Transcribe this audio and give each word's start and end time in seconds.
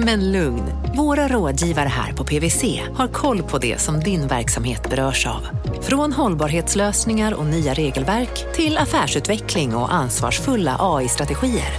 Men 0.00 0.32
lugn, 0.32 0.62
våra 0.96 1.28
rådgivare 1.28 1.88
här 1.88 2.12
på 2.12 2.24
PWC 2.24 2.82
har 2.94 3.08
koll 3.08 3.42
på 3.42 3.58
det 3.58 3.80
som 3.80 4.00
din 4.00 4.26
verksamhet 4.26 4.90
berörs 4.90 5.26
av. 5.26 5.48
Från 5.82 6.12
hållbarhetslösningar 6.12 7.34
och 7.34 7.46
nya 7.46 7.74
regelverk 7.74 8.54
till 8.54 8.78
affärsutveckling 8.78 9.74
och 9.74 9.94
ansvarsfulla 9.94 10.76
AI-strategier. 10.80 11.72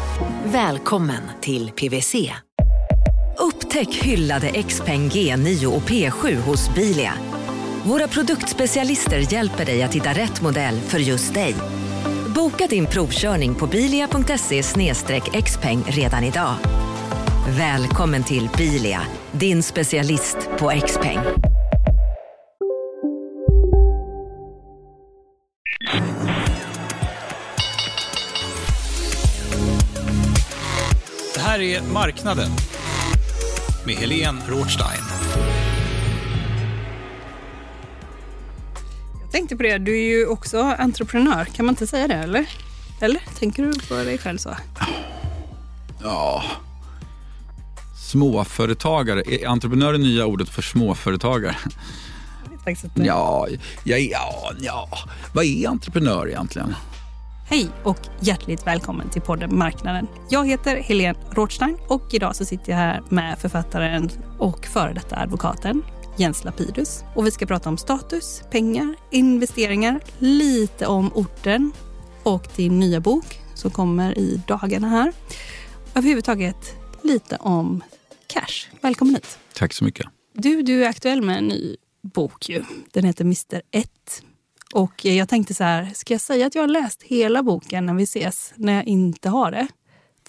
Välkommen 0.45 1.21
till 1.41 1.71
PWC. 1.71 2.15
Upptäck 3.39 3.95
hyllade 3.95 4.63
XPeng 4.63 5.09
G9 5.09 5.65
och 5.65 5.81
P7 5.81 6.35
hos 6.35 6.75
Bilia. 6.75 7.13
Våra 7.83 8.07
produktspecialister 8.07 9.33
hjälper 9.33 9.65
dig 9.65 9.83
att 9.83 9.95
hitta 9.95 10.09
rätt 10.09 10.41
modell 10.41 10.79
för 10.79 10.99
just 10.99 11.33
dig. 11.33 11.55
Boka 12.35 12.67
din 12.67 12.85
provkörning 12.85 13.55
på 13.55 13.67
bilia.se 13.67 14.63
xpeng 15.41 15.83
redan 15.87 16.23
idag. 16.23 16.55
Välkommen 17.57 18.23
till 18.23 18.49
Bilia, 18.57 19.01
din 19.31 19.63
specialist 19.63 20.37
på 20.59 20.71
X-peng. 20.71 21.19
Det 31.33 31.39
här 31.39 31.59
är 31.59 31.81
Marknaden 31.81 32.49
med 33.85 33.95
Helene 33.95 34.41
Rothstein. 34.47 35.03
Jag 39.21 39.31
tänkte 39.31 39.55
på 39.55 39.63
det, 39.63 39.77
du 39.77 39.97
är 39.97 40.09
ju 40.09 40.27
också 40.27 40.61
entreprenör. 40.61 41.45
Kan 41.45 41.65
man 41.65 41.73
inte 41.73 41.87
säga 41.87 42.07
det 42.07 42.13
eller? 42.13 42.49
Eller 43.01 43.21
tänker 43.39 43.63
du 43.63 43.79
på 43.79 43.93
dig 43.93 44.17
själv 44.17 44.37
så? 44.37 44.55
Ja, 46.03 46.43
småföretagare. 48.09 49.23
Är 49.25 49.47
entreprenör 49.47 49.93
det 49.93 49.99
nya 49.99 50.25
ordet 50.25 50.49
för 50.49 50.61
småföretagare? 50.61 51.55
Ja, 52.93 53.47
ja, 53.83 53.97
ja, 53.97 54.51
ja. 54.59 54.89
Vad 55.33 55.45
är 55.45 55.67
entreprenör 55.67 56.27
egentligen? 56.27 56.75
Hej 57.49 57.69
och 57.83 57.99
hjärtligt 58.19 58.67
välkommen 58.67 59.09
till 59.09 59.21
podden 59.21 59.57
Marknaden. 59.57 60.07
Jag 60.29 60.47
heter 60.47 60.75
Helene 60.75 61.19
Rothstein 61.31 61.77
och 61.87 62.13
idag 62.13 62.35
så 62.35 62.45
sitter 62.45 62.71
jag 62.71 62.77
här 62.77 63.01
med 63.09 63.39
författaren 63.39 64.09
och 64.37 64.65
före 64.65 64.93
detta 64.93 65.15
advokaten 65.15 65.81
Jens 66.17 66.43
Lapidus. 66.43 67.03
Och 67.15 67.25
vi 67.25 67.31
ska 67.31 67.45
prata 67.45 67.69
om 67.69 67.77
status, 67.77 68.43
pengar, 68.51 68.95
investeringar, 69.11 69.99
lite 70.19 70.87
om 70.87 71.11
orten 71.13 71.71
och 72.23 72.47
din 72.55 72.79
nya 72.79 72.99
bok 72.99 73.39
som 73.55 73.71
kommer 73.71 74.17
i 74.17 74.41
dagarna 74.47 74.89
här. 74.89 75.13
Överhuvudtaget 75.95 76.75
lite 77.03 77.37
om 77.39 77.83
cash. 78.29 78.69
Välkommen 78.81 79.15
hit. 79.15 79.39
Tack 79.53 79.73
så 79.73 79.83
mycket. 79.83 80.05
Du, 80.33 80.61
du 80.61 80.85
är 80.85 80.89
aktuell 80.89 81.21
med 81.21 81.37
en 81.37 81.47
ny 81.47 81.75
bok. 82.13 82.49
Ju. 82.49 82.63
Den 82.91 83.03
heter 83.03 83.23
Mr 83.23 83.61
1. 83.71 83.89
Och 84.73 85.05
jag 85.05 85.29
tänkte 85.29 85.53
så 85.53 85.63
här, 85.63 85.91
ska 85.93 86.13
jag 86.13 86.21
säga 86.21 86.47
att 86.47 86.55
jag 86.55 86.63
har 86.63 86.67
läst 86.67 87.03
hela 87.03 87.43
boken 87.43 87.85
när 87.85 87.93
vi 87.93 88.03
ses, 88.03 88.53
när 88.55 88.73
jag 88.73 88.87
inte 88.87 89.29
har 89.29 89.51
det? 89.51 89.67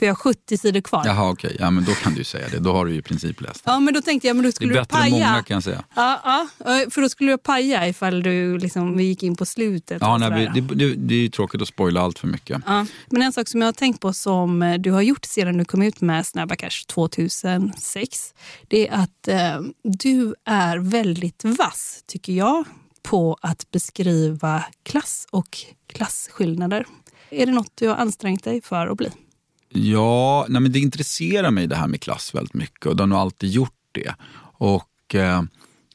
För 0.00 0.06
jag 0.06 0.14
har 0.14 0.16
70 0.16 0.58
sidor 0.58 0.80
kvar. 0.80 1.02
Jaha, 1.06 1.30
okej. 1.30 1.48
Okay. 1.48 1.56
Ja, 1.60 1.70
men 1.70 1.84
då 1.84 1.92
kan 1.92 2.14
du 2.14 2.24
säga 2.24 2.48
det. 2.48 2.58
Då 2.58 2.72
har 2.72 2.84
du 2.84 2.92
ju 2.92 2.98
i 2.98 3.02
princip 3.02 3.40
läst. 3.40 3.62
Ja, 3.64 3.80
men 3.80 3.94
då 3.94 4.02
tänkte 4.02 4.26
jag, 4.26 4.36
men 4.36 4.44
då 4.44 4.52
skulle 4.52 4.72
det 4.72 4.78
är 4.78 4.82
bättre 4.82 4.98
än 4.98 5.10
många 5.10 5.42
kan 5.42 5.54
jag 5.54 5.62
säga. 5.62 5.84
Ja, 5.94 6.20
ja, 6.24 6.48
för 6.90 7.00
då 7.00 7.08
skulle 7.08 7.32
du 7.32 7.38
paja 7.38 7.88
ifall 7.88 8.22
du 8.22 8.58
liksom, 8.58 8.96
vi 8.96 9.04
gick 9.04 9.22
in 9.22 9.36
på 9.36 9.46
slutet. 9.46 9.98
Ja, 10.00 10.18
nej, 10.18 10.50
det, 10.54 10.60
det, 10.60 10.94
det, 10.94 11.14
är 11.14 11.18
ju 11.18 11.28
tråkigt 11.28 11.62
att 11.62 11.68
spoila 11.68 12.00
allt 12.00 12.18
för 12.18 12.26
mycket. 12.26 12.62
Ja. 12.66 12.86
Men 13.06 13.22
en 13.22 13.32
sak 13.32 13.48
som 13.48 13.60
jag 13.60 13.68
har 13.68 13.72
tänkt 13.72 14.00
på 14.00 14.12
som 14.12 14.76
du 14.80 14.90
har 14.90 15.02
gjort 15.02 15.24
sedan 15.24 15.58
du 15.58 15.64
kom 15.64 15.82
ut 15.82 16.00
med 16.00 16.26
Snabba 16.26 16.56
Cash 16.56 16.86
2006. 16.86 18.34
Det 18.68 18.88
är 18.88 18.94
att 18.94 19.28
eh, 19.28 19.60
du 19.82 20.34
är 20.44 20.78
väldigt 20.78 21.44
vass, 21.44 22.04
tycker 22.06 22.32
jag, 22.32 22.64
på 23.02 23.36
att 23.40 23.70
beskriva 23.70 24.64
klass 24.82 25.26
och 25.30 25.58
klasskillnader. 25.92 26.86
Är 27.30 27.46
det 27.46 27.52
något 27.52 27.72
du 27.74 27.88
har 27.88 27.96
ansträngt 27.96 28.44
dig 28.44 28.62
för 28.62 28.86
att 28.86 28.96
bli? 28.96 29.10
Ja, 29.72 30.46
nej 30.48 30.62
men 30.62 30.72
det 30.72 30.78
intresserar 30.78 31.50
mig 31.50 31.66
det 31.66 31.76
här 31.76 31.88
med 31.88 32.00
klass 32.00 32.34
väldigt 32.34 32.54
mycket 32.54 32.86
och 32.86 32.96
det 32.96 33.02
har 33.02 33.08
nog 33.08 33.18
alltid 33.18 33.50
gjort 33.50 33.74
det. 33.92 34.14
Och 34.58 35.14
eh, 35.14 35.42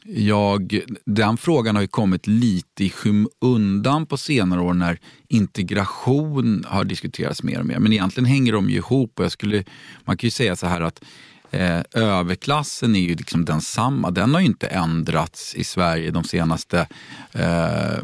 jag, 0.08 0.80
den 1.06 1.38
frågan 1.38 1.76
har 1.76 1.82
ju 1.82 1.88
kommit 1.88 2.28
lite 2.28 2.84
i 2.84 2.90
skymundan 2.90 4.06
på 4.06 4.18
senare 4.18 4.62
år 4.62 4.74
när 4.74 5.00
integration 5.28 6.66
har 6.68 6.84
diskuterats 6.84 7.44
mer 7.44 7.60
och 7.60 7.66
mer. 7.66 7.80
Men 7.80 7.94
egentligen 7.94 8.26
hänger 8.26 8.54
de 8.54 8.70
ju 8.70 8.76
ihop 8.76 9.20
och 9.20 9.26
jag 9.26 9.32
skulle, 9.32 9.64
man 10.06 10.18
kan 10.18 10.28
ju 10.28 10.32
säga 10.32 10.56
så 10.56 10.68
här 10.68 10.82
att 10.82 11.04
eh, 11.52 11.82
överklassen 11.94 12.96
är 12.96 13.00
ju 13.00 13.16
liksom 13.16 13.46
densamma. 13.46 14.12
Den 14.12 14.34
har 14.34 14.42
ju 14.42 14.48
inte 14.48 14.68
ändrats 14.68 15.56
i 15.56 15.64
Sverige 15.64 16.12
de 16.12 16.24
senaste 16.24 16.88
eh, 17.32 18.04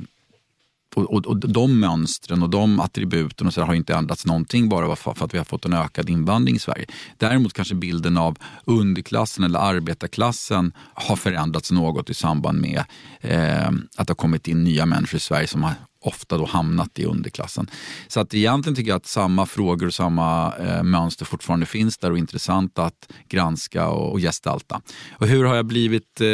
och, 0.95 1.13
och, 1.13 1.27
och, 1.27 1.37
de 1.37 1.79
mönstren 1.79 2.43
och 2.43 2.49
de 2.49 2.79
attributen 2.79 3.47
och 3.47 3.53
så 3.53 3.61
har 3.61 3.73
inte 3.73 3.93
ändrats 3.93 4.25
någonting 4.25 4.69
bara 4.69 4.95
för 4.95 5.25
att 5.25 5.33
vi 5.33 5.37
har 5.37 5.45
fått 5.45 5.65
en 5.65 5.73
ökad 5.73 6.09
invandring 6.09 6.55
i 6.55 6.59
Sverige. 6.59 6.85
Däremot 7.17 7.53
kanske 7.53 7.75
bilden 7.75 8.17
av 8.17 8.37
underklassen 8.65 9.43
eller 9.43 9.59
arbetarklassen 9.59 10.73
har 10.93 11.15
förändrats 11.15 11.71
något 11.71 12.09
i 12.09 12.13
samband 12.13 12.61
med 12.61 12.83
eh, 13.21 13.67
att 13.67 14.07
det 14.07 14.11
har 14.11 14.15
kommit 14.15 14.47
in 14.47 14.63
nya 14.63 14.85
människor 14.85 15.17
i 15.17 15.19
Sverige 15.19 15.47
som 15.47 15.63
har 15.63 15.73
ofta 16.01 16.37
då 16.37 16.45
hamnat 16.45 16.99
i 16.99 17.05
underklassen. 17.05 17.69
Så 18.07 18.19
att 18.19 18.33
egentligen 18.33 18.75
tycker 18.75 18.89
jag 18.89 18.97
att 18.97 19.05
samma 19.05 19.45
frågor 19.45 19.87
och 19.87 19.93
samma 19.93 20.53
eh, 20.59 20.83
mönster 20.83 21.25
fortfarande 21.25 21.65
finns 21.65 21.97
där 21.97 22.11
och 22.11 22.17
är 22.17 22.19
intressant 22.19 22.79
att 22.79 23.11
granska 23.29 23.87
och, 23.87 24.11
och 24.11 24.19
gestalta. 24.19 24.81
Och 25.11 25.27
hur 25.27 25.45
har 25.45 25.55
jag 25.55 25.65
blivit 25.65 26.21
eh, 26.21 26.27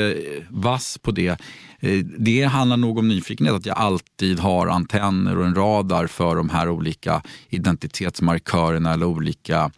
vass 0.49 0.97
på 0.97 1.11
det? 1.11 1.41
Eh, 1.79 1.99
det 2.19 2.43
handlar 2.43 2.77
nog 2.77 2.97
om 2.97 3.07
nyfikenhet, 3.07 3.55
att 3.55 3.65
jag 3.65 3.77
alltid 3.77 4.39
har 4.39 4.67
antenner 4.67 5.37
och 5.37 5.45
en 5.45 5.55
radar 5.55 6.07
för 6.07 6.35
de 6.35 6.49
här 6.49 6.69
olika 6.69 7.21
identitetsmarkörerna 7.49 8.93
eller 8.93 9.05
olika 9.05 9.71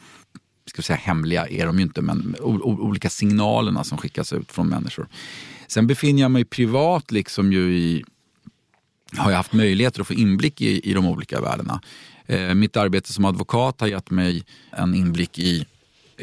ska 0.70 0.82
säga 0.82 0.98
hemliga 0.98 1.48
är 1.48 1.66
de 1.66 1.78
ju 1.78 1.84
inte, 1.84 2.02
men 2.02 2.36
olika 2.42 3.10
signalerna 3.10 3.84
som 3.84 3.98
skickas 3.98 4.34
ut 4.34 4.52
från 4.52 4.68
människor. 4.68 5.08
Sen 5.68 5.88
befinner 5.88 6.22
jag 6.22 6.32
mig 6.32 6.46
privat 6.46 7.12
liksom 7.12 7.54
ju 7.54 7.78
i 7.78 8.04
har 9.18 9.32
jag 9.32 9.38
haft 9.38 9.54
möjligheter 9.54 10.02
att 10.02 10.08
få 10.08 10.14
inblick 10.14 10.62
i, 10.62 10.90
i 10.90 10.94
de 10.94 11.06
olika 11.06 11.42
världarna. 11.42 11.82
Eh, 12.26 12.54
mitt 12.54 12.78
arbete 12.78 13.14
som 13.14 13.26
advokat 13.26 13.82
har 13.82 13.88
gett 13.88 14.10
mig 14.10 14.44
en 14.72 14.96
inblick 14.96 15.40
i 15.40 15.66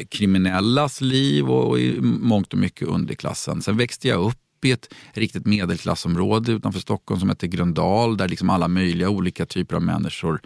kriminellas 0.09 1.01
liv 1.01 1.49
och 1.49 1.79
i 1.79 2.01
mångt 2.01 2.53
och 2.53 2.59
mycket 2.59 2.87
underklassen. 2.87 3.61
Sen 3.61 3.77
växte 3.77 4.07
jag 4.07 4.21
upp 4.21 4.65
i 4.65 4.71
ett 4.71 4.93
riktigt 5.13 5.45
medelklassområde 5.45 6.51
utanför 6.51 6.79
Stockholm 6.79 7.19
som 7.19 7.29
heter 7.29 7.47
Gröndal 7.47 8.17
där 8.17 8.27
liksom 8.27 8.49
alla 8.49 8.67
möjliga 8.67 9.09
olika 9.09 9.45
typer 9.45 9.75
av 9.75 9.81
människor 9.81 10.41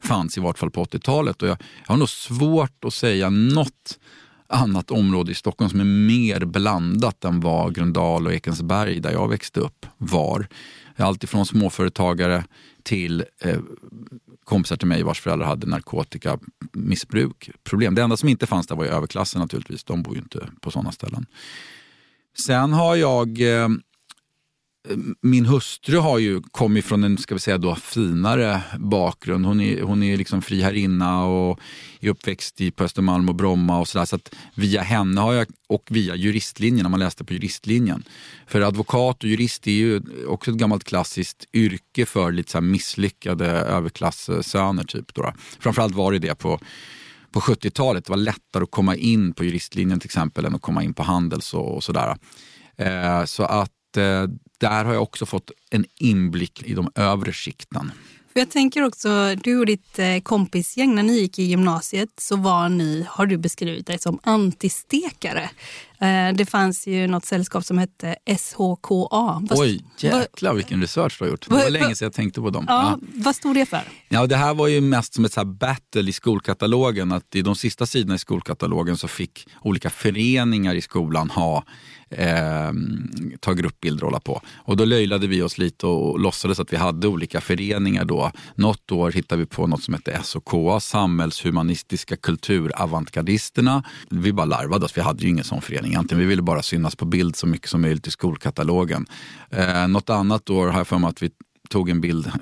fanns 0.00 0.36
i 0.36 0.40
vart 0.40 0.58
fall 0.58 0.70
på 0.70 0.84
80-talet. 0.84 1.42
Och 1.42 1.48
jag, 1.48 1.58
jag 1.86 1.92
har 1.92 1.96
nog 1.96 2.08
svårt 2.08 2.84
att 2.84 2.94
säga 2.94 3.30
något 3.30 3.98
annat 4.52 4.90
område 4.90 5.32
i 5.32 5.34
Stockholm 5.34 5.70
som 5.70 5.80
är 5.80 5.84
mer 5.84 6.44
blandat 6.44 7.24
än 7.24 7.40
vad 7.40 7.74
Gröndal 7.74 8.26
och 8.26 8.32
Ekensberg 8.32 9.00
där 9.00 9.12
jag 9.12 9.28
växte 9.28 9.60
upp 9.60 9.86
var. 9.98 10.46
Alltifrån 10.96 11.46
småföretagare 11.46 12.44
till 12.82 13.24
eh, 13.40 13.58
kompisar 14.44 14.76
till 14.76 14.88
mig 14.88 15.02
vars 15.02 15.20
föräldrar 15.20 15.46
hade 15.46 15.66
narkotikamissbruk. 15.66 17.50
Problem. 17.64 17.94
Det 17.94 18.02
enda 18.02 18.16
som 18.16 18.28
inte 18.28 18.46
fanns 18.46 18.66
där 18.66 18.76
var 18.76 18.84
ju 18.84 18.90
överklassen 18.90 19.40
naturligtvis. 19.40 19.84
De 19.84 20.02
bor 20.02 20.14
ju 20.14 20.20
inte 20.20 20.48
på 20.60 20.70
sådana 20.70 20.92
ställen. 20.92 21.26
Sen 22.38 22.72
har 22.72 22.96
jag 22.96 23.40
eh, 23.40 23.68
min 25.20 25.46
hustru 25.46 25.98
har 25.98 26.18
ju 26.18 26.40
kommit 26.40 26.84
från 26.84 27.04
en 27.04 27.18
ska 27.18 27.34
vi 27.34 27.40
säga 27.40 27.58
då, 27.58 27.74
finare 27.74 28.62
bakgrund. 28.78 29.46
Hon 29.46 29.60
är, 29.60 29.82
hon 29.82 30.02
är 30.02 30.16
liksom 30.16 30.42
friherrinna 30.42 31.24
och 31.24 31.60
är 32.00 32.08
uppväxt 32.08 32.60
i, 32.60 32.70
på 32.70 32.84
Östermalm 32.84 33.28
och 33.28 33.34
Bromma 33.34 33.80
och 33.80 33.88
sådär. 33.88 34.04
Så 34.04 34.16
att 34.16 34.34
via 34.54 34.82
henne 34.82 35.20
har 35.20 35.32
jag, 35.32 35.46
och 35.68 35.84
via 35.90 36.14
juristlinjen, 36.14 36.82
när 36.82 36.90
man 36.90 37.00
läste 37.00 37.24
på 37.24 37.32
juristlinjen. 37.32 38.02
För 38.46 38.60
advokat 38.60 39.24
och 39.24 39.30
jurist 39.30 39.66
är 39.66 39.72
ju 39.72 40.00
också 40.28 40.50
ett 40.50 40.56
gammalt 40.56 40.84
klassiskt 40.84 41.44
yrke 41.52 42.06
för 42.06 42.32
lite 42.32 42.50
så 42.50 42.60
misslyckade 42.60 43.46
överklassöner. 43.46 44.84
Typ 44.84 45.14
då. 45.14 45.32
Framförallt 45.60 45.94
var 45.94 46.12
det 46.12 46.18
det 46.18 46.34
på 46.34 46.60
på 47.32 47.40
70-talet. 47.40 48.04
Det 48.04 48.10
var 48.10 48.16
lättare 48.16 48.62
att 48.62 48.70
komma 48.70 48.96
in 48.96 49.32
på 49.32 49.44
juristlinjen 49.44 50.00
till 50.00 50.06
exempel 50.06 50.44
än 50.44 50.54
att 50.54 50.62
komma 50.62 50.82
in 50.82 50.94
på 50.94 51.02
Handels 51.02 51.54
och, 51.54 51.74
och 51.74 51.84
sådär. 51.84 52.16
Eh, 52.76 53.24
så 53.24 53.42
att 53.42 53.96
eh, 53.96 54.26
där 54.62 54.84
har 54.84 54.92
jag 54.92 55.02
också 55.02 55.26
fått 55.26 55.50
en 55.70 55.84
inblick 55.98 56.62
i 56.62 56.74
de 56.74 56.90
övre 56.94 57.32
skikten. 57.32 57.92
För 58.32 58.40
jag 58.40 58.50
tänker 58.50 58.82
också, 58.82 59.34
du 59.34 59.58
och 59.58 59.66
ditt 59.66 59.98
eh, 59.98 60.20
kompisgäng, 60.22 60.94
när 60.94 61.02
ni 61.02 61.12
gick 61.12 61.38
i 61.38 61.42
gymnasiet 61.42 62.08
så 62.20 62.36
var 62.36 62.68
ni, 62.68 63.06
har 63.08 63.26
du 63.26 63.36
beskrivit 63.36 63.86
dig 63.86 63.98
som 63.98 64.18
antistekare. 64.22 65.50
Eh, 66.02 66.34
det 66.34 66.46
fanns 66.46 66.86
ju 66.86 67.06
något 67.06 67.24
sällskap 67.24 67.64
som 67.64 67.78
hette 67.78 68.16
SHKA. 68.26 69.40
Vad- 69.40 69.52
Oj, 69.58 69.84
jäklar 69.98 70.54
vilken 70.54 70.80
research 70.80 71.16
du 71.18 71.24
har 71.24 71.30
gjort. 71.30 71.48
Det 71.48 71.54
var 71.54 71.70
länge 71.70 71.94
sedan 71.94 72.06
jag 72.06 72.12
tänkte 72.12 72.40
på 72.40 72.50
dem. 72.50 72.64
Ja, 72.68 72.82
Ja. 72.82 72.98
Vad 73.14 73.36
stod 73.36 73.54
det 73.54 73.66
för? 73.66 73.80
Ja, 74.08 74.26
det 74.26 74.36
här 74.36 74.54
var 74.54 74.68
ju 74.68 74.80
mest 74.80 75.14
som 75.14 75.24
ett 75.24 75.32
så 75.32 75.44
battle 75.44 76.08
i 76.10 76.12
skolkatalogen. 76.12 77.12
Att 77.12 77.34
I 77.34 77.42
de 77.42 77.54
sista 77.56 77.86
sidorna 77.86 78.14
i 78.14 78.18
skolkatalogen 78.18 78.96
så 78.96 79.08
fick 79.08 79.46
olika 79.60 79.90
föreningar 79.90 80.74
i 80.74 80.80
skolan 80.80 81.30
ha 81.30 81.64
eh, 82.10 82.72
ta 83.40 83.52
gruppbilder 83.52 84.04
och 84.04 84.10
hålla 84.10 84.20
på. 84.20 84.40
Och 84.56 84.76
då 84.76 84.84
löjlade 84.84 85.26
vi 85.26 85.42
oss 85.42 85.58
lite 85.58 85.86
och 85.86 86.18
låtsades 86.20 86.60
att 86.60 86.72
vi 86.72 86.76
hade 86.76 87.08
olika 87.08 87.40
föreningar 87.40 88.04
då. 88.04 88.32
Något 88.54 88.92
år 88.92 89.12
hittade 89.12 89.40
vi 89.40 89.46
på 89.46 89.66
något 89.66 89.82
som 89.82 89.94
hette 89.94 90.20
SOK, 90.22 90.82
Samhällshumanistiska 90.82 92.16
kulturavantgardisterna. 92.16 93.84
Vi 94.10 94.32
bara 94.32 94.46
larvade 94.46 94.84
oss, 94.84 94.96
vi 94.96 95.00
hade 95.00 95.22
ju 95.22 95.28
ingen 95.28 95.44
sån 95.44 95.62
förening 95.62 95.91
egentligen. 95.92 96.20
Vi 96.20 96.26
ville 96.26 96.42
bara 96.42 96.62
synas 96.62 96.96
på 96.96 97.04
bild 97.04 97.36
så 97.36 97.46
mycket 97.46 97.70
som 97.70 97.80
möjligt 97.80 98.06
i 98.06 98.10
skolkatalogen. 98.10 99.06
Eh, 99.50 99.88
något 99.88 100.10
annat 100.10 100.50
år 100.50 100.66
har 100.66 100.80
jag 100.80 100.88
för 100.88 100.98
mig 100.98 101.08
att 101.08 101.22
vi 101.22 101.30
tog 101.68 101.90
en 101.90 102.00
bild 102.00 102.32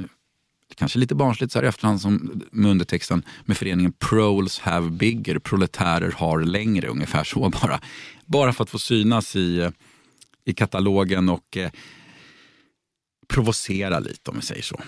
kanske 0.76 0.99
lite 0.99 1.14
barnsligt 1.14 1.52
så 1.52 1.58
här 1.58 1.64
i 1.64 1.69
efterhand 1.69 2.00
som 2.00 2.43
med 2.52 2.70
undertexten 2.70 3.23
med 3.44 3.56
föreningen 3.56 3.93
Proles 3.93 4.58
have 4.58 4.91
bigger, 4.91 5.38
proletärer 5.38 6.11
har 6.11 6.43
längre, 6.43 6.88
ungefär 6.88 7.25
så 7.25 7.49
bara. 7.49 7.81
Bara 8.26 8.52
för 8.52 8.64
att 8.64 8.70
få 8.70 8.79
synas 8.79 9.37
i, 9.37 9.70
i 10.44 10.53
katalogen 10.53 11.29
och 11.29 11.56
eh, 11.56 11.70
provocera 13.29 13.99
lite 13.99 14.31
om 14.31 14.37
vi 14.37 14.43
säger 14.43 14.62
så. 14.62 14.81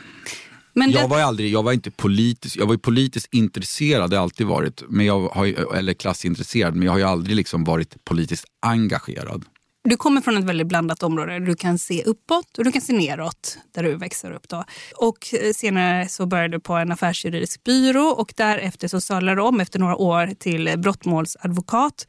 Men 0.72 0.92
det, 0.92 0.98
Jag 0.98 1.08
var, 1.08 1.18
ju 1.18 1.24
aldrig, 1.24 1.52
jag 1.52 1.62
var 1.62 1.72
inte 1.72 1.90
politisk, 1.90 2.56
jag 2.56 2.66
var 2.66 2.74
ju 2.74 2.78
politiskt 2.78 3.34
intresserad, 3.34 4.10
det 4.10 4.16
har 4.16 4.22
alltid 4.22 4.46
varit, 4.46 4.82
men 4.88 5.06
jag 5.06 5.28
har, 5.28 5.74
eller 5.76 5.94
klassintresserad, 5.94 6.74
men 6.74 6.84
jag 6.84 6.92
har 6.92 6.98
ju 6.98 7.04
aldrig 7.04 7.36
liksom 7.36 7.64
varit 7.64 8.04
politiskt 8.04 8.44
engagerad. 8.60 9.44
Du 9.84 9.96
kommer 9.96 10.20
från 10.20 10.36
ett 10.36 10.44
väldigt 10.44 10.66
blandat 10.66 11.02
område. 11.02 11.38
Du 11.38 11.54
kan 11.54 11.78
se 11.78 12.02
uppåt 12.02 12.58
och 12.58 12.64
du 12.64 12.72
kan 12.72 12.82
se 12.82 12.92
neråt 12.92 13.58
där 13.74 13.82
du 13.82 13.96
växer 13.96 14.32
upp. 14.32 14.48
Då. 14.48 14.64
Och 14.96 15.34
eh, 15.34 15.52
senare 15.52 16.08
så 16.08 16.26
började 16.26 16.56
du 16.56 16.60
på 16.60 16.74
en 16.74 16.92
affärsjuridisk 16.92 17.64
byrå 17.64 18.04
och 18.04 18.34
därefter 18.36 18.88
så 18.88 19.00
sadlade 19.00 19.36
du 19.36 19.42
om 19.42 19.60
efter 19.60 19.78
några 19.78 19.96
år 19.96 20.30
till 20.38 20.78
brottmålsadvokat. 20.78 22.06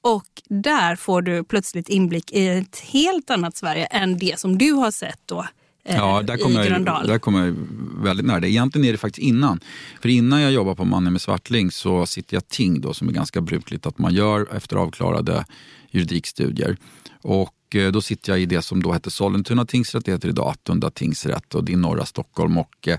Och 0.00 0.26
där 0.48 0.96
får 0.96 1.22
du 1.22 1.44
plötsligt 1.44 1.88
inblick 1.88 2.32
i 2.32 2.48
ett 2.48 2.78
helt 2.78 3.30
annat 3.30 3.56
Sverige 3.56 3.86
än 3.86 4.18
det 4.18 4.40
som 4.40 4.58
du 4.58 4.72
har 4.72 4.90
sett 4.90 5.20
då 5.26 5.46
eh, 5.84 5.96
Ja, 5.96 6.22
där 6.22 6.38
i 6.38 6.40
kommer 6.40 6.56
jag, 6.60 6.66
Gröndal. 6.68 7.06
där 7.06 7.18
kommer 7.18 7.44
jag 7.46 7.54
väldigt 8.02 8.26
nära 8.26 8.40
det. 8.40 8.50
Egentligen 8.50 8.88
är 8.88 8.92
det 8.92 8.98
faktiskt 8.98 9.24
innan. 9.26 9.60
För 10.00 10.08
innan 10.08 10.40
jag 10.40 10.52
jobbar 10.52 10.74
på 10.74 10.84
Mannen 10.84 11.12
med 11.12 11.22
Svartling 11.22 11.70
så 11.70 12.06
sitter 12.06 12.36
jag 12.36 12.48
ting 12.48 12.80
då 12.80 12.94
som 12.94 13.08
är 13.08 13.12
ganska 13.12 13.40
brukligt 13.40 13.86
att 13.86 13.98
man 13.98 14.14
gör 14.14 14.56
efter 14.56 14.76
avklarade 14.76 15.44
juridikstudier. 15.90 16.76
Och 17.22 17.76
eh, 17.76 17.92
då 17.92 18.00
sitter 18.00 18.32
jag 18.32 18.40
i 18.40 18.46
det 18.46 18.62
som 18.62 18.82
då 18.82 18.92
hette 18.92 19.10
Sollentuna 19.10 19.64
tingsrätt, 19.66 20.04
det 20.04 20.12
heter 20.12 20.28
idag 20.28 20.48
Attunda 20.48 20.90
tingsrätt 20.90 21.54
och 21.54 21.64
det 21.64 21.72
är 21.72 21.76
norra 21.76 22.06
Stockholm. 22.06 22.58
Och, 22.58 22.88
eh, 22.88 22.98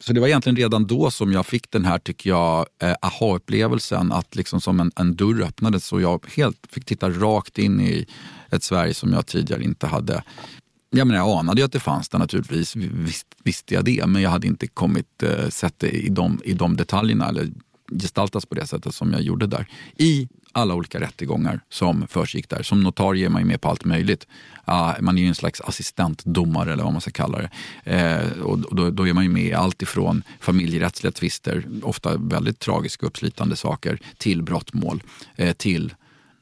så 0.00 0.12
det 0.12 0.20
var 0.20 0.28
egentligen 0.28 0.56
redan 0.56 0.86
då 0.86 1.10
som 1.10 1.32
jag 1.32 1.46
fick 1.46 1.70
den 1.70 1.84
här, 1.84 1.98
tycker 1.98 2.30
jag, 2.30 2.66
aha-upplevelsen 3.02 4.12
att 4.12 4.36
liksom 4.36 4.60
som 4.60 4.80
en, 4.80 4.92
en 4.96 5.16
dörr 5.16 5.42
öppnades 5.42 5.92
och 5.92 6.02
jag 6.02 6.26
helt 6.36 6.66
fick 6.70 6.84
titta 6.84 7.10
rakt 7.10 7.58
in 7.58 7.80
i 7.80 8.06
ett 8.50 8.62
Sverige 8.62 8.94
som 8.94 9.12
jag 9.12 9.26
tidigare 9.26 9.64
inte 9.64 9.86
hade 9.86 10.22
jag, 10.96 11.06
menar, 11.06 11.20
jag 11.20 11.38
anade 11.38 11.60
ju 11.60 11.64
att 11.64 11.72
det 11.72 11.80
fanns 11.80 12.08
där 12.08 12.18
naturligtvis, 12.18 12.76
visst, 12.76 13.26
visste 13.44 13.74
jag 13.74 13.84
det, 13.84 14.06
men 14.06 14.22
jag 14.22 14.30
hade 14.30 14.46
inte 14.46 14.66
kommit 14.66 15.22
eh, 15.22 15.48
sett 15.48 15.78
det 15.78 15.90
i 15.90 16.08
de, 16.08 16.40
i 16.44 16.52
de 16.52 16.76
detaljerna 16.76 17.28
eller 17.28 17.48
gestaltats 18.02 18.46
på 18.46 18.54
det 18.54 18.66
sättet 18.66 18.94
som 18.94 19.12
jag 19.12 19.22
gjorde 19.22 19.46
där. 19.46 19.66
I 19.96 20.28
alla 20.52 20.74
olika 20.74 21.00
rättegångar 21.00 21.60
som 21.68 22.06
försiggick 22.08 22.48
där. 22.48 22.62
Som 22.62 22.82
notarie 22.82 23.26
är 23.26 23.30
man 23.30 23.42
ju 23.42 23.48
med 23.48 23.60
på 23.60 23.68
allt 23.68 23.84
möjligt. 23.84 24.26
Uh, 24.68 24.94
man 25.00 25.18
är 25.18 25.22
ju 25.22 25.28
en 25.28 25.34
slags 25.34 25.60
assistentdomare 25.60 26.72
eller 26.72 26.84
vad 26.84 26.92
man 26.92 27.00
ska 27.00 27.10
kalla 27.10 27.38
det. 27.38 27.50
Uh, 27.86 28.42
och 28.42 28.76
då, 28.76 28.90
då 28.90 29.08
är 29.08 29.12
man 29.12 29.24
ju 29.24 29.30
med 29.30 29.44
i 29.44 29.52
allt 29.52 29.82
ifrån 29.82 30.22
familjerättsliga 30.40 31.12
tvister, 31.12 31.66
ofta 31.82 32.16
väldigt 32.16 32.58
tragiska 32.58 33.06
och 33.06 33.10
uppslitande 33.10 33.56
saker, 33.56 33.98
till 34.18 34.42
brottmål, 34.42 35.02
Uh, 35.40 35.52
till 35.52 35.94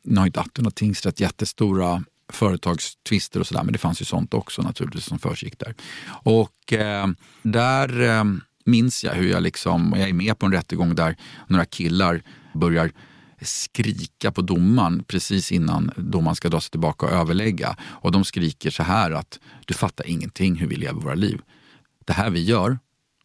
nu 0.05 0.19
har 0.19 0.27
inte 0.27 0.41
Attuna 0.41 0.71
tingsrätt 0.71 1.21
jättestora 1.21 2.05
företagstvister 2.29 3.41
och 3.41 3.47
sådär, 3.47 3.63
men 3.63 3.73
det 3.73 3.79
fanns 3.79 4.01
ju 4.01 4.05
sånt 4.05 4.35
också 4.35 4.63
naturligtvis 4.63 5.05
som 5.05 5.19
försiggick 5.19 5.59
där. 5.59 5.75
Och 6.09 6.73
eh, 6.73 7.07
där 7.43 8.01
eh, 8.03 8.25
minns 8.65 9.05
jag 9.05 9.13
hur 9.13 9.31
jag 9.31 9.43
liksom, 9.43 9.95
jag 9.97 10.09
är 10.09 10.13
med 10.13 10.39
på 10.39 10.47
en 10.47 10.53
rättegång 10.53 10.95
där 10.95 11.17
några 11.49 11.65
killar 11.65 12.23
börjar 12.55 12.91
skrika 13.41 14.33
på 14.33 14.43
domaren 14.43 15.05
precis 15.07 15.53
innan 15.53 15.91
domaren 15.97 16.37
ska 16.37 16.49
dra 16.49 16.61
sig 16.61 16.71
tillbaka 16.71 17.07
och 17.07 17.13
överlägga. 17.13 17.77
Och 17.83 18.13
de 18.13 18.25
skriker 18.25 18.71
så 18.71 18.83
här 18.83 19.11
att 19.11 19.41
du 19.67 19.75
fattar 19.75 20.07
ingenting 20.07 20.57
hur 20.57 20.67
vi 20.67 20.77
lever 20.77 21.01
våra 21.01 21.15
liv. 21.15 21.41
Det 22.05 22.13
här 22.13 22.31
vi 22.31 22.45
gör, 22.45 22.79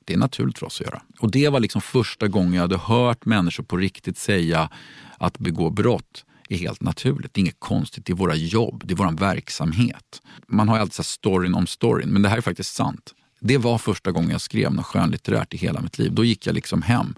det 0.05 0.13
är 0.13 0.17
naturligt 0.17 0.59
för 0.59 0.65
oss 0.65 0.81
att 0.81 0.87
göra. 0.87 1.01
Och 1.19 1.31
det 1.31 1.49
var 1.49 1.59
liksom 1.59 1.81
första 1.81 2.27
gången 2.27 2.53
jag 2.53 2.61
hade 2.61 2.77
hört 2.77 3.25
människor 3.25 3.63
på 3.63 3.77
riktigt 3.77 4.17
säga 4.17 4.69
att 5.17 5.39
begå 5.39 5.69
brott 5.69 6.25
är 6.49 6.57
helt 6.57 6.81
naturligt. 6.81 7.33
Det 7.33 7.39
är 7.39 7.41
inget 7.41 7.59
konstigt, 7.59 8.05
det 8.05 8.13
är 8.13 8.15
våra 8.15 8.35
jobb, 8.35 8.83
det 8.85 8.93
är 8.93 8.95
vår 8.95 9.11
verksamhet. 9.11 10.21
Man 10.47 10.69
har 10.69 10.75
ju 10.75 10.81
alltid 10.81 10.93
så 10.93 11.01
här 11.01 11.05
storyn 11.05 11.53
om 11.53 11.67
storyn, 11.67 12.09
men 12.09 12.21
det 12.21 12.29
här 12.29 12.37
är 12.37 12.41
faktiskt 12.41 12.75
sant. 12.75 13.13
Det 13.39 13.57
var 13.57 13.77
första 13.77 14.11
gången 14.11 14.29
jag 14.29 14.41
skrev 14.41 14.73
något 14.73 14.85
skönlitterärt 14.85 15.53
i 15.53 15.57
hela 15.57 15.81
mitt 15.81 15.97
liv. 15.97 16.13
Då 16.13 16.23
gick 16.23 16.47
jag 16.47 16.55
liksom 16.55 16.81
hem 16.81 17.15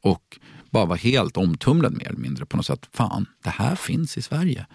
och 0.00 0.38
bara 0.70 0.84
var 0.84 0.96
helt 0.96 1.36
omtumlad 1.36 1.92
mer 1.92 2.08
eller 2.08 2.18
mindre 2.18 2.46
på 2.46 2.56
något 2.56 2.66
sätt. 2.66 2.88
Fan, 2.92 3.26
det 3.44 3.50
här 3.50 3.76
finns 3.76 4.18
i 4.18 4.22
Sverige. 4.22 4.66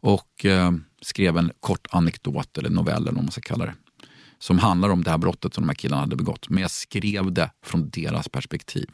Och 0.00 0.44
eh, 0.44 0.72
skrev 1.02 1.36
en 1.38 1.50
kort 1.60 1.86
anekdot 1.90 2.58
eller 2.58 2.70
novell 2.70 3.02
eller 3.02 3.12
vad 3.12 3.24
man 3.24 3.30
ska 3.30 3.40
kalla 3.40 3.66
det. 3.66 3.74
Som 4.38 4.58
handlar 4.58 4.88
om 4.88 5.04
det 5.04 5.10
här 5.10 5.18
brottet 5.18 5.54
som 5.54 5.62
de 5.62 5.68
här 5.68 5.74
killarna 5.74 6.02
hade 6.02 6.16
begått. 6.16 6.48
Men 6.48 6.62
jag 6.62 6.70
skrev 6.70 7.32
det 7.32 7.50
från 7.64 7.90
deras 7.90 8.28
perspektiv. 8.28 8.90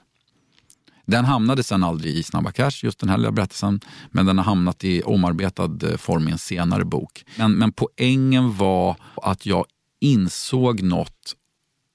Den 1.06 1.24
hamnade 1.24 1.62
sen 1.62 1.84
aldrig 1.84 2.14
i 2.14 2.22
Snabba 2.22 2.52
Cash, 2.52 2.70
just 2.82 2.98
den 2.98 3.08
här 3.08 3.18
lilla 3.18 3.32
berättelsen. 3.32 3.80
Men 4.10 4.26
den 4.26 4.38
har 4.38 4.44
hamnat 4.44 4.84
i 4.84 5.02
omarbetad 5.02 5.78
eh, 5.82 5.96
form 5.96 6.28
i 6.28 6.32
en 6.32 6.38
senare 6.38 6.84
bok. 6.84 7.24
Men, 7.36 7.52
men 7.52 7.72
poängen 7.72 8.56
var 8.56 8.96
att 9.22 9.46
jag 9.46 9.64
insåg 10.00 10.82
något 10.82 11.36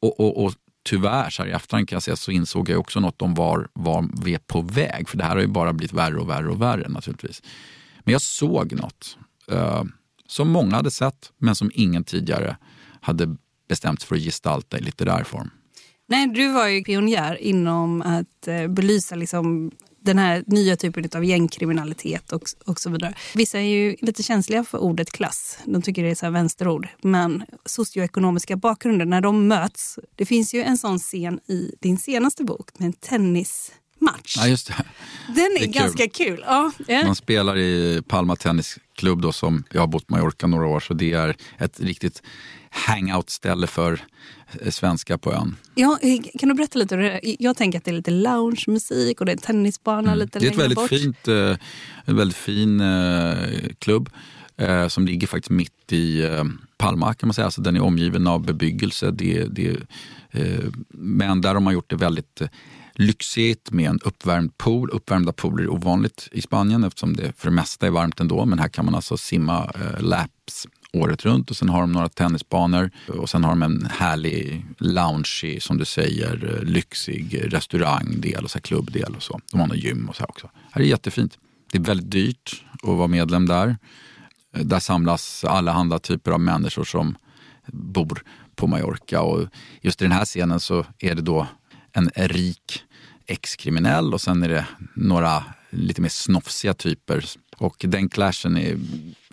och, 0.02 0.20
och, 0.20 0.46
och 0.46 0.54
tyvärr 0.86 1.30
så 1.30 1.44
här 1.44 1.50
i 1.50 1.54
efterhand 1.54 1.90
kan 1.90 1.96
jag 1.96 2.04
säga 2.04 2.16
så 2.16 2.32
insåg 2.32 2.70
jag 2.70 2.80
också 2.80 3.00
något 3.00 3.22
om 3.22 3.34
var, 3.34 3.70
var 3.74 4.10
vi 4.24 4.34
är 4.34 4.40
på 4.40 4.62
väg. 4.62 5.10
För 5.10 5.18
det 5.18 5.24
här 5.24 5.36
har 5.36 5.42
ju 5.42 5.48
bara 5.48 5.74
blivit 5.74 5.94
värre 5.94 6.20
och 6.20 6.30
värre 6.30 6.50
och 6.50 6.62
värre 6.62 6.90
naturligtvis. 6.90 7.42
Men 8.00 8.12
jag 8.12 8.22
såg 8.22 8.74
något 8.74 9.18
eh, 9.52 9.84
som 10.28 10.50
många 10.50 10.76
hade 10.76 10.92
sett 10.92 11.32
men 11.38 11.56
som 11.56 11.72
ingen 11.74 12.04
tidigare 12.04 12.58
hade 13.02 13.36
bestämt 13.68 14.02
sig 14.02 14.08
för 14.08 14.16
att 14.16 14.22
gestalta 14.22 14.78
i 14.78 14.82
litterär 14.82 15.24
form. 15.24 15.50
Nej, 16.10 16.28
du 16.28 16.52
var 16.52 16.68
ju 16.68 16.84
pionjär 16.84 17.42
inom 17.42 18.02
att 18.02 18.48
eh, 18.48 18.68
belysa 18.68 19.16
liksom 19.16 19.72
den 20.02 20.18
här 20.18 20.44
nya 20.48 20.76
typen 20.76 21.10
av 21.16 21.26
gängkriminalitet 21.26 22.32
och, 22.32 22.44
och 22.66 22.80
så 22.80 22.90
vidare. 22.90 23.14
Vissa 23.36 23.58
är 23.60 23.64
ju 23.64 23.96
lite 24.02 24.24
känsliga 24.24 24.64
för 24.64 24.78
ordet 24.78 25.12
klass. 25.12 25.60
De 25.66 25.82
tycker 25.82 26.04
det 26.04 26.10
är 26.10 26.16
så 26.16 26.30
vänsterord. 26.30 26.88
Men 27.02 27.44
socioekonomiska 27.66 28.56
bakgrunder, 28.56 29.06
när 29.06 29.22
de 29.22 29.48
möts. 29.48 30.00
Det 30.16 30.26
finns 30.26 30.54
ju 30.54 30.64
en 30.64 30.78
sån 30.78 31.00
scen 31.00 31.40
i 31.48 31.76
din 31.82 31.98
senaste 31.98 32.44
bok 32.44 32.70
med 32.80 32.86
en 32.86 32.94
tennismatch. 32.94 34.38
Ja, 34.38 34.48
just 34.48 34.68
det. 34.68 34.74
Den 35.28 35.36
Det 35.36 35.42
är, 35.42 35.56
är 35.56 35.60
kul. 35.60 35.74
ganska 35.74 36.08
kul. 36.08 36.44
Ja, 36.48 36.72
ja. 36.88 37.06
Man 37.06 37.16
spelar 37.16 37.58
i 37.58 38.02
Palma 38.08 38.36
Tennisklubb 38.36 39.22
då 39.22 39.32
som 39.32 39.64
jag 39.72 39.82
har 39.82 39.88
bott 39.88 40.08
på 40.08 40.16
Mallorca 40.16 40.48
några 40.48 40.68
år 40.68 40.80
så 40.80 40.94
det 40.94 41.14
är 41.14 41.36
ett 41.58 41.80
riktigt 41.80 42.22
hangout-ställe 42.70 43.68
för 43.68 44.02
eh, 44.62 44.72
svenskar 44.72 45.18
på 45.18 45.34
ön. 45.34 45.56
Ja, 45.76 46.00
eh, 46.02 46.20
kan 46.40 46.50
du 46.50 46.56
berätta 46.56 46.80
lite? 46.80 46.96
om 46.96 47.02
det? 47.02 47.20
Jag 47.40 47.58
tänker 47.58 47.78
att 47.78 47.86
det 47.86 47.92
är 47.92 47.96
lite 47.96 48.12
lounge-musik 48.12 49.20
och 49.20 49.26
det 49.26 49.32
är 49.32 49.36
en 49.36 49.42
tennisbana 49.42 50.16
lite 50.16 50.40
Mm. 50.40 50.42
Det 50.42 50.48
är 50.48 50.52
ett 50.52 50.58
längre 50.58 50.62
väldigt 50.62 50.78
bort. 50.78 50.90
fint, 50.90 51.28
eh, 51.28 51.58
en 52.06 52.16
väldigt 52.16 52.38
fin 52.38 52.82
klubb 53.80 54.10
som 54.90 55.06
ligger 55.06 55.28
faktiskt 55.28 55.50
mitt 55.50 55.92
i 55.92 56.24
Palma 56.78 57.14
kan 57.14 57.28
man 57.28 57.34
säga. 57.34 57.46
Alltså 57.46 57.62
den 57.62 57.76
är 57.76 57.82
omgiven 57.82 58.28
av 58.28 58.46
bebyggelse. 58.46 59.12
Det, 59.12 59.44
det, 59.44 59.78
men 60.90 61.42
där 61.42 61.54
har 61.54 61.60
man 61.62 61.74
gjort 61.74 61.90
det 61.90 61.96
väldigt 61.96 62.42
lyxigt 63.00 63.72
med 63.72 63.90
en 63.90 64.00
uppvärmd 64.04 64.58
pool. 64.58 64.90
Uppvärmda 64.90 65.34
pooler 65.34 65.64
är 65.64 65.70
ovanligt 65.70 66.28
i 66.32 66.42
Spanien 66.42 66.84
eftersom 66.84 67.16
det 67.16 67.34
för 67.38 67.50
det 67.50 67.56
mesta 67.56 67.88
är 67.88 67.92
varmt 67.92 68.20
ändå. 68.20 68.46
Men 68.46 68.60
här 68.60 68.68
kan 68.68 68.86
man 68.86 68.96
alltså 68.96 69.18
simma 69.18 69.72
eh, 69.76 70.02
laps 70.02 70.68
året 70.94 71.26
runt 71.26 71.50
och 71.50 71.58
sen 71.58 71.70
har 71.70 71.82
de 71.82 71.92
några 71.92 72.10
tennisbanor 72.10 72.92
och 73.08 73.30
sen 73.30 73.44
har 73.44 73.52
de 73.52 73.64
en 73.64 73.86
härlig 73.86 74.66
lounge, 74.78 75.58
som 75.62 75.78
du 75.78 75.86
säger, 75.86 76.56
eh, 76.56 76.64
lyxig 76.64 77.54
restaurangdel 77.54 78.44
och 78.44 78.52
så 78.52 78.58
här 78.58 78.62
klubbdel 78.62 79.16
och 79.16 79.24
så. 79.24 79.40
De 79.52 79.60
har 79.60 79.68
något 79.68 79.78
gym 79.78 80.10
och 80.10 80.16
så 80.16 80.22
här 80.22 80.30
också. 80.30 80.50
Det 80.74 80.82
är 80.82 80.86
jättefint. 80.86 81.38
Det 81.72 81.78
är 81.78 81.82
väldigt 81.82 82.12
dyrt 82.12 82.64
att 82.74 82.98
vara 82.98 83.08
medlem 83.08 83.46
där. 83.46 83.78
Eh, 84.56 84.62
där 84.62 84.80
samlas 84.80 85.44
alla 85.44 85.74
andra 85.74 86.00
typer 86.00 86.32
av 86.32 86.40
människor 86.40 86.84
som 86.84 87.16
bor 87.68 88.24
på 88.56 88.68
Mallorca. 88.68 89.22
Och 89.22 89.48
just 89.82 90.02
i 90.02 90.06
den 90.06 90.12
här 90.12 90.26
scenen 90.26 90.60
så 90.60 90.86
är 91.00 91.16
det 91.16 91.22
då 91.22 91.48
en 91.92 92.10
rik 92.16 92.84
ex-kriminell 93.26 94.14
och 94.14 94.22
sen 94.22 94.44
är 94.44 94.50
det 94.50 94.66
några 94.96 95.44
lite 95.70 96.02
mer 96.02 96.10
snofsiga 96.10 96.74
typer. 96.74 97.26
Och 97.58 97.76
den 97.80 98.10
clashen 98.10 98.58
är, 98.58 98.78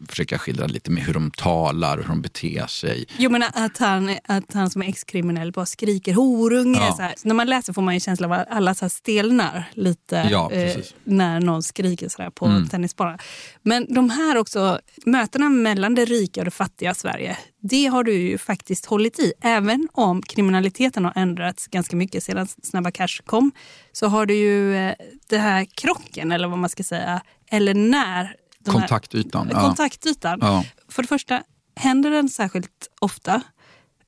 försöker 0.09 0.35
jag 0.35 0.41
skildra 0.41 0.67
lite 0.67 0.91
med 0.91 1.03
hur 1.03 1.15
de 1.15 1.31
talar 1.31 1.97
och 1.99 2.03
hur 2.05 2.09
de 2.09 2.23
beter 2.23 2.67
sig. 2.67 3.07
Jo 3.19 3.31
men 3.31 3.43
att 3.43 3.79
han, 3.79 4.17
att 4.25 4.53
han 4.53 4.71
som 4.71 4.83
är 4.83 4.89
ex-kriminell 4.89 5.53
bara 5.53 5.67
skriker 5.67 6.15
horunge. 6.15 6.79
Ja. 6.79 6.93
Så 6.97 7.03
här. 7.03 7.15
Så 7.17 7.29
när 7.29 7.35
man 7.35 7.47
läser 7.47 7.73
får 7.73 7.83
man 7.83 7.95
en 7.95 8.01
känsla 8.01 8.27
av 8.27 8.33
att 8.33 8.47
alla 8.51 8.75
så 8.75 8.89
stelnar 8.89 9.65
lite 9.73 10.29
Ja, 10.31 10.53
eh, 10.53 10.77
när 11.05 11.41
någon 11.41 11.63
skriker 11.63 12.09
så 12.09 12.23
där 12.23 12.31
på 12.31 12.47
Mm. 12.47 12.69
tennisbanan. 12.69 13.19
Men 13.63 13.95
de 13.95 14.11
här 14.11 14.37
också, 14.37 14.81
mötena 15.07 15.49
mellan 15.49 15.95
det 15.95 16.05
rika 16.05 16.41
och 16.41 16.45
det 16.45 16.51
fattiga 16.51 16.95
Sverige, 16.95 17.39
det 17.61 17.87
har 17.87 18.05
du 18.05 18.13
ju 18.13 18.39
faktiskt 18.39 18.87
hållit 18.87 19.19
i. 19.19 19.33
Även 19.43 19.89
om 19.93 20.23
kriminaliteten 20.23 21.05
har 21.05 21.13
ändrats 21.17 21.67
ganska 21.67 21.97
mycket 21.97 22.23
sedan 22.25 22.47
Snabba 22.63 22.91
Cash 22.91 23.23
kom 23.27 23.53
så 23.93 24.07
har 24.07 24.27
du 24.27 24.35
ju 24.35 24.77
eh, 24.77 24.95
det 25.29 25.39
här 25.39 25.65
krocken, 25.75 26.33
eller 26.33 26.49
vad 26.49 26.59
man 26.59 26.71
ska 26.71 26.83
säga, 26.85 27.21
eller 27.51 27.75
när 27.75 28.37
de 28.67 28.71
här- 28.75 28.81
Kontaktytan. 28.81 29.49
Ja. 29.53 29.61
kontaktytan. 29.61 30.39
Ja. 30.43 30.65
För 30.89 31.03
det 31.03 31.09
första, 31.09 31.43
händer 31.77 32.11
den 32.11 32.29
särskilt 32.29 32.89
ofta? 33.01 33.43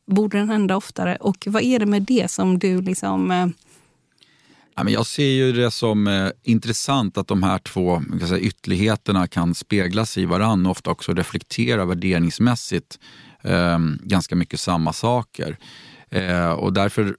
Borde 0.07 0.39
den 0.39 0.49
hända 0.51 0.77
oftare? 0.77 1.17
Och 1.17 1.45
vad 1.47 1.63
är 1.63 1.79
det 1.79 1.87
med 1.87 2.03
det 2.03 2.31
som 2.31 2.59
du 2.59 2.81
liksom... 2.83 3.31
Eh, 3.31 3.47
Ja, 4.77 4.85
men 4.85 4.93
jag 4.93 5.07
ser 5.07 5.25
ju 5.31 5.53
det 5.53 5.71
som 5.71 6.07
eh, 6.07 6.29
intressant 6.43 7.19
att 7.19 7.27
de 7.27 7.43
här 7.43 7.59
två 7.59 8.03
säga, 8.29 8.39
ytterligheterna 8.39 9.27
kan 9.27 9.55
speglas 9.55 10.19
i 10.19 10.25
varann 10.25 10.67
och 10.67 10.73
ofta 10.73 10.91
också 10.91 11.15
reflektera 11.15 11.85
värderingsmässigt 11.85 12.99
eh, 13.43 13.79
ganska 14.03 14.37
mycket 14.37 14.61
samma 14.61 14.93
saker. 14.93 15.59
Eh, 16.11 16.51
och 16.51 16.73
därför 16.73 17.17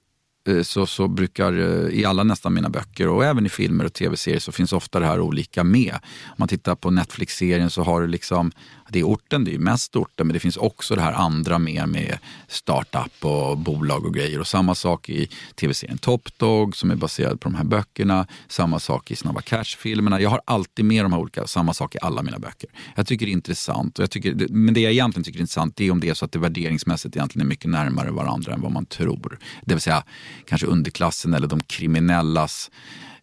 Eh, 0.48 0.62
så, 0.62 0.86
så 0.86 1.08
brukar 1.08 1.52
eh, 1.52 1.98
i 1.98 2.04
alla 2.04 2.22
nästan 2.22 2.54
mina 2.54 2.68
böcker 2.68 3.08
och 3.08 3.24
även 3.24 3.46
i 3.46 3.48
filmer 3.48 3.84
och 3.84 3.92
tv-serier 3.92 4.40
så 4.40 4.52
finns 4.52 4.72
ofta 4.72 5.00
det 5.00 5.06
här 5.06 5.20
olika 5.20 5.64
med. 5.64 5.94
Om 6.26 6.34
man 6.36 6.48
tittar 6.48 6.74
på 6.74 6.90
Netflix-serien 6.90 7.70
så 7.70 7.82
har 7.82 8.00
du 8.00 8.06
liksom, 8.06 8.52
det 8.92 8.98
är 8.98 9.04
orten, 9.04 9.44
det 9.44 9.54
är 9.54 9.58
mest 9.58 9.96
orten 9.96 10.26
men 10.26 10.34
det 10.34 10.40
finns 10.40 10.56
också 10.56 10.94
det 10.94 11.02
här 11.02 11.12
andra 11.12 11.58
med, 11.58 11.88
med 11.88 12.18
startup 12.48 13.24
och 13.24 13.58
bolag 13.58 14.06
och 14.06 14.14
grejer. 14.14 14.40
Och 14.40 14.46
samma 14.46 14.74
sak 14.74 15.08
i 15.08 15.28
tv-serien 15.54 15.98
Top 15.98 16.38
Dog 16.38 16.76
som 16.76 16.90
är 16.90 16.96
baserad 16.96 17.40
på 17.40 17.48
de 17.48 17.54
här 17.54 17.64
böckerna. 17.64 18.26
Samma 18.48 18.78
sak 18.78 19.10
i 19.10 19.16
Snabba 19.16 19.40
Cash-filmerna. 19.40 20.20
Jag 20.20 20.30
har 20.30 20.40
alltid 20.44 20.84
med 20.84 21.04
de 21.04 21.12
här 21.12 21.20
olika, 21.20 21.46
samma 21.46 21.74
sak 21.74 21.94
i 21.94 21.98
alla 22.02 22.22
mina 22.22 22.38
böcker. 22.38 22.70
Jag 22.96 23.06
tycker 23.06 23.26
det 23.26 23.30
är 23.30 23.34
intressant. 23.34 23.98
Och 23.98 24.02
jag 24.02 24.10
tycker, 24.10 24.46
men 24.50 24.74
det 24.74 24.80
jag 24.80 24.92
egentligen 24.92 25.24
tycker 25.24 25.38
är 25.38 25.40
intressant 25.40 25.76
det 25.76 25.86
är 25.86 25.90
om 25.90 26.00
det 26.00 26.08
är 26.08 26.14
så 26.14 26.24
att 26.24 26.32
det 26.32 26.38
värderingsmässigt 26.38 27.16
egentligen 27.16 27.46
är 27.46 27.48
mycket 27.48 27.70
närmare 27.70 28.10
varandra 28.10 28.52
än 28.52 28.60
vad 28.60 28.72
man 28.72 28.86
tror. 28.86 29.38
Det 29.62 29.74
vill 29.74 29.82
säga 29.82 30.04
kanske 30.46 30.66
underklassen 30.66 31.34
eller 31.34 31.48
de 31.48 31.60
kriminellas 31.60 32.70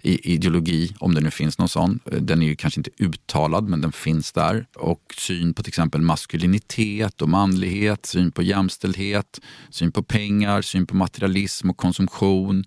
ideologi, 0.01 0.95
om 0.99 1.15
det 1.15 1.21
nu 1.21 1.31
finns 1.31 1.57
någon 1.57 1.69
sån. 1.69 1.99
Den 2.05 2.41
är 2.41 2.47
ju 2.47 2.55
kanske 2.55 2.79
inte 2.79 2.91
uttalad, 2.97 3.69
men 3.69 3.81
den 3.81 3.91
finns 3.91 4.31
där. 4.31 4.65
Och 4.75 5.13
syn 5.17 5.53
på 5.53 5.63
till 5.63 5.69
exempel 5.69 6.01
maskulinitet 6.01 7.21
och 7.21 7.29
manlighet, 7.29 8.05
syn 8.05 8.31
på 8.31 8.41
jämställdhet, 8.41 9.39
syn 9.69 9.91
på 9.91 10.03
pengar, 10.03 10.61
syn 10.61 10.85
på 10.85 10.95
materialism 10.95 11.69
och 11.69 11.77
konsumtion. 11.77 12.65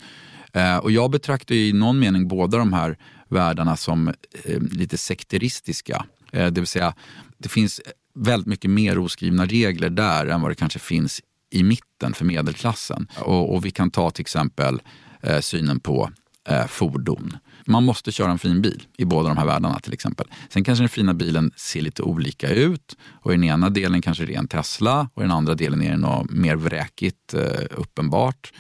Eh, 0.53 0.77
och 0.77 0.91
jag 0.91 1.11
betraktar 1.11 1.55
ju 1.55 1.69
i 1.69 1.73
någon 1.73 1.99
mening 1.99 2.29
båda 2.29 2.59
de 2.59 2.73
här 2.73 2.99
världarna 3.29 3.77
som 3.77 4.09
eh, 4.45 4.61
lite 4.61 4.99
sekteristiska. 4.99 6.05
Eh, 6.33 6.47
det 6.47 6.61
vill 6.61 6.67
säga, 6.67 6.95
det 7.39 7.49
finns 7.49 7.81
väldigt 8.15 8.47
mycket 8.47 8.71
mer 8.71 8.99
oskrivna 8.99 9.47
regler 9.47 9.91
där 9.91 10.27
än 10.27 10.41
vad 10.41 10.51
det 10.51 10.55
kanske 10.55 10.79
finns 10.79 11.21
i 11.51 11.63
mitten 11.63 12.15
för 12.15 12.25
medelklassen. 12.25 13.09
Och, 13.19 13.55
och 13.55 13.65
vi 13.65 13.71
kan 13.71 13.91
ta 13.91 14.11
till 14.11 14.23
exempel 14.23 14.83
eh, 15.23 15.41
synen 15.41 15.81
på 15.81 16.11
eh, 16.51 16.67
fordon. 16.67 17.37
Man 17.67 17.85
måste 17.85 18.13
köra 18.13 18.31
en 18.31 18.39
fin 18.39 18.63
bil 18.63 18.83
i 18.99 19.05
båda 19.05 19.29
de 19.29 19.39
här 19.39 19.47
världarna 19.47 19.81
till 19.81 19.93
exempel. 19.93 20.27
Sen 20.49 20.65
kanske 20.65 20.83
den 20.83 20.89
fina 20.89 21.15
bilen 21.15 21.53
ser 21.57 21.81
lite 21.81 22.03
olika 22.03 22.51
ut 22.51 22.97
och 23.23 23.33
i 23.33 23.35
den 23.35 23.45
ena 23.45 23.71
delen 23.71 24.03
kanske 24.03 24.25
det 24.25 24.35
är 24.35 24.39
en 24.39 24.49
Tesla 24.49 25.09
och 25.15 25.23
i 25.23 25.25
den 25.25 25.33
andra 25.33 25.55
delen 25.55 25.83
är 25.83 25.91
det 25.91 25.97
något 25.97 26.31
mer 26.31 26.57
vräkigt 26.57 27.35
eh, 27.35 27.63
uppenbart. 27.71 28.53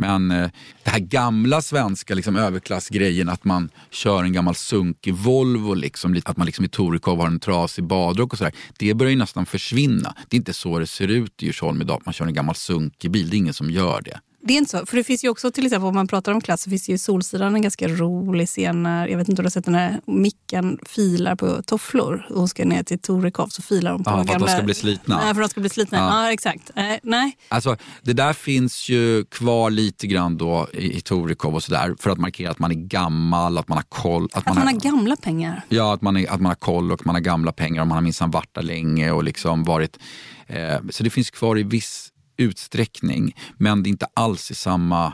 Men 0.00 0.30
eh, 0.30 0.50
det 0.84 0.90
här 0.90 0.98
gamla 0.98 1.62
svenska 1.62 2.14
liksom, 2.14 2.36
överklassgrejen 2.36 3.28
att 3.28 3.44
man 3.44 3.70
kör 3.90 4.24
en 4.24 4.32
gammal 4.32 4.54
sunkig 4.54 5.14
Volvo, 5.14 5.74
liksom, 5.74 6.20
att 6.24 6.36
man 6.36 6.46
liksom 6.46 6.64
i 6.64 6.68
Torekov 6.68 7.18
har 7.20 7.26
en 7.26 7.40
trasig 7.40 7.84
badrock 7.84 8.32
och 8.32 8.38
sådär. 8.38 8.54
Det 8.78 8.94
börjar 8.94 9.10
ju 9.10 9.16
nästan 9.16 9.46
försvinna. 9.46 10.14
Det 10.28 10.36
är 10.36 10.38
inte 10.38 10.52
så 10.52 10.78
det 10.78 10.86
ser 10.86 11.08
ut 11.08 11.42
i 11.42 11.46
Djursholm 11.46 11.80
idag, 11.80 11.96
att 11.96 12.06
man 12.06 12.12
kör 12.12 12.26
en 12.26 12.34
gammal 12.34 12.54
sunkig 12.54 13.10
bil. 13.10 13.30
Det 13.30 13.36
är 13.36 13.38
ingen 13.38 13.54
som 13.54 13.70
gör 13.70 14.00
det 14.02 14.20
det 14.42 14.54
är 14.54 14.58
inte 14.58 14.70
så. 14.70 14.86
För 14.86 14.96
det 14.96 15.04
finns 15.04 15.24
ju 15.24 15.28
också 15.28 15.50
till 15.50 15.66
exempel 15.66 15.88
om 15.88 15.94
man 15.94 16.06
pratar 16.06 16.32
om 16.32 16.40
klass 16.40 16.62
så 16.62 16.70
finns 16.70 16.86
det 16.86 16.92
ju 16.92 16.98
Solsidan 16.98 17.54
en 17.54 17.62
ganska 17.62 17.88
rolig 17.88 18.48
scen 18.48 18.82
när, 18.82 19.08
jag 19.08 19.18
vet 19.18 19.28
inte 19.28 19.40
om 19.40 19.44
du 19.44 19.46
har 19.46 19.50
sett 19.50 19.64
den 19.64 19.74
här 19.74 20.00
Mickan 20.06 20.78
filar 20.86 21.36
på 21.36 21.62
tofflor. 21.62 22.26
Hon 22.28 22.48
ska 22.48 22.64
ner 22.64 22.82
till 22.82 22.98
Torekov 22.98 23.48
så 23.48 23.62
filar 23.62 23.92
hon 23.92 24.04
på 24.04 24.10
Ja, 24.10 24.14
för 24.14 24.20
att 24.20 24.26
de 24.26 24.32
gamla... 24.32 24.48
ska 24.48 24.62
bli 24.62 24.74
slitna. 24.74 25.16
Nej, 25.16 25.34
för 25.34 25.42
att 25.42 25.48
de 25.48 25.50
ska 25.50 25.60
bli 25.60 25.70
slitna. 25.70 25.98
Ja. 25.98 26.24
Ja, 26.24 26.32
exakt. 26.32 26.70
Eh, 26.76 26.84
nej, 27.02 27.36
Alltså, 27.48 27.76
det 28.02 28.12
där 28.12 28.32
finns 28.32 28.88
ju 28.88 29.24
kvar 29.24 29.70
lite 29.70 30.06
grann 30.06 30.36
då 30.38 30.68
i, 30.72 30.96
i 30.96 31.00
Torekov 31.00 31.54
och 31.54 31.62
sådär 31.62 31.94
för 31.98 32.10
att 32.10 32.18
markera 32.18 32.50
att 32.50 32.58
man 32.58 32.70
är 32.70 32.74
gammal, 32.74 33.58
att 33.58 33.68
man 33.68 33.78
har 33.78 33.84
koll. 33.88 34.28
att 34.32 34.46
man 34.46 34.56
har 34.56 34.72
gamla 34.72 35.16
pengar. 35.16 35.62
Ja, 35.68 35.94
att 35.94 36.02
man, 36.02 36.16
är, 36.16 36.30
att 36.30 36.40
man 36.40 36.50
har 36.50 36.54
koll 36.54 36.92
och 36.92 37.06
man 37.06 37.14
har 37.14 37.20
gamla 37.22 37.52
pengar 37.52 37.80
och 37.80 37.86
man 37.86 37.96
har 37.96 38.02
minsann 38.02 38.30
varit 38.30 38.54
där 38.54 38.62
länge 38.62 39.10
och 39.10 39.24
liksom 39.24 39.64
varit... 39.64 39.98
Eh, 40.46 40.76
så 40.90 41.04
det 41.04 41.10
finns 41.10 41.30
kvar 41.30 41.58
i 41.58 41.62
viss 41.62 42.12
utsträckning, 42.38 43.36
men 43.56 43.82
det 43.82 43.88
är 43.88 43.90
inte 43.90 44.06
alls 44.14 44.50
i 44.50 44.54
samma... 44.54 45.12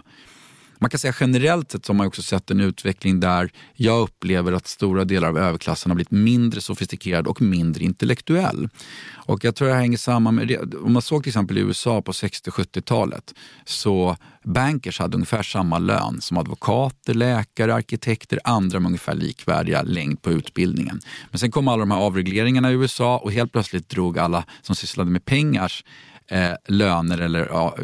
Man 0.79 0.91
kan 0.91 1.01
säga 1.01 1.15
generellt 1.21 1.73
sett 1.73 1.87
så 1.87 1.93
har 1.93 1.97
man 1.97 2.07
också 2.07 2.23
sett 2.23 2.51
en 2.51 2.61
utveckling 2.61 3.21
där 3.21 3.51
jag 3.75 4.01
upplever 4.01 4.53
att 4.53 4.67
stora 4.67 5.05
delar 5.05 5.29
av 5.29 5.39
överklassen 5.39 5.91
har 5.91 5.95
blivit 5.95 6.11
mindre 6.11 6.61
sofistikerad 6.61 7.27
och 7.27 7.43
mindre 7.43 7.85
intellektuell. 7.85 8.69
Och 9.13 9.45
jag 9.45 9.55
tror 9.55 9.69
det 9.69 9.75
här 9.75 9.81
hänger 9.81 9.99
samman 9.99 10.35
med 10.35 10.49
det. 10.49 10.75
Om 10.75 10.93
man 10.93 11.03
såg 11.03 11.23
till 11.23 11.31
exempel 11.31 11.59
i 11.59 11.61
USA 11.61 12.03
på 12.03 12.13
60-70-talet 12.13 13.35
så 13.65 14.17
bankers 14.45 14.99
hade 14.99 15.15
ungefär 15.15 15.43
samma 15.43 15.79
lön 15.79 16.21
som 16.21 16.37
advokater, 16.37 17.15
läkare, 17.15 17.75
arkitekter, 17.75 18.41
andra 18.45 18.81
med 18.81 18.87
ungefär 18.87 19.15
likvärdiga 19.15 19.83
längd 19.83 20.23
på 20.23 20.31
utbildningen. 20.31 21.01
Men 21.31 21.39
sen 21.39 21.51
kom 21.51 21.69
alla 21.69 21.81
de 21.81 21.91
här 21.91 21.99
avregleringarna 21.99 22.71
i 22.71 22.75
USA 22.75 23.19
och 23.19 23.33
helt 23.33 23.53
plötsligt 23.53 23.89
drog 23.89 24.19
alla 24.19 24.45
som 24.63 24.75
sysslade 24.75 25.11
med 25.11 25.25
pengars 25.25 25.85
eh, 26.29 26.53
löner 26.69 27.19
eller 27.19 27.47
ja, 27.47 27.77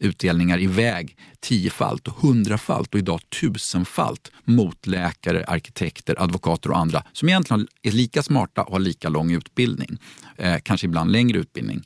utdelningar 0.00 0.60
iväg 0.60 1.16
tiofalt 1.40 2.08
och 2.08 2.14
hundrafalt 2.14 2.94
och 2.94 2.98
idag 2.98 3.20
tusenfalt 3.40 4.30
mot 4.44 4.86
läkare, 4.86 5.44
arkitekter, 5.48 6.22
advokater 6.22 6.70
och 6.70 6.78
andra 6.78 7.04
som 7.12 7.28
egentligen 7.28 7.66
är 7.82 7.90
lika 7.90 8.22
smarta 8.22 8.62
och 8.62 8.72
har 8.72 8.80
lika 8.80 9.08
lång 9.08 9.32
utbildning. 9.32 9.98
Eh, 10.36 10.56
kanske 10.62 10.86
ibland 10.86 11.12
längre 11.12 11.38
utbildning. 11.38 11.82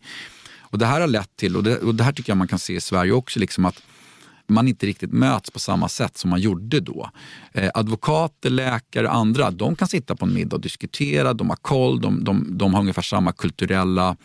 Och 0.60 0.78
Det 0.78 0.86
här 0.86 1.00
har 1.00 1.08
lett 1.08 1.36
till, 1.36 1.56
och 1.56 1.62
det, 1.62 1.78
och 1.78 1.94
det 1.94 2.04
här 2.04 2.12
tycker 2.12 2.30
jag 2.30 2.36
man 2.36 2.48
kan 2.48 2.58
se 2.58 2.74
i 2.74 2.80
Sverige 2.80 3.12
också, 3.12 3.40
liksom 3.40 3.64
att 3.64 3.82
man 4.48 4.68
inte 4.68 4.86
riktigt 4.86 5.12
möts 5.12 5.50
på 5.50 5.58
samma 5.58 5.88
sätt 5.88 6.16
som 6.16 6.30
man 6.30 6.40
gjorde 6.40 6.80
då. 6.80 7.10
Eh, 7.52 7.70
advokater, 7.74 8.50
läkare, 8.50 9.06
och 9.06 9.14
andra, 9.14 9.50
de 9.50 9.76
kan 9.76 9.88
sitta 9.88 10.16
på 10.16 10.24
en 10.24 10.34
middag 10.34 10.56
och 10.56 10.62
diskutera, 10.62 11.34
de 11.34 11.48
har 11.48 11.56
koll, 11.56 12.00
de, 12.00 12.24
de, 12.24 12.58
de 12.58 12.74
har 12.74 12.80
ungefär 12.80 13.02
samma 13.02 13.32
kulturella 13.32 14.16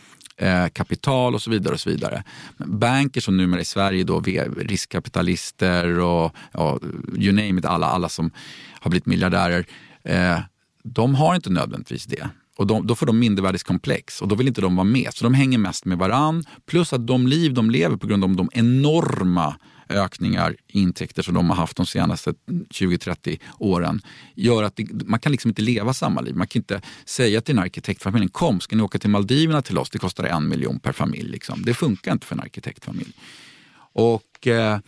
eh, 0.42 0.68
kapital 0.74 1.36
och 1.36 1.42
så 1.42 1.50
vidare. 1.50 1.74
och 1.74 1.80
så 1.80 1.90
vidare. 1.90 2.24
Banker 2.58 3.22
som 3.22 3.38
numera 3.38 3.62
i 3.62 3.66
Sverige 3.66 4.04
då, 4.04 4.20
riskkapitalister 4.58 6.00
och 6.00 6.36
ja, 6.54 6.80
you 7.18 7.34
name 7.34 7.60
it, 7.60 7.66
alla, 7.66 7.88
alla 7.88 8.10
som 8.10 8.32
har 8.80 8.90
blivit 8.90 9.06
miljardärer, 9.06 9.66
eh, 10.04 10.40
de 10.84 11.16
har 11.16 11.36
inte 11.36 11.50
nödvändigtvis 11.50 12.06
det. 12.06 12.30
Och 12.58 12.68
de, 12.68 12.88
då 12.88 12.96
får 12.96 13.06
de 13.06 13.20
mindervärdeskomplex 13.20 14.22
och 14.22 14.28
då 14.28 14.36
vill 14.36 14.48
inte 14.48 14.62
de 14.62 14.76
vara 14.76 14.84
med. 14.84 15.14
Så 15.14 15.24
de 15.24 15.34
hänger 15.34 15.58
mest 15.58 15.86
med 15.86 15.98
varann. 15.98 16.44
Plus 16.66 16.94
att 16.94 17.08
de 17.08 17.28
liv 17.28 17.54
de 17.54 17.72
lever 17.72 17.98
på 17.98 18.08
grund 18.08 18.24
av 18.24 18.36
de 18.36 18.50
enorma 18.54 19.56
ökningar 19.92 20.56
i 20.68 20.80
intäkter 20.80 21.24
som 21.24 21.34
de 21.34 21.50
har 21.50 21.56
haft 21.56 21.78
de 21.78 21.86
senaste 21.86 22.34
20-30 22.70 23.40
åren 23.58 24.02
gör 24.36 24.64
att 24.64 24.76
det, 24.76 24.88
man 25.06 25.20
kan 25.20 25.32
liksom 25.32 25.50
inte 25.50 25.62
leva 25.62 25.94
samma 25.94 26.22
liv. 26.22 26.36
Man 26.36 26.48
kan 26.48 26.60
inte 26.60 26.82
säga 27.06 27.42
till 27.42 27.56
en 27.58 27.64
arkitektfamilj, 27.64 28.28
kom 28.32 28.60
ska 28.60 28.76
ni 28.76 28.84
åka 28.84 29.00
till 29.00 29.10
Maldiverna 29.10 29.62
till 29.62 29.78
oss, 29.78 29.90
det 29.90 30.00
kostar 30.00 30.24
en 30.24 30.50
miljon 30.50 30.80
per 30.80 30.92
familj. 30.92 31.30
Liksom. 31.30 31.62
Det 31.66 31.74
funkar 31.74 32.12
inte 32.12 32.28
för 32.28 32.36
en 32.36 32.42
arkitektfamilj. 32.42 33.14
Och 33.94 34.48
eh, 34.48 34.80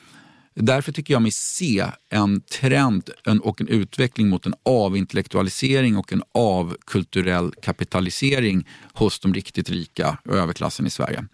Därför 0.55 0.91
tycker 0.91 1.13
jag 1.13 1.21
mig 1.21 1.31
se 1.31 1.85
en 2.09 2.41
trend 2.41 3.09
en, 3.25 3.39
och 3.39 3.61
en 3.61 3.67
utveckling 3.67 4.29
mot 4.29 4.45
en 4.45 4.53
avintellektualisering 4.63 5.97
och 5.97 6.13
en 6.13 6.23
avkulturell 6.33 7.51
kapitalisering 7.61 8.67
hos 8.93 9.19
de 9.19 9.33
riktigt 9.33 9.69
rika 9.69 10.17
och 10.25 10.35
överklassen 10.35 10.87
i 10.87 10.89
Sverige. 10.89 11.25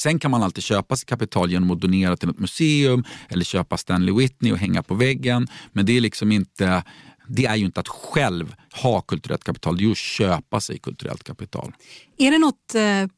Sen 0.00 0.18
kan 0.18 0.30
man 0.30 0.42
alltid 0.42 0.64
köpa 0.64 0.96
sitt 0.96 1.08
kapital 1.08 1.50
genom 1.50 1.70
att 1.70 1.80
donera 1.80 2.16
till 2.16 2.30
ett 2.30 2.38
museum 2.38 3.04
eller 3.28 3.44
köpa 3.44 3.76
Stanley 3.76 4.14
Whitney 4.14 4.52
och 4.52 4.58
hänga 4.58 4.82
på 4.82 4.94
väggen. 4.94 5.48
Men 5.72 5.86
det 5.86 5.96
är 5.96 6.00
liksom 6.00 6.32
inte 6.32 6.82
det 7.28 7.46
är 7.46 7.56
ju 7.56 7.64
inte 7.64 7.80
att 7.80 7.88
själv 7.88 8.54
ha 8.82 9.00
kulturellt 9.00 9.44
kapital, 9.44 9.76
det 9.76 9.82
är 9.82 9.84
ju 9.84 9.90
att 9.90 9.98
köpa 9.98 10.60
sig 10.60 10.78
kulturellt 10.78 11.24
kapital. 11.24 11.72
Är 12.18 12.30
det 12.30 12.38
något 12.38 12.74
eh, 12.74 13.10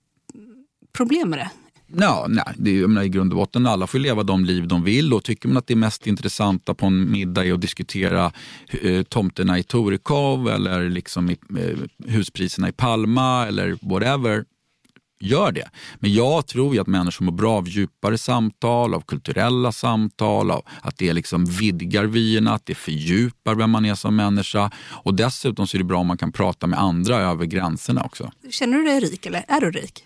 problem 0.93 1.31
med 1.31 1.39
det? 1.39 1.51
Ja, 1.97 2.27
nej, 2.29 2.45
det 2.57 2.71
är, 2.71 2.81
jag 2.81 2.91
menar, 2.91 3.03
I 3.03 3.09
grund 3.09 3.33
och 3.33 3.37
botten, 3.37 3.67
alla 3.67 3.87
får 3.87 3.99
leva 3.99 4.23
de 4.23 4.45
liv 4.45 4.69
de 4.69 4.85
vill 4.85 5.15
och 5.15 5.25
tycker 5.25 5.49
man 5.49 5.57
att 5.57 5.67
det 5.67 5.75
är 5.75 5.77
mest 5.77 6.07
intressanta 6.07 6.75
på 6.75 6.87
en 6.87 7.11
middag 7.11 7.45
är 7.45 7.53
att 7.53 7.61
diskutera 7.61 8.33
eh, 8.83 9.03
tomterna 9.03 9.59
i 9.59 9.63
Torekov 9.63 10.49
eller 10.49 10.89
liksom 10.89 11.31
i, 11.31 11.37
eh, 11.59 12.11
huspriserna 12.11 12.69
i 12.69 12.73
Palma 12.73 13.47
eller 13.47 13.79
whatever, 13.83 14.45
gör 15.21 15.53
det. 15.53 15.69
Men 15.99 16.13
jag 16.13 16.47
tror 16.47 16.75
ju 16.75 16.81
att 16.81 16.87
människor 16.87 17.25
mår 17.25 17.33
bra 17.33 17.57
av 17.57 17.69
djupare 17.69 18.19
samtal, 18.19 18.95
av 18.95 19.01
kulturella 19.01 19.73
samtal, 19.73 20.51
av 20.51 20.63
att 20.83 20.99
det 20.99 21.13
liksom 21.13 21.45
vidgar 21.45 22.05
vyerna, 22.05 22.55
att 22.55 22.67
det 22.67 22.75
fördjupar 22.75 23.55
vem 23.55 23.71
man 23.71 23.85
är 23.85 23.95
som 23.95 24.17
människa. 24.17 24.71
Och 25.05 25.15
dessutom 25.15 25.67
så 25.67 25.77
är 25.77 25.79
det 25.79 25.85
bra 25.85 25.99
om 25.99 26.07
man 26.07 26.19
kan 26.19 26.33
prata 26.33 26.67
med 26.67 26.79
andra 26.81 27.17
över 27.17 27.47
gränserna 27.47 28.03
också. 28.03 28.33
Känner 28.51 28.79
du 28.79 28.85
dig 28.85 29.01
rik 29.01 29.27
eller 29.27 29.45
är 29.49 29.61
du 29.61 29.71
rik? 29.71 30.05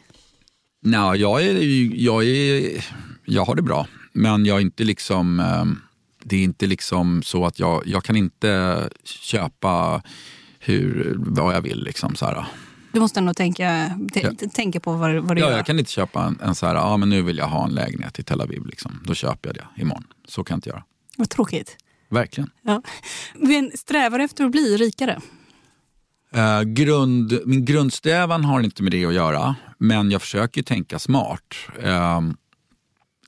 Nej, 0.82 1.20
jag, 1.20 1.42
är, 1.42 1.62
jag, 2.04 2.24
är, 2.24 2.84
jag 3.24 3.44
har 3.44 3.54
det 3.54 3.62
bra. 3.62 3.86
Men 4.12 4.46
jag 4.46 4.56
är 4.56 4.60
inte 4.60 4.84
liksom... 4.84 5.40
ehm, 5.40 5.80
Det 6.26 6.36
är 6.36 6.42
inte 6.42 6.66
liksom 6.66 7.22
så 7.22 7.46
att 7.46 7.58
jag, 7.58 7.82
jag 7.86 8.04
kan 8.04 8.16
inte 8.16 8.80
köpa 9.04 10.02
hur, 10.58 11.14
vad 11.18 11.54
jag 11.54 11.60
vill. 11.62 11.84
Liksom, 11.84 12.14
så 12.16 12.26
här. 12.26 12.44
Du 12.94 13.00
måste 13.00 13.20
ändå 13.20 13.34
tänka, 13.34 13.96
Ja. 14.14 14.30
tänka 14.52 14.80
på 14.80 14.92
vad, 14.92 15.14
vad 15.14 15.36
du 15.36 15.40
Ja, 15.40 15.50
gör. 15.50 15.56
jag 15.56 15.66
kan 15.66 15.78
inte 15.78 15.90
köpa 15.90 16.24
en, 16.24 16.38
en 16.42 16.54
så 16.54 16.66
här, 16.66 16.74
ja 16.74 16.96
men 16.96 17.08
nu 17.08 17.22
vill 17.22 17.38
jag 17.38 17.46
ha 17.48 17.64
en 17.64 17.74
lägenhet 17.74 18.18
i 18.18 18.22
Tel 18.22 18.40
Aviv. 18.40 18.66
Liksom. 18.66 19.00
Då 19.04 19.14
köper 19.14 19.48
jag 19.48 19.56
det 19.56 19.82
imorgon. 19.82 20.04
Så 20.28 20.44
kan 20.44 20.54
jag 20.54 20.58
inte 20.58 20.68
göra. 20.68 20.82
Vad 21.16 21.30
tråkigt. 21.30 21.76
Verkligen. 22.10 22.50
Ja. 22.62 22.82
Men 23.34 23.70
strävar 23.74 24.18
efter 24.18 24.44
att 24.44 24.50
bli 24.52 24.76
rikare? 24.76 25.20
Eh, 26.34 26.62
grund, 26.62 27.38
min 27.46 27.64
grundsträvan 27.64 28.44
har 28.44 28.60
inte 28.60 28.82
med 28.82 28.92
det 28.92 29.04
att 29.04 29.14
göra, 29.14 29.54
men 29.78 30.10
jag 30.10 30.20
försöker 30.22 30.62
tänka 30.62 30.98
smart. 30.98 31.54
Eh, 31.82 32.20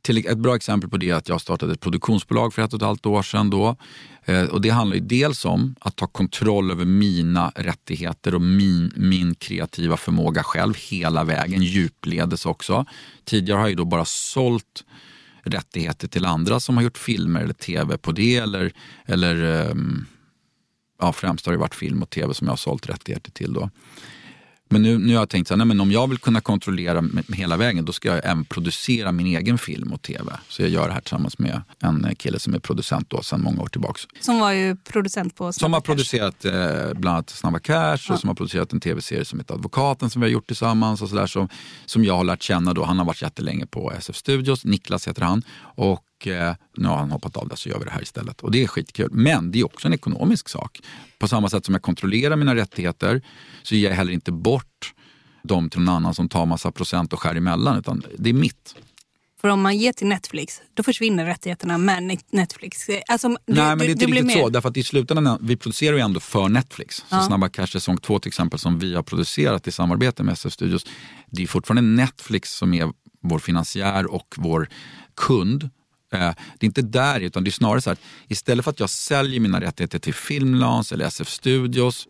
till 0.06 0.26
ett 0.26 0.38
bra 0.38 0.56
exempel 0.56 0.90
på 0.90 0.96
det 0.96 1.10
är 1.10 1.14
att 1.14 1.28
jag 1.28 1.40
startade 1.40 1.72
ett 1.72 1.80
produktionsbolag 1.80 2.54
för 2.54 2.62
ett 2.62 2.72
och 2.72 2.78
ett 2.78 2.86
halvt 2.86 3.06
år 3.06 3.22
sedan. 3.22 3.50
Då. 3.50 3.76
Eh, 4.24 4.44
och 4.44 4.60
det 4.60 4.70
handlar 4.70 4.96
ju 4.96 5.02
dels 5.02 5.44
om 5.44 5.74
att 5.80 5.96
ta 5.96 6.06
kontroll 6.06 6.70
över 6.70 6.84
mina 6.84 7.52
rättigheter 7.54 8.34
och 8.34 8.40
min, 8.40 8.92
min 8.96 9.34
kreativa 9.34 9.96
förmåga 9.96 10.42
själv 10.42 10.74
hela 10.76 11.24
vägen, 11.24 11.62
djupledes 11.62 12.46
också. 12.46 12.84
Tidigare 13.24 13.56
har 13.56 13.62
jag 13.62 13.70
ju 13.70 13.76
då 13.76 13.84
bara 13.84 14.04
sålt 14.04 14.84
rättigheter 15.42 16.08
till 16.08 16.24
andra 16.24 16.60
som 16.60 16.76
har 16.76 16.84
gjort 16.84 16.98
filmer 16.98 17.40
eller 17.40 17.54
tv 17.54 17.98
på 17.98 18.12
det 18.12 18.36
eller, 18.36 18.72
eller 19.06 19.42
ehm, 19.70 20.06
ja, 21.00 21.12
främst 21.12 21.46
har 21.46 21.52
det 21.52 21.58
varit 21.58 21.74
film 21.74 22.02
och 22.02 22.10
tv 22.10 22.34
som 22.34 22.46
jag 22.46 22.52
har 22.52 22.56
sålt 22.56 22.88
rättigheter 22.88 23.30
till. 23.30 23.52
Då. 23.52 23.70
Men 24.68 24.82
nu, 24.82 24.98
nu 24.98 25.14
har 25.14 25.20
jag 25.22 25.28
tänkt 25.28 25.48
så 25.48 25.54
här, 25.54 25.56
nej, 25.56 25.66
men 25.66 25.80
om 25.80 25.92
jag 25.92 26.08
vill 26.08 26.18
kunna 26.18 26.40
kontrollera 26.40 27.04
hela 27.28 27.56
vägen 27.56 27.84
då 27.84 27.92
ska 27.92 28.08
jag 28.08 28.18
även 28.24 28.44
producera 28.44 29.12
min 29.12 29.26
egen 29.26 29.58
film 29.58 29.92
och 29.92 30.02
tv. 30.02 30.32
Så 30.48 30.62
jag 30.62 30.68
gör 30.70 30.86
det 30.88 30.94
här 30.94 31.00
tillsammans 31.00 31.38
med 31.38 31.62
en 31.80 32.14
kille 32.18 32.38
som 32.38 32.54
är 32.54 32.58
producent 32.58 33.10
då 33.10 33.22
sedan 33.22 33.40
många 33.42 33.62
år 33.62 33.66
tillbaka. 33.68 34.00
Som 34.20 34.38
var 34.38 34.52
ju 34.52 34.76
producent 34.76 35.34
på 35.34 35.52
Som 35.52 35.72
har 35.72 35.80
Snabba 35.80 35.80
Cash. 35.80 35.86
producerat 35.86 36.44
eh, 36.44 36.98
bland 37.00 37.14
annat 37.14 37.30
Snabba 37.30 37.58
Cash 37.58 38.12
och 38.12 38.20
som 38.20 38.28
har 38.28 38.34
producerat 38.34 38.72
en 38.72 38.80
tv-serie 38.80 39.24
som 39.24 39.38
heter 39.38 39.54
Advokaten 39.54 40.10
som 40.10 40.20
vi 40.22 40.26
har 40.26 40.32
gjort 40.32 40.46
tillsammans 40.46 41.02
och 41.02 41.08
sådär 41.08 41.26
som, 41.26 41.48
som 41.86 42.04
jag 42.04 42.16
har 42.16 42.24
lärt 42.24 42.42
känna 42.42 42.74
då. 42.74 42.84
Han 42.84 42.98
har 42.98 43.04
varit 43.04 43.22
jättelänge 43.22 43.66
på 43.66 43.92
SF 43.92 44.16
Studios, 44.16 44.64
Niklas 44.64 45.08
heter 45.08 45.22
han. 45.22 45.42
Och 45.58 46.02
eh, 46.26 46.54
nu 46.76 46.88
har 46.88 46.96
han 46.96 47.10
hoppat 47.10 47.36
av 47.36 47.48
det 47.48 47.56
så 47.56 47.68
gör 47.68 47.78
vi 47.78 47.84
det 47.84 47.90
här 47.90 48.02
istället. 48.02 48.40
Och 48.40 48.50
det 48.50 48.62
är 48.62 48.66
skitkul. 48.66 49.08
Men 49.12 49.50
det 49.50 49.60
är 49.60 49.64
också 49.66 49.88
en 49.88 49.94
ekonomisk 49.94 50.48
sak. 50.48 50.80
På 51.18 51.28
samma 51.28 51.48
sätt 51.48 51.64
som 51.64 51.74
jag 51.74 51.82
kontrollerar 51.82 52.36
mina 52.36 52.54
rättigheter 52.54 53.22
så 53.62 53.74
ger 53.74 53.88
jag 53.88 53.96
heller 53.96 54.12
inte 54.12 54.32
bort 54.32 54.92
dem 55.42 55.70
till 55.70 55.80
någon 55.80 55.94
annan 55.94 56.14
som 56.14 56.28
tar 56.28 56.46
massa 56.46 56.72
procent 56.72 57.12
och 57.12 57.20
skär 57.20 57.34
emellan. 57.34 57.78
Utan 57.78 58.02
det 58.18 58.30
är 58.30 58.34
mitt. 58.34 58.74
För 59.40 59.48
om 59.48 59.60
man 59.62 59.76
ger 59.76 59.92
till 59.92 60.06
Netflix, 60.06 60.62
då 60.74 60.82
försvinner 60.82 61.26
rättigheterna 61.26 61.78
med 61.78 62.18
Netflix. 62.30 62.78
Alltså, 63.08 63.28
du, 63.28 63.34
Nej, 63.46 63.64
men 63.64 63.78
det 63.78 63.84
är 63.84 63.90
inte 63.90 64.06
riktigt 64.06 64.32
så. 64.32 64.48
Därför 64.48 64.68
att 64.68 64.76
i 64.76 64.82
slutändan, 64.82 65.38
vi 65.42 65.56
producerar 65.56 65.96
ju 65.96 66.02
ändå 66.02 66.20
för 66.20 66.48
Netflix. 66.48 66.96
Så 66.96 67.04
Ja. 67.10 67.22
Snabba 67.22 67.48
Cash 67.48 67.66
säsong 67.66 67.98
2 67.98 68.18
till 68.18 68.28
exempel 68.28 68.58
som 68.58 68.78
vi 68.78 68.94
har 68.94 69.02
producerat 69.02 69.66
i 69.68 69.72
samarbete 69.72 70.22
med 70.22 70.32
SF 70.32 70.52
Studios. 70.52 70.86
Det 71.26 71.42
är 71.42 71.46
fortfarande 71.46 71.82
Netflix 72.02 72.52
som 72.52 72.74
är 72.74 72.92
vår 73.22 73.38
finansiär 73.38 74.06
och 74.06 74.34
vår 74.36 74.68
kund. 75.14 75.70
Eh, 76.12 76.34
det 76.58 76.64
är 76.64 76.66
inte 76.66 76.82
där, 76.82 77.20
utan 77.20 77.44
det 77.44 77.50
är 77.50 77.52
snarare 77.52 77.80
så 77.80 77.90
här 77.90 77.94
att 77.94 78.00
istället 78.28 78.64
för 78.64 78.70
att 78.70 78.80
jag 78.80 78.90
säljer 78.90 79.40
mina 79.40 79.60
rättigheter 79.60 79.98
till 79.98 80.14
Filmlans 80.14 80.92
eller 80.92 81.04
SF 81.04 81.28
Studios 81.28 82.08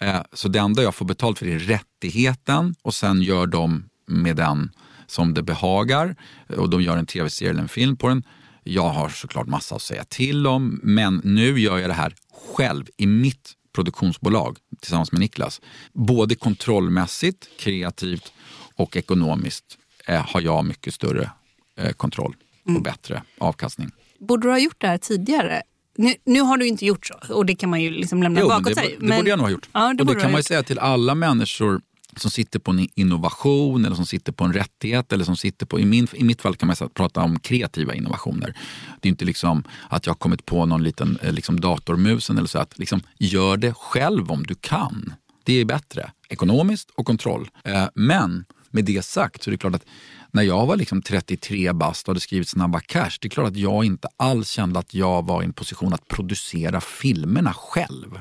eh, 0.00 0.20
Så 0.32 0.48
det 0.48 0.58
enda 0.58 0.82
jag 0.82 0.94
får 0.94 1.06
betalt 1.06 1.38
för 1.38 1.46
är 1.46 1.58
rättigheten 1.58 2.74
och 2.82 2.94
sen 2.94 3.22
gör 3.22 3.46
de 3.46 3.88
med 4.06 4.36
den 4.36 4.70
som 5.06 5.34
det 5.34 5.42
behagar. 5.42 6.16
Eh, 6.48 6.56
och 6.56 6.70
de 6.70 6.82
gör 6.82 6.96
en 6.96 7.06
tv-serie 7.06 7.50
eller 7.50 7.62
en 7.62 7.68
film 7.68 7.96
på 7.96 8.08
den. 8.08 8.22
Jag 8.64 8.88
har 8.88 9.08
såklart 9.08 9.46
massa 9.46 9.74
att 9.74 9.82
säga 9.82 10.04
till 10.04 10.46
om, 10.46 10.80
men 10.82 11.20
nu 11.24 11.60
gör 11.60 11.78
jag 11.78 11.90
det 11.90 11.94
här 11.94 12.14
själv 12.56 12.86
i 12.96 13.06
mitt 13.06 13.52
produktionsbolag 13.74 14.58
tillsammans 14.80 15.12
med 15.12 15.20
Niklas. 15.20 15.60
Både 15.92 16.34
kontrollmässigt, 16.34 17.48
kreativt 17.58 18.32
och 18.74 18.96
ekonomiskt 18.96 19.78
eh, 20.06 20.26
har 20.28 20.40
jag 20.40 20.64
mycket 20.64 20.94
större 20.94 21.30
eh, 21.78 21.92
kontroll 21.92 22.36
och 22.74 22.82
bättre 22.82 23.22
avkastning. 23.38 23.90
Borde 24.18 24.46
du 24.46 24.50
ha 24.50 24.58
gjort 24.58 24.80
det 24.80 24.86
här 24.86 24.98
tidigare? 24.98 25.62
Nu, 25.98 26.14
nu 26.24 26.40
har 26.40 26.56
du 26.56 26.66
inte 26.66 26.86
gjort 26.86 27.06
så 27.06 27.34
och 27.34 27.46
det 27.46 27.54
kan 27.54 27.70
man 27.70 27.80
ju 27.80 27.90
liksom 27.90 28.22
lämna 28.22 28.40
Jo, 28.40 28.48
men 28.48 28.62
bakåt 28.62 28.74
det, 28.74 28.80
sig. 28.80 28.96
det 29.00 29.16
borde 29.16 29.30
jag 29.30 29.38
nog 29.38 29.46
ha 29.46 29.50
gjort. 29.50 29.68
Ja, 29.72 29.94
det 29.94 30.02
och 30.02 30.14
det 30.14 30.20
kan 30.20 30.32
man 30.32 30.38
ju 30.38 30.42
säga 30.42 30.62
till 30.62 30.78
alla 30.78 31.14
människor 31.14 31.80
som 32.16 32.30
sitter 32.30 32.58
på 32.58 32.70
en 32.70 32.88
innovation 32.94 33.84
eller 33.84 33.96
som 33.96 34.06
sitter 34.06 34.32
på 34.32 34.44
en 34.44 34.52
rättighet 34.52 35.12
eller 35.12 35.24
som 35.24 35.36
sitter 35.36 35.66
på, 35.66 35.80
i, 35.80 35.84
min, 35.84 36.08
i 36.12 36.24
mitt 36.24 36.42
fall 36.42 36.56
kan 36.56 36.66
man 36.66 36.76
säga, 36.76 36.90
prata 36.94 37.22
om 37.22 37.38
kreativa 37.38 37.94
innovationer. 37.94 38.54
Det 39.00 39.08
är 39.08 39.10
inte 39.10 39.24
liksom 39.24 39.64
att 39.88 40.06
jag 40.06 40.12
har 40.12 40.18
kommit 40.18 40.46
på 40.46 40.66
någon 40.66 40.82
liten 40.82 41.18
eh, 41.22 41.32
liksom 41.32 41.60
datormusen 41.60 42.38
eller 42.38 42.48
så. 42.48 42.58
Att 42.58 42.78
liksom, 42.78 43.00
gör 43.18 43.56
det 43.56 43.74
själv 43.74 44.30
om 44.30 44.42
du 44.42 44.54
kan. 44.54 45.14
Det 45.44 45.60
är 45.60 45.64
bättre, 45.64 46.10
ekonomiskt 46.28 46.90
och 46.90 47.06
kontroll. 47.06 47.48
Eh, 47.64 47.86
men 47.94 48.44
med 48.70 48.84
det 48.84 49.04
sagt 49.04 49.42
så 49.42 49.50
är 49.50 49.52
det 49.52 49.58
klart 49.58 49.74
att 49.74 49.86
när 50.36 50.42
jag 50.42 50.66
var 50.66 50.76
liksom 50.76 51.02
33 51.02 51.72
bast 51.72 52.08
och 52.08 52.10
hade 52.10 52.20
skrivit 52.20 52.48
Snabba 52.48 52.80
Cash, 52.80 53.10
det 53.20 53.26
är 53.26 53.30
klart 53.30 53.48
att 53.48 53.56
jag 53.56 53.84
inte 53.84 54.08
alls 54.16 54.48
kände 54.50 54.78
att 54.78 54.94
jag 54.94 55.26
var 55.26 55.42
i 55.42 55.44
en 55.44 55.52
position 55.52 55.92
att 55.92 56.08
producera 56.08 56.80
filmerna 56.80 57.52
själv. 57.52 58.20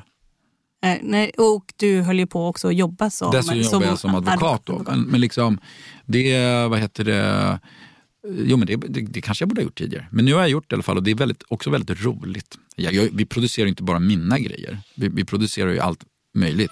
Eh, 0.85 0.97
nej, 1.01 1.31
och 1.37 1.73
du 1.77 2.01
höll 2.01 2.19
ju 2.19 2.27
på 2.27 2.47
också 2.47 2.67
att 2.67 2.75
jobba 2.75 3.09
som, 3.09 3.31
Dessutom 3.31 3.59
jobbar 3.61 3.87
jag 3.87 3.99
som 3.99 4.15
advokat. 4.15 4.61
Då. 4.65 4.83
Men, 4.87 5.01
men 5.01 5.21
liksom, 5.21 5.59
det, 6.05 6.67
vad 6.67 6.79
heter 6.79 7.03
det, 7.03 7.59
jo 8.29 8.57
men 8.57 8.67
det, 8.67 8.75
det, 8.75 9.01
det 9.01 9.21
kanske 9.21 9.41
jag 9.41 9.49
borde 9.49 9.61
ha 9.61 9.63
gjort 9.63 9.77
tidigare. 9.77 10.07
Men 10.11 10.25
nu 10.25 10.33
har 10.33 10.41
jag 10.41 10.49
gjort 10.49 10.69
det 10.69 10.73
i 10.73 10.75
alla 10.75 10.83
fall 10.83 10.97
och 10.97 11.03
det 11.03 11.11
är 11.11 11.15
väldigt, 11.15 11.43
också 11.47 11.69
väldigt 11.69 12.03
roligt. 12.03 12.57
Jag, 12.75 12.93
jag, 12.93 13.09
vi 13.13 13.25
producerar 13.25 13.67
inte 13.67 13.83
bara 13.83 13.99
mina 13.99 14.39
grejer, 14.39 14.79
vi, 14.95 15.07
vi 15.07 15.25
producerar 15.25 15.71
ju 15.71 15.79
allt 15.79 16.03
möjligt. 16.33 16.71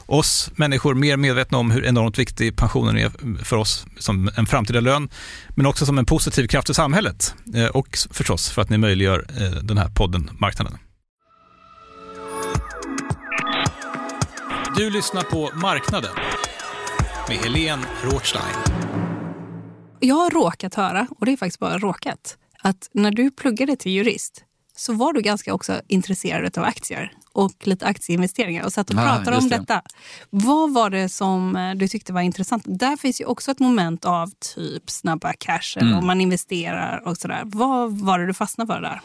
oss 0.11 0.51
människor 0.55 0.93
mer 0.93 1.17
medvetna 1.17 1.57
om 1.57 1.71
hur 1.71 1.85
enormt 1.85 2.19
viktig 2.19 2.57
pensionen 2.57 2.97
är 2.97 3.43
för 3.43 3.55
oss 3.55 3.85
som 3.97 4.31
en 4.37 4.45
framtida 4.45 4.79
lön, 4.79 5.09
men 5.55 5.65
också 5.65 5.85
som 5.85 5.97
en 5.97 6.05
positiv 6.05 6.47
kraft 6.47 6.69
i 6.69 6.73
samhället 6.73 7.35
eh, 7.55 7.65
och 7.65 7.97
förstås 8.11 8.49
för 8.49 8.61
att 8.61 8.69
ni 8.69 8.77
möjliggör 8.77 9.25
eh, 9.29 9.63
den 9.63 9.77
här 9.77 9.89
podden 9.89 10.29
Marknaden. 10.39 10.77
Du 14.77 14.89
lyssnar 14.89 15.21
på 15.21 15.49
Marknaden 15.55 16.11
med 17.27 17.37
Helene 17.37 17.83
Rothstein. 18.03 18.55
Jag 19.99 20.15
har 20.15 20.29
råkat 20.29 20.75
höra, 20.75 21.07
och 21.19 21.25
det 21.25 21.31
är 21.31 21.37
faktiskt 21.37 21.59
bara 21.59 21.77
råkat, 21.77 22.37
att 22.63 22.89
när 22.93 23.11
du 23.11 23.31
pluggade 23.31 23.75
till 23.75 23.91
jurist 23.91 24.43
så 24.75 24.93
var 24.93 25.13
du 25.13 25.21
ganska 25.21 25.53
också 25.53 25.81
intresserad 25.87 26.57
av 26.57 26.63
aktier 26.63 27.11
och 27.33 27.67
lite 27.67 27.85
aktieinvesteringar 27.85 28.65
och 28.65 28.73
satt 28.73 28.89
och 28.89 28.95
pratade 28.95 29.37
ah, 29.37 29.39
om 29.39 29.49
det. 29.49 29.57
detta. 29.57 29.81
Vad 30.29 30.73
var 30.73 30.89
det 30.89 31.09
som 31.09 31.55
eh, 31.55 31.75
du 31.75 31.87
tyckte 31.87 32.13
var 32.13 32.21
intressant? 32.21 32.63
Där 32.65 32.97
finns 32.97 33.21
ju 33.21 33.25
också 33.25 33.51
ett 33.51 33.59
moment 33.59 34.05
av 34.05 34.31
typ 34.55 34.89
snabba 34.89 35.33
cash 35.33 35.77
mm. 35.81 35.97
om 35.97 36.07
man 36.07 36.21
investerar 36.21 37.07
och 37.07 37.17
sådär. 37.17 37.41
Vad 37.45 37.99
var 37.99 38.19
det 38.19 38.25
du 38.25 38.33
fastnade 38.33 38.73
för 38.73 38.81
där? 38.81 39.01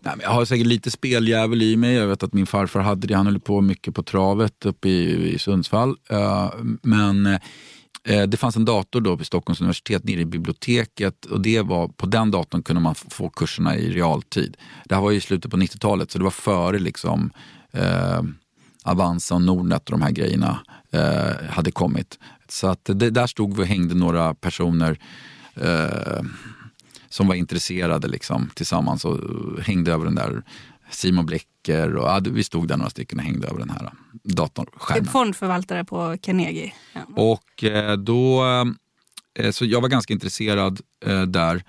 Nej, 0.00 0.14
jag 0.22 0.30
har 0.30 0.44
säkert 0.44 0.66
lite 0.66 0.90
speljävel 0.90 1.62
i 1.62 1.76
mig. 1.76 1.94
Jag 1.94 2.06
vet 2.06 2.22
att 2.22 2.32
min 2.32 2.46
farfar 2.46 2.80
hade 2.80 3.06
det. 3.06 3.16
Han 3.16 3.26
höll 3.26 3.40
på 3.40 3.60
mycket 3.60 3.94
på 3.94 4.02
travet 4.02 4.66
uppe 4.66 4.88
i, 4.88 5.32
i 5.34 5.38
Sundsvall. 5.38 5.96
Uh, 6.12 6.50
men 6.82 7.26
uh, 7.26 8.22
det 8.28 8.36
fanns 8.36 8.56
en 8.56 8.64
dator 8.64 9.00
då 9.00 9.16
på 9.16 9.24
Stockholms 9.24 9.60
universitet 9.60 10.04
nere 10.04 10.20
i 10.20 10.24
biblioteket 10.24 11.24
och 11.24 11.40
det 11.40 11.62
var, 11.62 11.88
på 11.88 12.06
den 12.06 12.30
datorn 12.30 12.62
kunde 12.62 12.82
man 12.82 12.94
få 12.94 13.28
kurserna 13.28 13.76
i 13.76 13.90
realtid. 13.90 14.56
Det 14.84 14.94
här 14.94 15.02
var 15.02 15.12
i 15.12 15.20
slutet 15.20 15.50
på 15.50 15.56
90-talet 15.56 16.10
så 16.10 16.18
det 16.18 16.24
var 16.24 16.30
före 16.30 16.78
liksom 16.78 17.30
uh, 17.74 18.22
Avanza 18.84 19.34
och 19.34 19.42
Nordnet 19.42 19.84
och 19.84 19.90
de 19.90 20.02
här 20.02 20.10
grejerna 20.10 20.58
hade 21.50 21.70
kommit. 21.70 22.18
Så 22.48 22.66
att 22.66 22.84
det, 22.84 23.10
där 23.10 23.26
stod 23.26 23.56
vi 23.56 23.62
och 23.62 23.66
hängde 23.66 23.94
några 23.94 24.34
personer 24.34 24.98
som 27.08 27.26
var 27.28 27.34
intresserade 27.34 28.08
liksom, 28.08 28.50
tillsammans 28.54 29.04
och 29.04 29.18
hängde 29.62 29.92
över 29.92 30.04
den 30.04 30.14
där 30.14 30.42
Simon 30.90 31.26
Blecker 31.26 31.96
och 31.96 32.08
ja, 32.08 32.20
vi 32.30 32.44
stod 32.44 32.68
där 32.68 32.76
några 32.76 32.90
stycken 32.90 33.18
och 33.18 33.24
hängde 33.24 33.48
över 33.48 33.58
den 33.58 33.70
här 33.70 33.92
datorskärmen. 34.24 35.04
Typ 35.04 35.12
fondförvaltare 35.12 35.84
på 35.84 36.16
Carnegie. 36.22 36.72
Ja. 36.92 37.00
Och 37.16 37.64
eh, 37.64 37.96
då, 37.96 38.44
eh, 39.34 39.50
så 39.50 39.64
jag 39.64 39.80
var 39.80 39.88
ganska 39.88 40.12
intresserad 40.12 40.80
eh, 41.06 41.22
där. 41.22 41.62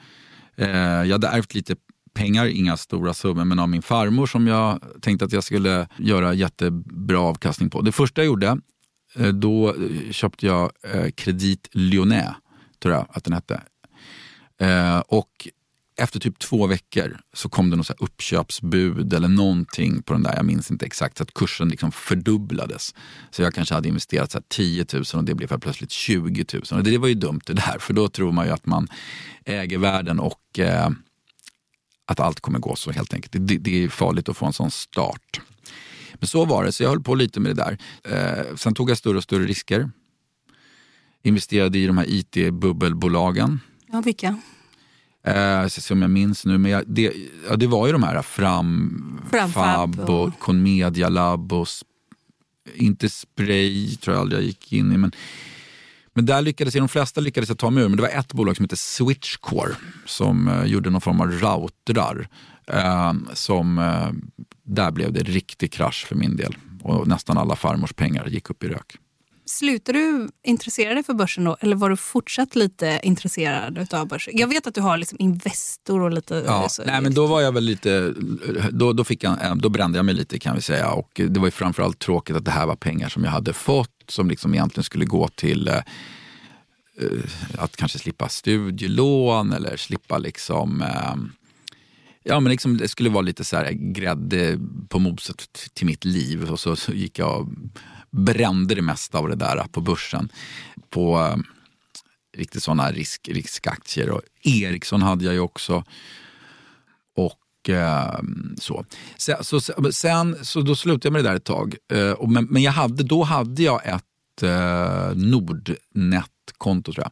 jag 1.05 1.11
hade 1.11 1.27
ärvt 1.27 1.53
lite 1.53 1.75
pengar, 2.19 2.45
inga 2.45 2.77
stora 2.77 3.13
summor, 3.13 3.45
men 3.45 3.59
av 3.59 3.69
min 3.69 3.81
farmor 3.81 4.27
som 4.27 4.47
jag 4.47 4.79
tänkte 5.01 5.25
att 5.25 5.31
jag 5.31 5.43
skulle 5.43 5.87
göra 5.97 6.33
jättebra 6.33 7.19
avkastning 7.19 7.69
på. 7.69 7.81
Det 7.81 7.91
första 7.91 8.21
jag 8.21 8.25
gjorde, 8.25 8.57
eh, 9.15 9.27
då 9.27 9.69
eh, 9.69 10.11
köpte 10.11 10.45
jag 10.45 10.71
eh, 10.83 11.11
Credit 11.11 11.69
Lyonnais, 11.71 12.35
tror 12.79 12.93
jag 12.93 13.05
att 13.09 13.23
den 13.23 13.33
hette. 13.33 13.61
Och 15.07 15.47
efter 15.97 16.19
typ 16.19 16.39
två 16.39 16.67
veckor 16.67 17.19
så 17.33 17.49
kom 17.49 17.69
det 17.69 17.75
något 17.75 17.87
så 17.87 17.93
uppköpsbud 17.99 19.13
eller 19.13 19.27
någonting 19.27 20.01
på 20.01 20.13
den 20.13 20.23
där, 20.23 20.35
jag 20.35 20.45
minns 20.45 20.71
inte 20.71 20.85
exakt, 20.85 21.17
så 21.17 21.23
att 21.23 21.33
kursen 21.33 21.69
liksom 21.69 21.91
fördubblades. 21.91 22.95
Så 23.31 23.41
jag 23.41 23.53
kanske 23.53 23.75
hade 23.75 23.87
investerat 23.87 24.31
så 24.31 24.41
10 24.47 24.85
000 24.93 25.03
och 25.13 25.23
det 25.23 25.35
blev 25.35 25.59
plötsligt 25.59 25.91
20 25.91 26.45
000. 26.53 26.63
Och 26.71 26.83
det 26.83 26.97
var 26.97 27.07
ju 27.07 27.13
dumt 27.13 27.41
det 27.45 27.53
där, 27.53 27.77
för 27.79 27.93
då 27.93 28.07
tror 28.07 28.31
man 28.31 28.45
ju 28.45 28.51
att 28.51 28.65
man 28.65 28.87
äger 29.45 29.77
världen 29.77 30.19
och 30.19 30.59
eh, 30.59 30.89
att 32.09 32.19
allt 32.19 32.39
kommer 32.39 32.59
gå 32.59 32.75
så 32.75 32.91
helt 32.91 33.13
enkelt. 33.13 33.47
Det, 33.47 33.57
det, 33.57 33.83
är 33.83 33.89
farligt 33.89 34.29
att 34.29 34.37
få 34.37 34.45
en 34.45 34.53
sån 34.53 34.71
start. 34.71 35.41
Men 36.13 36.27
så 36.27 36.45
var 36.45 36.63
det, 36.63 36.71
så 36.71 36.83
jag 36.83 36.89
höll 36.89 37.03
på 37.03 37.15
lite 37.15 37.39
med 37.39 37.55
det 37.55 37.63
där. 37.63 37.77
Eh, 38.03 38.55
sen 38.55 38.73
tog 38.73 38.89
jag 38.89 38.97
större 38.97 39.17
och 39.17 39.23
större 39.23 39.43
risker. 39.43 39.91
Investerade 41.23 41.77
i 41.77 41.87
de 41.87 41.97
här 41.97 42.05
IT-bubbelbolagen 42.07 43.59
Ja, 43.91 44.01
vilka? 44.01 44.37
Eh, 45.23 45.67
se 45.67 45.93
om 45.93 46.01
jag 46.01 46.11
minns 46.11 46.45
nu, 46.45 46.57
men 46.57 46.71
jag, 46.71 46.83
det, 46.87 47.13
ja, 47.49 47.55
det 47.55 47.67
var 47.67 47.87
ju 47.87 47.93
de 47.93 48.03
här 48.03 48.21
Fram, 48.21 49.21
Fab 49.53 49.99
och, 49.99 50.27
och 50.27 50.39
Conmedia 50.39 51.09
Lab 51.09 51.53
och 51.53 51.67
inte 52.75 53.09
Spray 53.09 53.95
tror 53.95 54.15
jag 54.15 54.21
aldrig 54.21 54.41
jag 54.41 54.47
gick 54.47 54.73
in 54.73 54.91
i. 54.91 54.97
Men, 54.97 55.11
men 56.19 56.25
där 56.25 56.41
lyckades 56.41 56.75
i 56.75 56.79
de 56.79 56.87
flesta 56.87 57.21
lyckades 57.21 57.49
jag 57.49 57.57
ta 57.57 57.69
mig 57.69 57.83
ur, 57.83 57.87
men 57.87 57.97
det 57.97 58.01
var 58.01 58.09
ett 58.09 58.33
bolag 58.33 58.55
som 58.55 58.63
hette 58.63 58.77
Switchcore 58.77 59.71
som 60.05 60.47
eh, 60.47 60.65
gjorde 60.65 60.89
någon 60.89 61.01
form 61.01 61.21
av 61.21 61.31
routrar. 61.31 62.27
Eh, 62.67 63.13
som, 63.33 63.77
eh, 63.79 64.09
där 64.63 64.91
blev 64.91 65.13
det 65.13 65.23
riktig 65.23 65.73
krasch 65.73 66.05
för 66.07 66.15
min 66.15 66.35
del 66.35 66.55
och 66.81 67.07
nästan 67.07 67.37
alla 67.37 67.55
farmors 67.55 67.93
pengar 67.93 68.27
gick 68.27 68.49
upp 68.49 68.63
i 68.63 68.67
rök. 68.67 68.95
Slutade 69.49 69.99
du 69.99 70.29
intressera 70.43 70.93
dig 70.93 71.03
för 71.03 71.13
börsen 71.13 71.43
då? 71.43 71.57
Eller 71.59 71.75
var 71.75 71.89
du 71.89 71.97
fortsatt 71.97 72.55
lite 72.55 72.99
intresserad 73.03 73.93
av 73.93 74.07
börsen? 74.07 74.33
Jag 74.37 74.47
vet 74.47 74.67
att 74.67 74.75
du 74.75 74.81
har 74.81 74.97
liksom 74.97 75.17
Investor 75.21 76.01
och 76.01 76.11
lite... 76.11 76.43
Ja, 76.45 76.69
så, 76.69 76.83
nej, 76.85 77.01
men 77.01 77.13
då 77.13 77.27
var 77.27 77.41
jag 77.41 77.51
väl 77.51 77.63
lite... 77.63 78.13
Då, 78.71 78.93
då, 78.93 79.03
fick 79.03 79.23
jag, 79.23 79.59
då 79.61 79.69
brände 79.69 79.97
jag 79.97 80.05
mig 80.05 80.15
lite 80.15 80.39
kan 80.39 80.55
vi 80.55 80.61
säga. 80.61 80.91
Och 80.91 81.21
det 81.29 81.39
var 81.39 81.47
ju 81.47 81.51
framförallt 81.51 81.99
tråkigt 81.99 82.35
att 82.35 82.45
det 82.45 82.51
här 82.51 82.65
var 82.65 82.75
pengar 82.75 83.09
som 83.09 83.23
jag 83.23 83.31
hade 83.31 83.53
fått 83.53 83.89
som 84.07 84.29
liksom 84.29 84.53
egentligen 84.53 84.83
skulle 84.83 85.05
gå 85.05 85.27
till 85.27 85.67
eh, 85.67 85.75
eh 85.75 85.83
att 87.57 87.77
kanske 87.77 87.99
slippa 87.99 88.29
studielån 88.29 89.53
eller 89.53 89.77
slippa 89.77 90.17
liksom 90.17 90.81
eh, 90.81 91.15
Ja, 92.23 92.39
men 92.39 92.51
liksom, 92.51 92.77
det 92.77 92.87
skulle 92.87 93.09
vara 93.09 93.21
lite 93.21 93.43
så 93.43 93.55
här 93.55 93.71
grädde 93.71 94.59
på 94.89 94.99
moset 94.99 95.49
till 95.73 95.85
mitt 95.85 96.05
liv. 96.05 96.51
Och 96.51 96.59
så, 96.59 96.75
så 96.75 96.93
gick 96.93 97.19
jag 97.19 97.49
brände 98.11 98.75
det 98.75 98.81
mesta 98.81 99.17
av 99.17 99.29
det 99.29 99.35
där 99.35 99.63
på 99.71 99.81
börsen. 99.81 100.31
På 100.89 101.19
eh, 101.19 101.37
riktigt 102.37 102.63
sådana 102.63 102.91
risk, 102.91 103.29
riskaktier. 103.31 104.09
Och 104.09 104.21
Ericsson 104.41 105.01
hade 105.01 105.25
jag 105.25 105.33
ju 105.33 105.39
också. 105.39 105.83
Och 107.15 107.69
eh, 107.69 108.19
så. 108.57 108.85
Sen, 109.17 109.43
så, 109.43 109.61
sen, 109.91 110.45
så 110.45 110.61
då 110.61 110.75
slutade 110.75 111.07
jag 111.07 111.13
med 111.13 111.23
det 111.23 111.29
där 111.29 111.35
ett 111.35 111.43
tag. 111.43 111.75
Eh, 111.91 112.11
och, 112.11 112.29
men, 112.29 112.45
men 112.45 112.61
jag 112.61 112.71
hade, 112.71 113.03
då 113.03 113.23
hade 113.23 113.63
jag 113.63 113.87
ett 113.87 114.43
eh, 114.43 115.15
Nordnet-konto 115.15 116.93
tror 116.93 117.03
jag. 117.03 117.11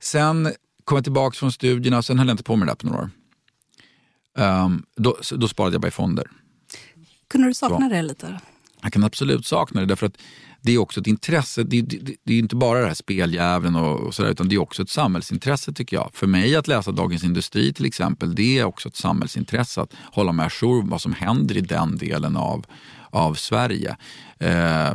Sen 0.00 0.52
kom 0.84 0.96
jag 0.96 1.04
tillbaka 1.04 1.34
från 1.34 1.52
studierna, 1.52 2.02
sen 2.02 2.18
höll 2.18 2.28
jag 2.28 2.34
inte 2.34 2.44
på 2.44 2.56
med 2.56 2.68
det 2.68 2.70
där 2.70 2.76
på 2.76 2.86
några 2.86 3.02
år. 3.02 3.10
Um, 4.34 4.86
då, 4.96 5.16
då 5.36 5.48
sparade 5.48 5.74
jag 5.74 5.80
bara 5.80 5.88
i 5.88 5.90
fonder. 5.90 6.30
Kunde 7.28 7.48
du 7.48 7.54
sakna 7.54 7.88
så. 7.88 7.94
det 7.94 8.02
lite? 8.02 8.40
Jag 8.82 8.92
kan 8.92 9.04
absolut 9.04 9.46
sakna 9.46 9.80
det 9.80 9.86
därför 9.86 10.06
att 10.06 10.16
det 10.60 10.72
är 10.72 10.78
också 10.78 11.00
ett 11.00 11.06
intresse. 11.06 11.62
Det, 11.62 11.82
det, 11.82 12.16
det 12.24 12.34
är 12.34 12.38
inte 12.38 12.56
bara 12.56 12.80
det 12.80 12.86
här 12.86 12.94
speljäveln 12.94 13.76
och, 13.76 14.00
och 14.00 14.14
sådär 14.14 14.30
utan 14.30 14.48
det 14.48 14.54
är 14.54 14.60
också 14.60 14.82
ett 14.82 14.90
samhällsintresse 14.90 15.72
tycker 15.72 15.96
jag. 15.96 16.10
För 16.14 16.26
mig 16.26 16.56
att 16.56 16.68
läsa 16.68 16.92
Dagens 16.92 17.24
Industri 17.24 17.72
till 17.72 17.86
exempel, 17.86 18.34
det 18.34 18.58
är 18.58 18.64
också 18.64 18.88
ett 18.88 18.96
samhällsintresse 18.96 19.80
att 19.80 19.94
hålla 20.12 20.32
mig 20.32 20.46
ajour 20.46 20.82
vad 20.82 21.00
som 21.00 21.12
händer 21.12 21.56
i 21.56 21.60
den 21.60 21.96
delen 21.96 22.36
av, 22.36 22.66
av 23.10 23.34
Sverige. 23.34 23.96
Eh, 24.38 24.94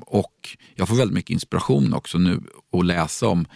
och 0.00 0.56
jag 0.74 0.88
får 0.88 0.96
väldigt 0.96 1.14
mycket 1.14 1.30
inspiration 1.30 1.94
också 1.94 2.18
nu 2.18 2.40
att 2.72 2.86
läsa 2.86 3.28
om 3.28 3.46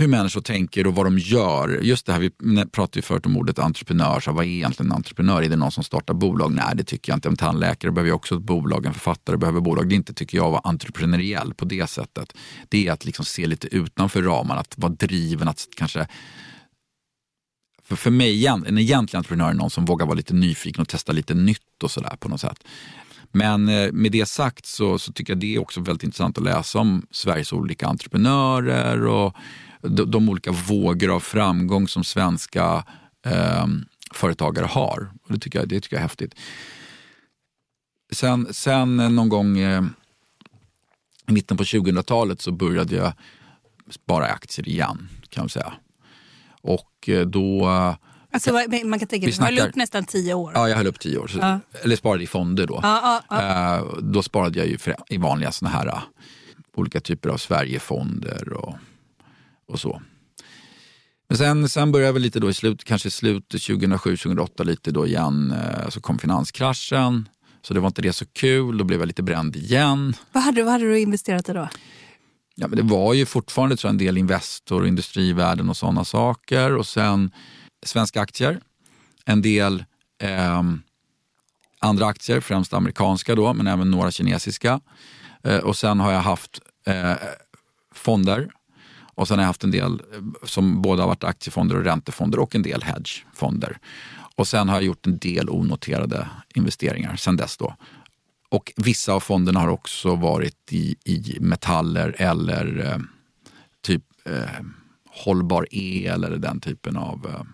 hur 0.00 0.08
människor 0.08 0.40
tänker 0.40 0.86
och 0.86 0.94
vad 0.94 1.06
de 1.06 1.18
gör. 1.18 1.68
Just 1.82 2.06
det 2.06 2.12
här, 2.12 2.20
vi 2.20 2.30
pratade 2.66 2.98
ju 2.98 3.02
förut 3.02 3.26
om 3.26 3.36
ordet 3.36 3.58
entreprenör. 3.58 4.20
Så 4.20 4.32
vad 4.32 4.44
är 4.44 4.48
egentligen 4.48 4.92
en 4.92 4.96
entreprenör? 4.96 5.42
Är 5.42 5.48
det 5.48 5.56
någon 5.56 5.72
som 5.72 5.84
startar 5.84 6.14
bolag? 6.14 6.52
Nej, 6.52 6.76
det 6.76 6.84
tycker 6.84 7.12
jag 7.12 7.16
inte. 7.16 7.28
En 7.28 7.36
tandläkare 7.36 7.92
behöver 7.92 8.08
ju 8.08 8.14
också 8.14 8.34
ett 8.34 8.42
bolag. 8.42 8.86
En 8.86 8.92
författare 8.92 9.36
behöver 9.36 9.60
bolag. 9.60 9.88
Det 9.88 9.94
är 9.94 9.96
inte, 9.96 10.14
tycker 10.14 10.38
jag, 10.38 10.44
att 10.44 10.52
vara 10.52 10.60
entreprenöriell 10.64 11.54
på 11.54 11.64
det 11.64 11.90
sättet. 11.90 12.36
Det 12.68 12.86
är 12.86 12.92
att 12.92 13.04
liksom 13.04 13.24
se 13.24 13.46
lite 13.46 13.68
utanför 13.68 14.22
ramarna, 14.22 14.60
att 14.60 14.74
vara 14.76 14.92
driven, 14.92 15.48
att 15.48 15.68
kanske 15.76 16.06
för, 17.82 17.96
för 17.96 18.10
mig, 18.10 18.46
en 18.46 18.78
egentlig 18.78 19.18
entreprenör 19.18 19.50
är 19.50 19.54
någon 19.54 19.70
som 19.70 19.84
vågar 19.84 20.06
vara 20.06 20.16
lite 20.16 20.34
nyfiken 20.34 20.82
och 20.82 20.88
testa 20.88 21.12
lite 21.12 21.34
nytt 21.34 21.82
och 21.82 21.90
sådär 21.90 22.16
på 22.20 22.28
något 22.28 22.40
sätt. 22.40 22.64
Men 23.32 23.68
eh, 23.68 23.92
med 23.92 24.12
det 24.12 24.26
sagt 24.26 24.66
så, 24.66 24.98
så, 24.98 25.12
tycker 25.12 25.32
jag 25.32 25.40
det 25.40 25.54
är 25.54 25.58
också 25.58 25.80
väldigt 25.80 26.02
intressant 26.02 26.38
att 26.38 26.44
läsa 26.44 26.78
om 26.78 27.06
Sveriges 27.10 27.52
olika 27.52 27.86
entreprenörer 27.86 29.06
och 29.06 29.34
de, 29.82 30.10
de 30.10 30.28
olika 30.28 30.52
vågor 30.52 31.14
av 31.14 31.20
framgång 31.20 31.88
som 31.88 32.04
svenska 32.04 32.84
eh, 33.26 33.66
företagare 34.14 34.66
har. 34.66 35.10
Och 35.22 35.32
det, 35.32 35.38
tycker 35.38 35.58
jag, 35.58 35.68
det 35.68 35.80
tycker 35.80 35.96
jag 35.96 36.00
är 36.00 36.08
häftigt. 36.08 36.34
Sen, 38.12 38.54
sen 38.54 38.96
någon 38.96 39.28
gång 39.28 39.58
eh, 39.58 39.82
i 41.28 41.32
mitten 41.32 41.56
på 41.56 41.62
2000-talet 41.62 42.40
så 42.40 42.52
började 42.52 42.96
jag 42.96 43.12
spara 43.90 44.26
aktier 44.26 44.68
igen 44.68 45.08
kan 45.28 45.42
man 45.42 45.48
säga. 45.48 45.72
Och 46.62 47.08
eh, 47.08 47.26
då... 47.26 47.68
Alltså, 48.32 48.52
man 48.84 48.98
kan 48.98 49.08
tänka, 49.08 49.26
du 49.26 49.44
höll 49.44 49.58
upp 49.58 49.76
nästan 49.76 50.04
tio 50.04 50.34
år. 50.34 50.52
Ja, 50.54 50.68
jag 50.68 50.76
höll 50.76 50.86
upp 50.86 51.00
tio 51.00 51.18
år. 51.18 51.26
Så, 51.26 51.38
ja. 51.38 51.60
Eller 51.82 51.96
sparade 51.96 52.24
i 52.24 52.26
fonder 52.26 52.66
då. 52.66 52.80
Ja, 52.82 53.22
ja, 53.28 53.76
eh, 53.78 53.84
då 54.02 54.22
sparade 54.22 54.58
jag 54.58 54.68
ju 54.68 54.78
i 55.08 55.16
vanliga 55.16 55.52
såna 55.52 55.70
här 55.70 55.86
eh, 55.86 56.02
olika 56.76 57.00
typer 57.00 57.28
av 57.28 57.36
Sverigefonder 57.36 58.52
och, 58.52 58.74
och 59.68 59.80
så. 59.80 60.02
Men 61.28 61.38
sen, 61.38 61.68
sen 61.68 61.92
började 61.92 62.12
väl 62.12 62.22
lite 62.22 62.40
då 62.40 62.50
i 62.50 62.54
slut, 62.54 62.84
kanske 62.84 63.10
slutet 63.10 63.60
2007-2008 63.60 64.64
lite 64.64 64.90
då 64.90 65.06
igen, 65.06 65.54
så 65.88 66.00
kom 66.00 66.18
finanskraschen. 66.18 67.28
Så 67.62 67.74
det 67.74 67.80
var 67.80 67.86
inte 67.86 68.02
det 68.02 68.12
så 68.12 68.26
kul, 68.26 68.78
då 68.78 68.84
blev 68.84 69.00
jag 69.00 69.06
lite 69.06 69.22
bränd 69.22 69.56
igen. 69.56 70.14
Vad 70.32 70.42
hade, 70.42 70.62
vad 70.62 70.72
hade 70.72 70.84
du 70.84 71.00
investerat 71.00 71.48
i 71.48 71.52
då? 71.52 71.68
Ja, 72.54 72.68
men 72.68 72.76
det 72.76 72.82
var 72.82 73.14
ju 73.14 73.26
fortfarande 73.26 73.76
tror 73.76 73.88
jag, 73.88 73.92
en 73.92 73.98
del 73.98 74.18
Investor 74.18 74.80
och 74.80 74.88
Industrivärden 74.88 75.70
och 75.70 75.76
sådana 75.76 76.04
saker. 76.04 76.76
Och 76.76 76.86
sen 76.86 77.30
svenska 77.86 78.20
aktier, 78.20 78.60
en 79.24 79.42
del 79.42 79.84
eh, 80.22 80.62
andra 81.78 82.06
aktier, 82.06 82.40
främst 82.40 82.74
amerikanska 82.74 83.34
då, 83.34 83.54
men 83.54 83.66
även 83.66 83.90
några 83.90 84.10
kinesiska. 84.10 84.80
Eh, 85.42 85.58
och 85.58 85.76
sen 85.76 86.00
har 86.00 86.12
jag 86.12 86.20
haft 86.20 86.60
eh, 86.86 87.12
fonder. 87.94 88.50
Och 89.14 89.28
sen 89.28 89.38
har 89.38 89.42
jag 89.42 89.46
haft 89.48 89.64
en 89.64 89.70
del 89.70 89.92
eh, 89.92 90.22
som 90.44 90.82
både 90.82 91.02
har 91.02 91.06
varit 91.06 91.24
aktiefonder 91.24 91.76
och 91.76 91.84
räntefonder 91.84 92.38
och 92.38 92.54
en 92.54 92.62
del 92.62 92.82
hedgefonder. 92.82 93.78
Och 94.34 94.48
sen 94.48 94.68
har 94.68 94.76
jag 94.76 94.84
gjort 94.84 95.06
en 95.06 95.18
del 95.18 95.50
onoterade 95.50 96.28
investeringar 96.54 97.16
sen 97.16 97.36
dess. 97.36 97.56
Då. 97.56 97.76
Och 98.48 98.72
vissa 98.76 99.12
av 99.12 99.20
fonderna 99.20 99.60
har 99.60 99.68
också 99.68 100.16
varit 100.16 100.72
i, 100.72 100.96
i 101.04 101.36
metaller 101.40 102.14
eller 102.18 102.86
eh, 102.86 102.98
typ 103.82 104.04
eh, 104.24 104.64
hållbar 105.10 105.66
el 105.70 106.24
eller 106.24 106.38
den 106.38 106.60
typen 106.60 106.96
av 106.96 107.26
eh, 107.26 107.44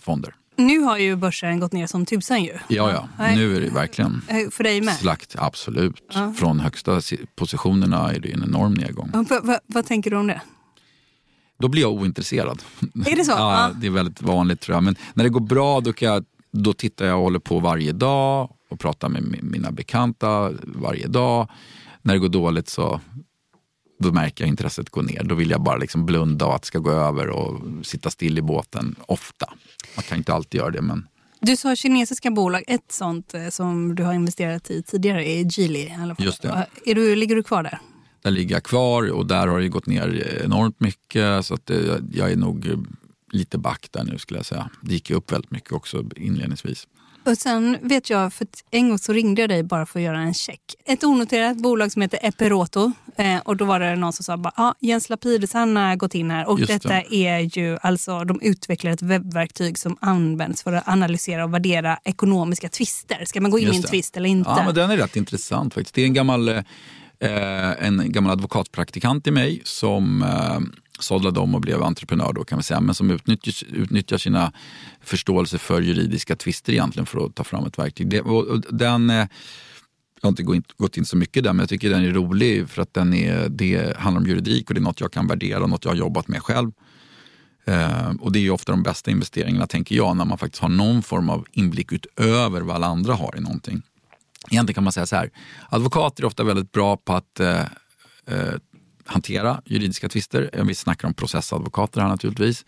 fonder. 0.00 0.34
Nu 0.56 0.80
har 0.80 0.98
ju 0.98 1.16
börsen 1.16 1.60
gått 1.60 1.72
ner 1.72 1.86
som 1.86 2.06
tusan 2.06 2.44
ju. 2.44 2.52
Ja, 2.68 3.08
ja. 3.18 3.26
Nu 3.34 3.56
är 3.56 3.60
det 3.60 3.68
verkligen 3.68 4.22
eh, 4.28 4.50
För 4.50 4.64
dig 4.64 4.80
med? 4.80 4.94
slakt. 4.94 5.36
Absolut. 5.38 6.02
Ja. 6.14 6.32
Från 6.36 6.60
högsta 6.60 7.00
positionerna 7.36 8.12
är 8.12 8.20
det 8.20 8.32
en 8.32 8.42
enorm 8.42 8.74
nedgång. 8.74 9.10
Va, 9.12 9.40
va, 9.42 9.58
vad 9.66 9.86
tänker 9.86 10.10
du 10.10 10.16
om 10.16 10.26
det? 10.26 10.40
Då 11.58 11.68
blir 11.68 11.82
jag 11.82 11.92
ointresserad. 11.92 12.62
Är 13.06 13.16
det 13.16 13.24
så? 13.24 13.32
ja, 13.36 13.70
Det 13.80 13.86
är 13.86 13.90
väldigt 13.90 14.22
vanligt 14.22 14.60
tror 14.60 14.76
jag. 14.76 14.82
Men 14.84 14.96
när 15.14 15.24
det 15.24 15.30
går 15.30 15.40
bra 15.40 15.80
då, 15.80 15.92
jag, 16.00 16.24
då 16.52 16.72
tittar 16.72 17.06
jag 17.06 17.16
och 17.16 17.22
håller 17.22 17.38
på 17.38 17.58
varje 17.58 17.92
dag 17.92 18.50
och 18.70 18.80
pratar 18.80 19.08
med 19.08 19.22
mina 19.42 19.70
bekanta 19.70 20.52
varje 20.62 21.06
dag. 21.06 21.48
När 22.02 22.14
det 22.14 22.20
går 22.20 22.28
dåligt 22.28 22.68
så 22.68 23.00
då 23.98 24.12
märker 24.12 24.44
jag 24.44 24.48
intresset 24.48 24.90
gå 24.90 25.02
ner. 25.02 25.24
Då 25.24 25.34
vill 25.34 25.50
jag 25.50 25.62
bara 25.62 25.76
liksom 25.76 26.06
blunda 26.06 26.46
och 26.46 26.54
att 26.54 26.62
det 26.62 26.66
ska 26.66 26.78
gå 26.78 26.90
över 26.90 27.28
och 27.28 27.62
sitta 27.86 28.10
still 28.10 28.38
i 28.38 28.42
båten 28.42 28.94
ofta. 29.06 29.52
Man 29.96 30.02
kan 30.02 30.18
inte 30.18 30.34
alltid 30.34 30.58
göra 30.58 30.70
det 30.70 30.82
men 30.82 31.06
du 31.40 31.56
sa 31.56 31.76
kinesiska 31.76 32.30
bolag. 32.30 32.64
Ett 32.66 32.92
sånt 32.92 33.34
eh, 33.34 33.48
som 33.48 33.94
du 33.94 34.02
har 34.02 34.14
investerat 34.14 34.70
i 34.70 34.82
tidigare 34.82 35.28
är 35.28 35.58
Geely. 35.58 35.90
Just 36.18 36.42
det. 36.42 36.66
Är 36.84 36.94
du, 36.94 37.16
ligger 37.16 37.36
du 37.36 37.42
kvar 37.42 37.62
där? 37.62 37.78
Där 38.22 38.30
ligger 38.30 38.54
jag 38.54 38.64
kvar 38.64 39.12
och 39.12 39.26
där 39.26 39.46
har 39.46 39.60
det 39.60 39.68
gått 39.68 39.86
ner 39.86 40.40
enormt 40.44 40.80
mycket. 40.80 41.46
Så 41.46 41.54
att 41.54 41.70
eh, 41.70 41.78
jag 42.12 42.32
är 42.32 42.36
nog 42.36 42.86
lite 43.32 43.58
back 43.58 43.88
där 43.90 44.04
nu 44.04 44.18
skulle 44.18 44.38
jag 44.38 44.46
säga. 44.46 44.70
Det 44.80 44.92
gick 44.92 45.10
upp 45.10 45.32
väldigt 45.32 45.50
mycket 45.50 45.72
också 45.72 46.04
inledningsvis. 46.16 46.86
Och 47.26 47.38
sen 47.38 47.78
vet 47.82 48.10
jag, 48.10 48.32
för 48.32 48.46
en 48.70 48.88
gång 48.88 48.98
så 48.98 49.12
ringde 49.12 49.42
jag 49.42 49.48
dig 49.48 49.62
bara 49.62 49.86
för 49.86 49.98
att 49.98 50.04
göra 50.04 50.18
en 50.18 50.34
check. 50.34 50.60
Ett 50.84 51.04
onoterat 51.04 51.56
bolag 51.56 51.92
som 51.92 52.02
heter 52.02 52.18
Epiroto. 52.22 52.92
Eh, 53.16 53.38
och 53.44 53.56
då 53.56 53.64
var 53.64 53.80
det 53.80 53.96
någon 53.96 54.12
som 54.12 54.24
sa 54.24 54.36
bara, 54.36 54.52
ah, 54.56 54.74
Jens 54.80 55.08
Lapidus 55.08 55.52
han 55.52 55.76
har 55.76 55.96
gått 55.96 56.14
in 56.14 56.30
här. 56.30 56.48
Och 56.48 56.60
Just 56.60 56.72
detta 56.72 56.88
det. 56.88 57.14
är 57.14 57.58
ju 57.58 57.78
alltså, 57.82 58.24
de 58.24 58.40
utvecklar 58.40 58.90
ett 58.90 59.02
webbverktyg 59.02 59.78
som 59.78 59.96
används 60.00 60.62
för 60.62 60.72
att 60.72 60.88
analysera 60.88 61.44
och 61.44 61.54
värdera 61.54 61.98
ekonomiska 62.04 62.68
tvister. 62.68 63.24
Ska 63.24 63.40
man 63.40 63.50
gå 63.50 63.58
in 63.58 63.66
Just 63.66 63.74
i 63.74 63.82
en 63.82 63.82
tvist 63.82 64.16
eller 64.16 64.28
inte? 64.28 64.50
Ja, 64.50 64.62
men 64.64 64.74
den 64.74 64.90
är 64.90 64.96
rätt 64.96 65.16
intressant 65.16 65.74
faktiskt. 65.74 65.94
Det 65.94 66.02
är 66.02 66.06
en 66.06 66.14
gammal, 66.14 66.48
eh, 66.48 67.86
en 67.86 68.12
gammal 68.12 68.32
advokatpraktikant 68.32 69.26
i 69.26 69.30
mig 69.30 69.62
som 69.64 70.22
eh, 70.22 70.60
sadlade 70.98 71.40
om 71.40 71.54
och 71.54 71.60
blev 71.60 71.82
entreprenör 71.82 72.32
då 72.32 72.44
kan 72.44 72.56
man 72.56 72.62
säga, 72.62 72.80
men 72.80 72.94
som 72.94 73.10
utnyttjar, 73.10 73.66
utnyttjar 73.72 74.18
sina 74.18 74.52
förståelse 75.00 75.58
för 75.58 75.80
juridiska 75.80 76.36
tvister 76.36 76.72
egentligen 76.72 77.06
för 77.06 77.26
att 77.26 77.34
ta 77.34 77.44
fram 77.44 77.66
ett 77.66 77.78
verktyg. 77.78 78.08
Det, 78.08 78.20
och 78.20 78.60
den, 78.60 79.10
eh, 79.10 79.16
jag 79.16 79.28
har 80.22 80.28
inte 80.28 80.42
gått 80.42 80.56
in, 80.56 80.64
gått 80.76 80.96
in 80.96 81.04
så 81.04 81.16
mycket 81.16 81.44
där, 81.44 81.52
men 81.52 81.60
jag 81.60 81.68
tycker 81.68 81.90
den 81.90 82.04
är 82.04 82.12
rolig 82.12 82.68
för 82.68 82.82
att 82.82 82.94
den 82.94 83.14
är, 83.14 83.48
det 83.48 83.96
handlar 83.96 84.20
om 84.20 84.28
juridik 84.28 84.68
och 84.68 84.74
det 84.74 84.80
är 84.80 84.82
något 84.82 85.00
jag 85.00 85.12
kan 85.12 85.26
värdera, 85.26 85.66
något 85.66 85.84
jag 85.84 85.92
har 85.92 85.96
jobbat 85.96 86.28
med 86.28 86.42
själv. 86.42 86.72
Eh, 87.64 88.10
och 88.20 88.32
det 88.32 88.38
är 88.38 88.40
ju 88.40 88.50
ofta 88.50 88.72
de 88.72 88.82
bästa 88.82 89.10
investeringarna, 89.10 89.66
tänker 89.66 89.94
jag, 89.94 90.16
när 90.16 90.24
man 90.24 90.38
faktiskt 90.38 90.62
har 90.62 90.68
någon 90.68 91.02
form 91.02 91.30
av 91.30 91.46
inblick 91.52 91.92
utöver 91.92 92.60
vad 92.60 92.76
alla 92.76 92.86
andra 92.86 93.14
har 93.14 93.34
i 93.36 93.40
någonting. 93.40 93.82
Egentligen 94.50 94.74
kan 94.74 94.84
man 94.84 94.92
säga 94.92 95.06
så 95.06 95.16
här, 95.16 95.30
advokater 95.68 96.22
är 96.22 96.26
ofta 96.26 96.44
väldigt 96.44 96.72
bra 96.72 96.96
på 96.96 97.12
att 97.12 97.40
eh, 97.40 97.60
eh 98.26 98.54
hantera 99.06 99.62
juridiska 99.64 100.08
tvister. 100.08 100.50
Eh, 100.52 100.64
vi 100.64 100.74
snackar 100.74 101.08
om 101.08 101.14
processadvokater 101.14 102.00
här 102.00 102.08
naturligtvis. 102.08 102.64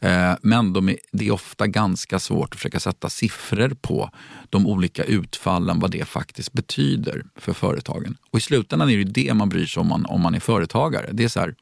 Eh, 0.00 0.32
men 0.42 0.72
de 0.72 0.88
är, 0.88 0.96
det 1.12 1.26
är 1.26 1.30
ofta 1.30 1.66
ganska 1.66 2.18
svårt 2.18 2.54
att 2.54 2.56
försöka 2.56 2.80
sätta 2.80 3.08
siffror 3.08 3.76
på 3.80 4.10
de 4.50 4.66
olika 4.66 5.04
utfallen, 5.04 5.80
vad 5.80 5.90
det 5.90 6.04
faktiskt 6.04 6.52
betyder 6.52 7.24
för 7.36 7.52
företagen. 7.52 8.16
Och 8.30 8.38
i 8.38 8.42
slutändan 8.42 8.90
är 8.90 8.96
det 8.96 9.04
det 9.04 9.34
man 9.34 9.48
bryr 9.48 9.66
sig 9.66 9.80
om 9.80 9.88
man, 9.88 10.06
om 10.06 10.20
man 10.20 10.34
är 10.34 10.40
företagare. 10.40 11.10
Det 11.12 11.24
är 11.24 11.28
så 11.28 11.40
här, 11.40 11.54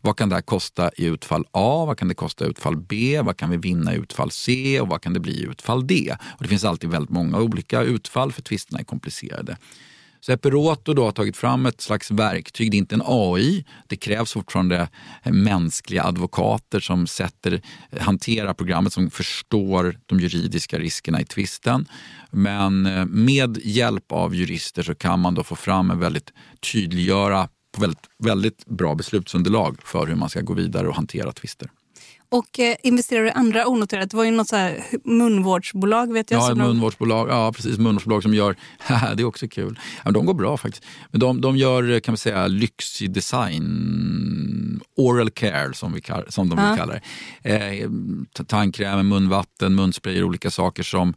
vad 0.00 0.16
kan 0.16 0.28
det 0.28 0.34
här 0.34 0.42
kosta 0.42 0.90
i 0.96 1.04
utfall 1.04 1.44
A? 1.50 1.84
Vad 1.86 1.98
kan 1.98 2.08
det 2.08 2.14
kosta 2.14 2.44
i 2.44 2.48
utfall 2.48 2.76
B? 2.76 3.20
Vad 3.24 3.36
kan 3.36 3.50
vi 3.50 3.56
vinna 3.56 3.94
i 3.94 3.96
utfall 3.96 4.30
C? 4.30 4.80
Och 4.80 4.88
vad 4.88 5.00
kan 5.00 5.12
det 5.12 5.20
bli 5.20 5.32
i 5.32 5.42
utfall 5.42 5.86
D? 5.86 6.16
Och 6.22 6.42
det 6.42 6.48
finns 6.48 6.64
alltid 6.64 6.90
väldigt 6.90 7.10
många 7.10 7.38
olika 7.38 7.82
utfall 7.82 8.32
för 8.32 8.42
tvisterna 8.42 8.80
är 8.80 8.84
komplicerade. 8.84 9.56
Så 10.20 10.32
Epiroto 10.32 10.94
då 10.94 11.04
har 11.04 11.12
tagit 11.12 11.36
fram 11.36 11.66
ett 11.66 11.80
slags 11.80 12.10
verktyg. 12.10 12.70
Det 12.70 12.76
är 12.76 12.78
inte 12.78 12.94
en 12.94 13.02
AI. 13.04 13.64
Det 13.86 13.96
krävs 13.96 14.32
fortfarande 14.32 14.88
mänskliga 15.24 16.04
advokater 16.04 16.80
som 16.80 17.06
sätter, 17.06 17.62
hanterar 18.00 18.54
programmet, 18.54 18.92
som 18.92 19.10
förstår 19.10 19.98
de 20.06 20.20
juridiska 20.20 20.78
riskerna 20.78 21.20
i 21.20 21.24
tvisten. 21.24 21.86
Men 22.30 22.86
eh, 22.86 23.06
med 23.06 23.58
hjälp 23.64 24.12
av 24.12 24.34
jurister 24.34 24.82
så 24.82 24.94
kan 24.94 25.20
man 25.20 25.34
då 25.34 25.44
få 25.44 25.56
fram 25.56 25.90
en 25.90 25.98
väldigt 25.98 26.32
tydliggöra 26.72 27.48
på 27.72 27.80
väldigt, 27.80 28.06
väldigt 28.18 28.66
bra 28.66 28.94
beslutsunderlag 28.94 29.76
för 29.84 30.06
hur 30.06 30.14
man 30.14 30.28
ska 30.28 30.40
gå 30.40 30.54
vidare 30.54 30.88
och 30.88 30.94
hantera 30.94 31.32
tvister. 31.32 31.70
Och 32.30 32.60
eh, 32.60 32.76
investerar 32.82 33.22
du 33.22 33.28
i 33.28 33.32
andra 33.32 33.66
onoterat? 33.66 34.10
Det 34.10 34.16
var 34.16 34.24
ju 34.24 34.30
något 34.30 34.48
så 34.48 34.56
här 34.56 34.84
munvårdsbolag 35.04 36.12
vet 36.12 36.30
jag. 36.30 36.40
Ja, 36.40 36.52
ett 36.52 36.58
munvårdsbolag. 36.58 37.28
Ja, 37.28 37.52
precis. 37.52 37.78
Munvårdsbolag 37.78 38.22
som 38.22 38.34
gör, 38.34 38.56
det 39.16 39.22
är 39.22 39.24
också 39.24 39.48
kul. 39.48 39.78
Ja, 40.04 40.10
de 40.10 40.26
går 40.26 40.34
bra 40.34 40.56
faktiskt. 40.56 40.84
Men 41.10 41.20
de, 41.20 41.40
de 41.40 41.56
gör 41.56 42.00
kan 42.00 42.12
man 42.12 42.18
säga 42.18 42.46
lyxig 42.46 43.10
design, 43.10 44.80
oral 44.96 45.30
care 45.30 45.74
som, 45.74 45.92
vi, 45.92 46.02
som 46.28 46.48
de 46.48 46.58
ja. 46.58 46.68
vill 46.68 46.78
kalla 46.78 46.94
det. 47.42 47.82
Eh, 47.82 47.90
tandkräm, 48.46 49.08
munvatten, 49.08 49.74
munsprayer, 49.74 50.24
olika 50.24 50.50
saker 50.50 50.82
som 50.82 51.14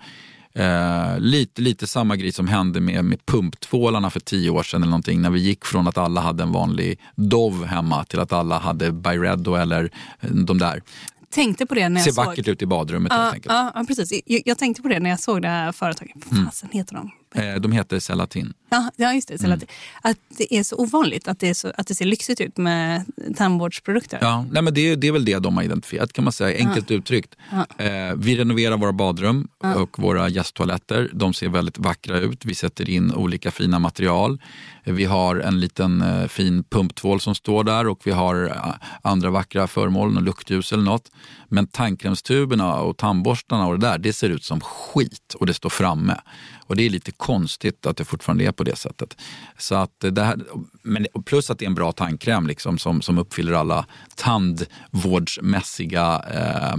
Eh, 0.54 1.20
lite, 1.20 1.62
lite 1.62 1.88
samma 1.88 2.16
grej 2.16 2.32
som 2.32 2.48
hände 2.48 2.82
med, 2.82 3.06
med 3.06 3.26
pumptvålarna 3.26 4.10
för 4.10 4.20
tio 4.20 4.50
år 4.50 4.64
sedan 4.64 4.82
eller 4.82 4.90
någonting. 4.90 5.22
När 5.22 5.30
vi 5.30 5.40
gick 5.40 5.66
från 5.66 5.88
att 5.88 5.98
alla 5.98 6.22
hade 6.22 6.44
en 6.44 6.52
vanlig 6.52 7.00
Dove 7.16 7.68
hemma 7.68 8.04
till 8.04 8.20
att 8.20 8.34
alla 8.34 8.60
hade 8.60 8.92
Byredo 8.92 9.56
eller 9.56 9.92
eh, 10.20 10.30
de 10.30 10.58
där. 10.58 10.82
Tänkte 11.30 11.66
på 11.66 11.76
det 11.76 11.90
när 11.90 12.02
jag 12.02 12.06
Ser 12.06 12.12
såg... 12.12 12.26
vackert 12.26 12.48
ut 12.48 12.62
i 12.62 12.66
badrummet 12.66 13.12
ja, 13.16 13.22
helt 13.22 13.34
enkelt. 13.34 13.54
Ja, 13.54 13.72
ja 13.76 13.86
precis. 13.88 14.22
Jag, 14.26 14.42
jag, 14.46 14.58
tänkte 14.58 14.82
på 14.82 14.88
det 14.88 15.00
när 15.00 15.10
jag 15.10 15.20
såg 15.20 15.42
det 15.42 15.48
här 15.48 15.72
företaget. 15.72 16.16
Vad 16.16 16.34
mm. 16.34 16.46
fasen 16.46 16.70
heter 16.72 16.96
de? 16.96 17.12
Eh, 17.36 17.56
de 17.56 17.72
heter 17.72 18.00
Cellatin. 18.00 18.54
Ja, 18.70 18.91
ja 18.96 19.13
just 19.13 19.28
det. 19.28 19.44
Mm. 19.44 19.60
Att 20.02 20.17
det 20.38 20.56
är 20.56 20.63
så 20.63 20.76
ovanligt 20.76 21.28
att 21.28 21.39
det, 21.39 21.56
så, 21.56 21.72
att 21.78 21.88
det 21.88 21.96
ser 21.96 22.06
lyxigt 22.06 22.41
ut 22.41 22.58
med 22.58 23.06
tandvårdsprodukter. 23.36 24.17
Ja, 24.22 24.46
nej, 24.52 24.62
men 24.62 24.74
det, 24.74 24.96
det 24.96 25.08
är 25.08 25.12
väl 25.12 25.26
det 25.26 25.39
de 25.39 25.58
har 25.58 25.63
identifierat 25.63 26.13
kan 26.13 26.24
man 26.24 26.34
säga, 26.34 26.67
enkelt 26.67 26.89
ja. 26.89 26.96
uttryckt. 26.96 27.36
Ja. 27.52 27.86
Eh, 27.86 28.15
vi 28.15 28.38
renoverar 28.38 28.78
våra 28.78 28.94
badrum 28.94 29.48
ja. 29.63 29.76
och 29.76 30.00
våra 30.00 30.30
gästtoaletter. 30.30 31.10
De 31.13 31.34
ser 31.34 31.50
väldigt 31.50 31.78
vackra 31.78 32.20
ut. 32.20 32.46
Vi 32.46 32.56
sätter 32.56 32.89
in 32.89 33.13
olika 33.13 33.52
fina 33.52 33.80
material. 33.80 34.41
Vi 34.84 35.06
har 35.06 35.36
en 35.36 35.60
liten 35.60 36.02
eh, 36.02 36.28
fin 36.28 36.63
pumptvål 36.63 37.22
som 37.22 37.36
står 37.36 37.63
där 37.63 37.88
och 37.88 38.02
vi 38.04 38.12
har 38.12 38.46
eh, 38.46 38.74
andra 39.02 39.30
vackra 39.30 39.67
föremål, 39.67 40.17
och 40.17 40.24
luktljus 40.24 40.74
eller 40.74 40.84
något. 40.84 41.12
Men 41.54 41.68
tandkrämstuberna 41.68 42.76
och 42.76 42.98
tandborstarna 42.98 43.68
och 43.68 43.80
det 43.80 43.88
där, 43.88 43.98
det 43.98 44.14
ser 44.14 44.30
ut 44.30 44.44
som 44.44 44.62
skit 44.62 45.34
och 45.40 45.46
det 45.46 45.54
står 45.54 45.70
framme. 45.70 46.16
Och 46.58 46.76
det 46.76 46.86
är 46.86 46.90
lite 46.90 47.12
konstigt 47.12 47.86
att 47.86 47.98
det 47.98 48.06
fortfarande 48.06 48.46
är 48.46 48.52
på 48.52 48.64
det 48.64 48.76
sättet. 48.76 49.18
Så 49.58 49.76
att 49.76 50.00
det 50.00 50.24
här, 50.24 50.40
men 50.82 51.08
plus 51.26 51.50
att 51.50 51.60
det 51.60 51.66
är 51.66 51.68
en 51.68 51.76
bra 51.76 51.92
tandkräm 51.92 52.48
liksom, 52.48 52.78
som, 52.78 53.02
som 53.02 53.18
uppfyller 53.18 53.54
alla 53.54 53.86
tandvårdsmässiga 54.16 56.24
eh, 56.34 56.76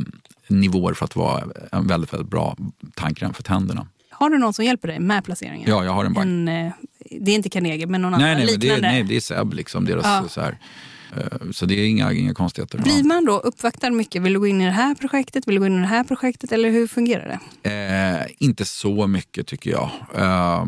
nivåer 0.49 0.95
för 0.95 1.05
att 1.05 1.17
vara 1.17 1.45
en 1.73 1.87
väldigt, 1.87 2.13
väldigt 2.13 2.31
bra 2.31 2.57
tandkräm 2.95 3.35
för 3.35 3.43
tänderna. 3.43 3.87
Har 4.11 4.31
du 4.31 4.39
någon 4.39 4.53
som 4.53 4.65
hjälper 4.65 4.89
dig 4.89 5.01
med 5.01 5.25
placeringen? 5.25 5.71
Ja, 5.71 5.85
jag 5.85 5.93
har 5.93 6.05
en 6.05 6.13
bank. 6.13 6.27
En, 6.27 6.49
eh, 6.49 6.73
det 7.21 7.31
är 7.31 7.35
inte 7.35 7.49
Carnegie, 7.49 7.87
men 7.87 8.03
någon 8.03 8.13
nej, 8.13 8.23
annan 8.23 8.37
nej, 8.37 8.47
liknande? 8.47 8.67
Det 8.67 8.89
är, 8.89 8.93
nej, 8.93 9.03
det 9.03 9.17
är 9.17 9.21
SEB. 9.21 9.55
Liksom, 9.55 9.85
deras, 9.85 10.05
ja. 10.05 10.25
så, 10.29 10.41
här. 10.41 10.59
Eh, 11.17 11.51
så 11.51 11.67
det 11.67 11.75
är 11.75 11.87
inga, 11.87 12.13
inga 12.13 12.35
konstigheter. 12.35 12.79
Blir 12.79 13.05
man 13.05 13.25
då 13.25 13.39
uppvaktad 13.39 13.91
mycket? 13.91 14.23
Vill 14.23 14.33
du 14.33 14.39
gå 14.39 14.47
in 14.47 14.61
i 14.61 14.65
det 14.65 14.71
här 14.71 14.95
projektet? 14.95 15.49
Vill 15.49 15.55
du 15.55 15.61
gå 15.61 15.67
in 15.67 15.79
i 15.79 15.81
det 15.81 15.87
här 15.87 16.05
projektet? 16.05 16.53
Eller 16.53 16.71
hur 16.71 16.87
fungerar 16.87 17.41
det? 17.63 17.71
Eh, 17.71 18.27
inte 18.39 18.65
så 18.65 19.07
mycket 19.07 19.47
tycker 19.47 19.71
jag. 19.71 19.91
Eh, 20.15 20.67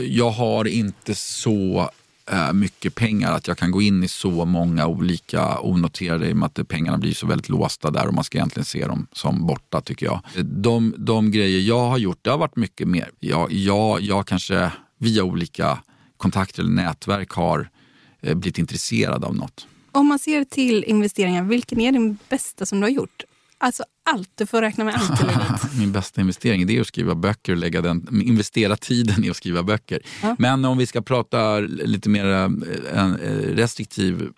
jag 0.00 0.30
har 0.30 0.68
inte 0.68 1.14
så 1.14 1.90
eh, 2.30 2.52
mycket 2.52 2.94
pengar 2.94 3.32
att 3.32 3.48
jag 3.48 3.58
kan 3.58 3.70
gå 3.70 3.82
in 3.82 4.04
i 4.04 4.08
så 4.08 4.44
många 4.44 4.86
olika 4.86 5.60
onoterade 5.60 6.28
i 6.28 6.32
och 6.32 6.36
med 6.36 6.46
att 6.46 6.68
pengarna 6.68 6.98
blir 6.98 7.14
så 7.14 7.26
väldigt 7.26 7.48
låsta 7.48 7.90
där 7.90 8.06
och 8.06 8.14
man 8.14 8.24
ska 8.24 8.38
egentligen 8.38 8.64
se 8.64 8.86
dem 8.86 9.06
som 9.12 9.46
borta 9.46 9.80
tycker 9.80 10.06
jag. 10.06 10.20
De, 10.44 10.94
de 10.98 11.30
grejer 11.30 11.60
jag 11.60 11.88
har 11.88 11.98
gjort, 11.98 12.18
det 12.22 12.30
har 12.30 12.38
varit 12.38 12.56
mycket 12.56 12.88
mer. 12.88 13.10
Jag, 13.20 13.52
jag, 13.52 14.00
jag 14.00 14.26
kanske 14.26 14.72
via 14.98 15.24
olika 15.24 15.78
kontakter 16.16 16.62
eller 16.62 16.72
nätverk 16.72 17.30
har 17.30 17.68
eh, 18.20 18.34
blivit 18.34 18.58
intresserad 18.58 19.24
av 19.24 19.36
något. 19.36 19.66
Om 19.98 20.06
man 20.06 20.18
ser 20.18 20.44
till 20.44 20.84
investeringar, 20.84 21.42
vilken 21.42 21.80
är 21.80 21.92
din 21.92 22.18
bästa 22.28 22.66
som 22.66 22.80
du 22.80 22.84
har 22.84 22.90
gjort? 22.90 23.24
Alltså 23.58 23.84
allt, 24.10 24.30
du 24.34 24.46
får 24.46 24.62
räkna 24.62 24.84
med 24.84 24.94
allt 24.94 25.20
i 25.22 25.26
livet. 25.26 25.78
Min 25.78 25.92
bästa 25.92 26.20
investering 26.20 26.66
det 26.66 26.76
är 26.76 26.80
att 26.80 26.86
skriva 26.86 27.14
böcker 27.14 27.52
och 27.52 27.58
lägga 27.58 27.80
den, 27.80 28.22
investera 28.22 28.76
tiden 28.76 29.24
i 29.24 29.30
att 29.30 29.36
skriva 29.36 29.62
böcker. 29.62 30.02
Ja. 30.22 30.36
Men 30.38 30.64
om 30.64 30.78
vi 30.78 30.86
ska 30.86 31.02
prata 31.02 31.58
lite 31.60 32.08
mer 32.08 32.24
eh, 32.24 32.44
eh, 32.94 33.10
restriktiv, 33.54 34.28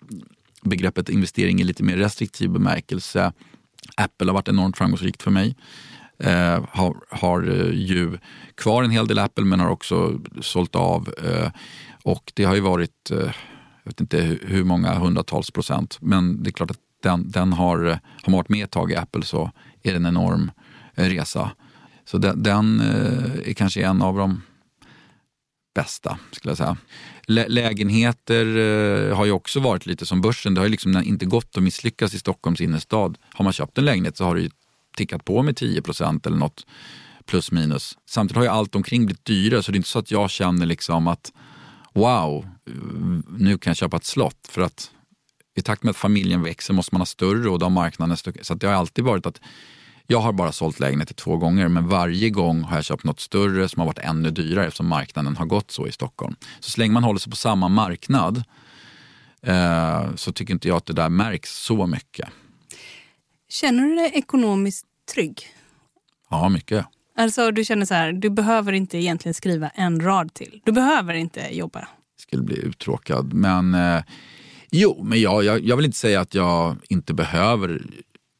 begreppet 0.61 1.09
investering 1.09 1.61
i 1.61 1.63
lite 1.63 1.83
mer 1.83 1.97
restriktiv 1.97 2.49
bemärkelse. 2.49 3.33
Apple 3.95 4.27
har 4.27 4.33
varit 4.33 4.47
enormt 4.47 4.77
framgångsrikt 4.77 5.23
för 5.23 5.31
mig. 5.31 5.55
Eh, 6.19 6.65
har, 6.69 6.95
har 7.09 7.49
eh, 7.49 7.73
ju 7.73 8.17
kvar 8.55 8.83
en 8.83 8.91
hel 8.91 9.07
del 9.07 9.19
Apple 9.19 9.45
men 9.45 9.59
har 9.59 9.69
också 9.69 10.19
sålt 10.41 10.75
av. 10.75 11.13
Eh, 11.23 11.51
och 12.03 12.31
det 12.35 12.43
har 12.43 12.55
ju 12.55 12.61
varit, 12.61 13.11
eh, 13.11 13.31
vet 13.91 14.01
inte 14.01 14.37
hur 14.41 14.63
många 14.63 14.93
hundratals 14.93 15.51
procent, 15.51 15.97
men 16.01 16.43
det 16.43 16.49
är 16.49 16.51
klart 16.51 16.71
att 16.71 16.79
den, 17.03 17.31
den 17.31 17.53
har, 17.53 17.77
har 18.23 18.31
man 18.31 18.37
varit 18.37 18.49
med 18.49 18.63
ett 18.63 18.71
tag 18.71 18.91
i 18.91 18.95
Apple 18.95 19.23
så 19.23 19.51
är 19.83 19.91
det 19.91 19.97
en 19.97 20.05
enorm 20.05 20.51
eh, 20.95 21.05
resa. 21.05 21.51
Så 22.05 22.17
den, 22.17 22.43
den 22.43 22.79
eh, 22.79 23.49
är 23.49 23.53
kanske 23.53 23.85
en 23.85 24.01
av 24.01 24.17
de 24.17 24.41
bästa, 25.75 26.17
skulle 26.31 26.51
jag 26.51 26.57
säga. 26.57 26.77
Lä 27.27 27.45
lägenheter 27.47 28.45
eh, 28.45 29.17
har 29.17 29.25
ju 29.25 29.31
också 29.31 29.59
varit 29.59 29.85
lite 29.85 30.05
som 30.05 30.21
börsen. 30.21 30.53
Det 30.53 30.61
har 30.61 30.65
ju 30.65 30.71
liksom 30.71 31.03
inte 31.03 31.25
gått 31.25 31.57
att 31.57 31.63
misslyckas 31.63 32.13
i 32.13 32.19
Stockholms 32.19 32.61
innerstad. 32.61 33.17
Har 33.33 33.43
man 33.43 33.53
köpt 33.53 33.77
en 33.77 33.85
lägenhet 33.85 34.17
så 34.17 34.23
har 34.23 34.35
det 34.35 34.41
ju 34.41 34.49
tickat 34.97 35.25
på 35.25 35.43
med 35.43 35.55
10% 35.55 36.27
eller 36.27 36.37
något 36.37 36.65
plus 37.25 37.51
minus. 37.51 37.97
Samtidigt 38.09 38.37
har 38.37 38.43
ju 38.43 38.49
allt 38.49 38.75
omkring 38.75 39.05
blivit 39.05 39.25
dyrare 39.25 39.63
så 39.63 39.71
det 39.71 39.75
är 39.75 39.77
inte 39.77 39.89
så 39.89 39.99
att 39.99 40.11
jag 40.11 40.29
känner 40.29 40.65
liksom 40.65 41.07
att 41.07 41.31
wow, 41.93 42.47
nu 43.29 43.57
kan 43.57 43.71
jag 43.71 43.77
köpa 43.77 43.97
ett 43.97 44.05
slott. 44.05 44.47
För 44.49 44.61
att 44.61 44.91
i 45.55 45.61
takt 45.61 45.83
med 45.83 45.89
att 45.91 45.97
familjen 45.97 46.43
växer 46.43 46.73
måste 46.73 46.95
man 46.95 47.01
ha 47.01 47.05
större 47.05 47.49
och 47.49 47.59
då 47.59 47.65
har 47.65 47.71
marknaden 47.71 48.17
större. 48.17 48.43
Så 48.43 48.53
det 48.53 48.67
har 48.67 48.73
alltid 48.73 49.05
varit 49.05 49.25
att 49.25 49.41
jag 50.07 50.19
har 50.19 50.33
bara 50.33 50.51
sålt 50.51 50.79
lägenheter 50.79 51.13
två 51.13 51.37
gånger 51.37 51.67
men 51.67 51.87
varje 51.87 52.29
gång 52.29 52.61
har 52.61 52.75
jag 52.75 52.85
köpt 52.85 53.03
något 53.03 53.19
större 53.19 53.69
som 53.69 53.79
har 53.79 53.87
varit 53.87 53.99
ännu 53.99 54.31
dyrare 54.31 54.65
eftersom 54.65 54.87
marknaden 54.87 55.37
har 55.37 55.45
gått 55.45 55.71
så 55.71 55.87
i 55.87 55.91
Stockholm. 55.91 56.35
Så 56.59 56.71
så 56.71 56.81
länge 56.81 56.93
man 56.93 57.03
håller 57.03 57.19
sig 57.19 57.29
på 57.29 57.35
samma 57.35 57.67
marknad 57.67 58.43
eh, 59.41 60.15
så 60.15 60.31
tycker 60.31 60.53
inte 60.53 60.67
jag 60.67 60.77
att 60.77 60.85
det 60.85 60.93
där 60.93 61.09
märks 61.09 61.63
så 61.63 61.87
mycket. 61.87 62.29
Känner 63.49 63.83
du 63.83 63.95
dig 63.95 64.11
ekonomiskt 64.13 64.85
trygg? 65.13 65.47
Ja, 66.29 66.49
mycket. 66.49 66.85
Alltså 67.17 67.51
du 67.51 67.65
känner 67.65 67.85
så 67.85 67.93
här, 67.93 68.11
du 68.11 68.29
behöver 68.29 68.73
inte 68.73 68.97
egentligen 68.97 69.33
skriva 69.33 69.69
en 69.69 69.99
rad 70.01 70.33
till. 70.33 70.61
Du 70.65 70.71
behöver 70.71 71.13
inte 71.13 71.55
jobba. 71.55 71.87
Skulle 72.31 72.43
bli 72.43 72.59
uttråkad. 72.59 73.33
Men 73.33 73.73
eh, 73.73 74.03
jo, 74.71 75.03
men 75.03 75.21
jag, 75.21 75.43
jag, 75.43 75.61
jag, 75.61 75.75
vill 75.75 75.85
inte 75.85 75.97
säga 75.97 76.21
att 76.21 76.35
jag 76.35 76.77
inte 76.89 77.13
behöver 77.13 77.81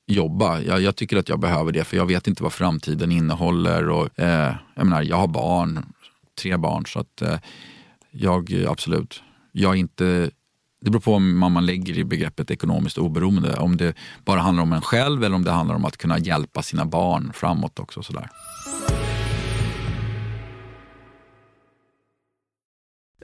jobba. 0.08 0.62
Jag, 0.62 0.82
jag, 0.82 0.96
tycker 0.96 1.18
att 1.18 1.30
jag 1.30 1.40
behöver 1.40 1.72
det 1.72 1.84
för 1.84 1.98
jag 1.98 2.06
vet 2.06 2.28
inte 2.28 2.44
vad 2.44 2.54
framtiden 2.54 3.12
innehåller. 3.12 3.90
Och, 3.90 4.20
eh, 4.20 4.56
jag, 4.76 4.86
menar, 4.86 5.02
jag 5.04 5.18
har 5.18 5.28
barn, 5.28 5.86
tre 6.42 6.58
barn 6.58 6.86
så 6.86 7.00
att 7.00 7.22
eh, 7.22 7.38
jag 8.12 8.66
absolut, 8.68 9.24
jag 9.52 9.72
är 9.72 9.80
inte 9.80 10.32
det 10.82 10.92
beror 10.92 11.02
på 11.02 11.12
vad 11.12 11.52
man 11.52 11.66
lägger 11.66 11.98
i 11.98 12.04
begreppet 12.04 12.52
ekonomiskt 12.52 12.98
oberoende. 12.98 13.56
Om 13.56 13.78
det 13.78 13.96
bara 14.26 14.40
handlar 14.40 14.64
om 14.64 14.74
en 14.74 14.82
själv 14.82 15.24
eller 15.24 15.36
om 15.36 15.44
det 15.44 15.52
handlar 15.52 15.76
om 15.76 15.86
att 15.86 15.98
kunna 15.98 16.20
hjälpa 16.20 16.62
sina 16.62 16.86
barn 16.86 17.32
framåt 17.34 17.80
också. 17.80 18.04
Sådär. 18.04 18.30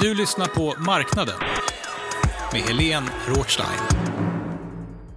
Du 0.00 0.14
lyssnar 0.14 0.46
på 0.46 0.74
Marknaden 0.78 1.34
med 2.52 2.60
Helene 2.62 3.06
Rothstein. 3.28 3.68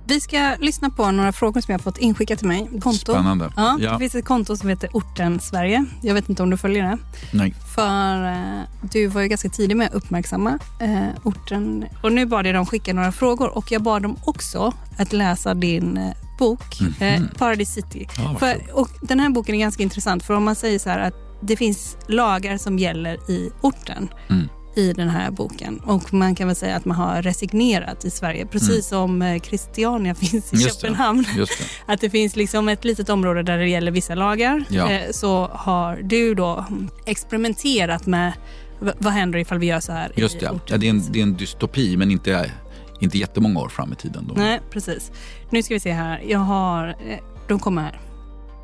Vi 0.06 0.22
ska 0.22 0.56
lyssna 0.60 0.90
på 0.90 1.12
några 1.12 1.32
frågor 1.32 1.62
som 1.62 1.72
jag 1.72 1.80
har 1.80 1.84
fått 1.84 1.98
inskickat 1.98 2.40
till 2.40 2.48
mig. 2.48 2.70
Konto. 2.82 3.12
Spännande. 3.14 3.52
Ja, 3.56 3.78
Ja. 3.80 3.92
Det 3.92 4.00
finns 4.00 4.16
ett 4.16 4.26
konto 4.26 4.58
som 4.58 4.70
heter 4.70 4.90
Orten 4.94 5.40
Sverige. 5.40 5.86
Jag 6.02 6.14
vet 6.14 6.30
inte 6.30 6.44
om 6.44 6.50
du 6.50 6.58
följer 6.58 6.84
det. 6.84 6.98
Nej. 7.34 7.54
För 7.76 8.26
eh, 8.32 8.62
du 8.82 9.08
var 9.08 9.22
ju 9.22 9.28
ganska 9.28 9.50
tidig 9.50 9.78
med 9.78 9.88
att 9.88 9.94
uppmärksamma 9.94 10.60
eh, 10.80 11.08
orten. 11.24 11.86
Och 12.04 12.12
nu 12.12 12.26
bad 12.26 12.46
jag 12.48 12.56
dem 12.56 12.66
skicka 12.66 12.94
några 12.94 13.12
frågor 13.12 13.58
och 13.58 13.72
jag 13.72 13.84
bad 13.84 14.02
dem 14.02 14.18
också 14.26 14.74
att 14.98 15.14
läsa 15.14 15.54
din 15.54 15.98
eh, 15.98 16.14
bok 16.40 16.82
eh, 17.00 17.22
Paradise 17.38 17.72
City. 17.72 18.08
Ja, 18.18 18.36
för, 18.40 18.62
och 18.74 18.90
den 19.02 19.20
här 19.20 19.30
boken 19.30 19.56
är 19.56 19.60
ganska 19.60 19.84
intressant 19.84 20.24
för 20.24 20.34
om 20.34 20.44
man 20.44 20.56
säger 20.56 20.80
så 20.80 20.90
här 20.90 21.00
att 21.00 21.14
det 21.42 21.56
finns 21.58 21.98
lagar 22.08 22.58
som 22.58 22.80
gäller 22.80 23.32
i 23.32 23.52
orten 23.62 24.10
Mm. 24.30 24.50
I 24.80 24.94
den 24.94 25.10
här 25.10 25.32
boken. 25.32 25.80
Och 25.86 26.14
man 26.14 26.36
kan 26.36 26.48
väl 26.48 26.56
säga 26.56 26.76
att 26.76 26.86
man 26.86 26.98
har 26.98 27.22
resignerat 27.22 28.06
i 28.06 28.10
Sverige, 28.10 28.46
precis 28.46 28.88
som 28.88 29.22
eh, 29.22 29.42
Christiania 29.42 30.16
finns 30.16 30.54
i 30.54 30.56
Mm. 30.56 30.64
Just 30.66 30.82
det. 30.82 30.88
Köpenhamn. 30.88 31.26
Just 31.38 31.58
det. 31.60 31.66
Att 31.94 32.02
det 32.02 32.10
finns 32.10 32.36
liksom 32.36 32.70
ett 32.70 32.86
litet 32.86 33.10
område 33.10 33.44
där 33.44 33.58
det 33.58 33.68
gäller 33.70 33.92
vissa 33.92 34.16
lagar. 34.16 34.64
Ja. 34.70 34.92
Eh, 34.92 35.12
så 35.12 35.48
har 35.54 36.00
du 36.04 36.36
då 36.36 36.66
experimenterat 37.06 38.06
med 38.06 38.34
vad 38.80 39.14
händer 39.14 39.40
ifall 39.40 39.60
vi 39.60 39.66
gör 39.66 39.80
så 39.80 39.92
här 39.92 40.12
Just 40.16 40.40
det. 40.40 40.60
Ja, 40.68 40.78
det, 40.78 40.86
är 40.88 40.90
en, 40.90 41.04
det 41.12 41.20
är 41.20 41.24
en 41.24 41.34
dystopi 41.38 41.98
men 41.98 42.12
inte, 42.12 42.52
inte 43.00 43.18
jättemånga 43.18 43.60
år 43.60 43.70
fram 43.70 43.94
i 43.94 43.96
tiden. 43.96 44.28
Då. 44.28 44.34
Nej, 44.38 44.60
precis. 44.72 45.12
Nu 45.50 45.64
ska 45.64 45.74
vi 45.74 45.80
se 45.80 45.92
här. 45.92 46.22
Jag 46.28 46.40
har... 46.40 46.88
eh, 46.88 47.18
De 47.48 47.60
kommer 47.60 47.82
här. 47.82 48.00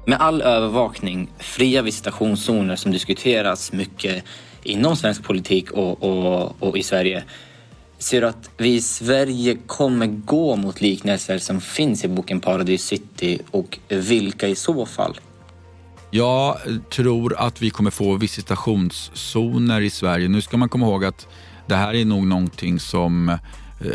Med 0.08 0.20
all 0.22 0.42
övervakning, 0.42 1.30
fria 1.40 1.82
visitationszoner 1.82 2.76
som 2.76 2.92
diskuteras 2.92 3.72
mycket 3.72 4.24
inom 4.66 4.96
svensk 4.96 5.24
politik 5.24 5.72
och, 5.72 6.04
och, 6.04 6.56
och 6.60 6.78
i 6.78 6.84
Sverige. 6.84 7.24
Ser 7.98 8.22
du 8.22 8.28
att 8.28 8.50
vi 8.58 8.76
i 8.76 8.82
Sverige 8.82 9.58
kommer 9.68 10.08
gå 10.08 10.56
mot 10.56 10.82
liknelser 10.82 11.38
som 11.38 11.62
finns 11.62 12.06
i 12.06 12.08
boken 12.08 12.40
Paradise 12.40 12.88
City 12.88 13.40
och 13.52 13.80
vilka 13.90 14.48
i 14.48 14.56
så 14.56 14.86
fall? 14.86 15.20
Jag 16.12 16.58
tror 16.90 17.36
att 17.38 17.62
vi 17.62 17.70
kommer 17.70 17.92
få 17.92 18.16
visitationszoner 18.16 19.82
i 19.82 19.90
Sverige. 19.90 20.28
Nu 20.28 20.42
ska 20.42 20.58
man 20.58 20.70
komma 20.70 20.86
ihåg 20.86 21.06
att 21.06 21.28
det 21.68 21.76
här 21.76 21.94
är 21.94 22.06
nog 22.06 22.28
någonting 22.28 22.80
som 22.80 23.30
eh, 23.30 23.38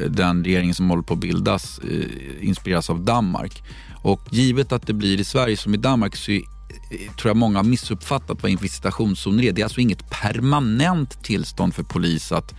den 0.08 0.44
regeringen 0.44 0.74
som 0.74 0.90
håller 0.90 1.02
på 1.02 1.14
att 1.14 1.20
bildas 1.20 1.78
eh, 1.78 2.48
inspireras 2.48 2.90
av 2.90 3.00
Danmark. 3.04 3.62
Och 4.02 4.20
givet 4.30 4.72
att 4.72 4.86
det 4.86 4.92
blir 4.92 5.20
i 5.20 5.24
Sverige 5.24 5.56
som 5.56 5.74
i 5.74 5.76
Danmark 5.76 6.16
så 6.16 6.30
är- 6.30 6.59
tror 6.90 7.30
jag 7.30 7.36
många 7.36 7.58
har 7.58 7.64
missuppfattat 7.64 8.42
vad 8.42 8.52
en 8.52 8.56
visitationszon 8.56 9.40
är. 9.40 9.52
Det 9.52 9.60
är 9.60 9.64
alltså 9.64 9.80
inget 9.80 10.10
permanent 10.10 11.24
tillstånd 11.24 11.74
för 11.74 11.82
polis 11.82 12.32
att 12.32 12.54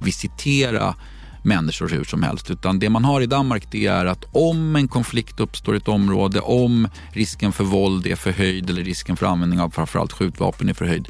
visitera 0.00 0.94
människor 1.42 1.88
hur 1.88 2.04
som 2.04 2.22
helst. 2.22 2.50
Utan 2.50 2.78
det 2.78 2.90
man 2.90 3.04
har 3.04 3.20
i 3.20 3.26
Danmark 3.26 3.70
det 3.70 3.86
är 3.86 4.06
att 4.06 4.24
om 4.32 4.76
en 4.76 4.88
konflikt 4.88 5.40
uppstår 5.40 5.74
i 5.74 5.78
ett 5.78 5.88
område, 5.88 6.40
om 6.40 6.88
risken 7.12 7.52
för 7.52 7.64
våld 7.64 8.06
är 8.06 8.16
förhöjd 8.16 8.70
eller 8.70 8.84
risken 8.84 9.16
för 9.16 9.26
användning 9.26 9.60
av 9.60 9.70
framförallt 9.70 10.12
skjutvapen 10.12 10.68
är 10.68 10.74
förhöjd 10.74 11.08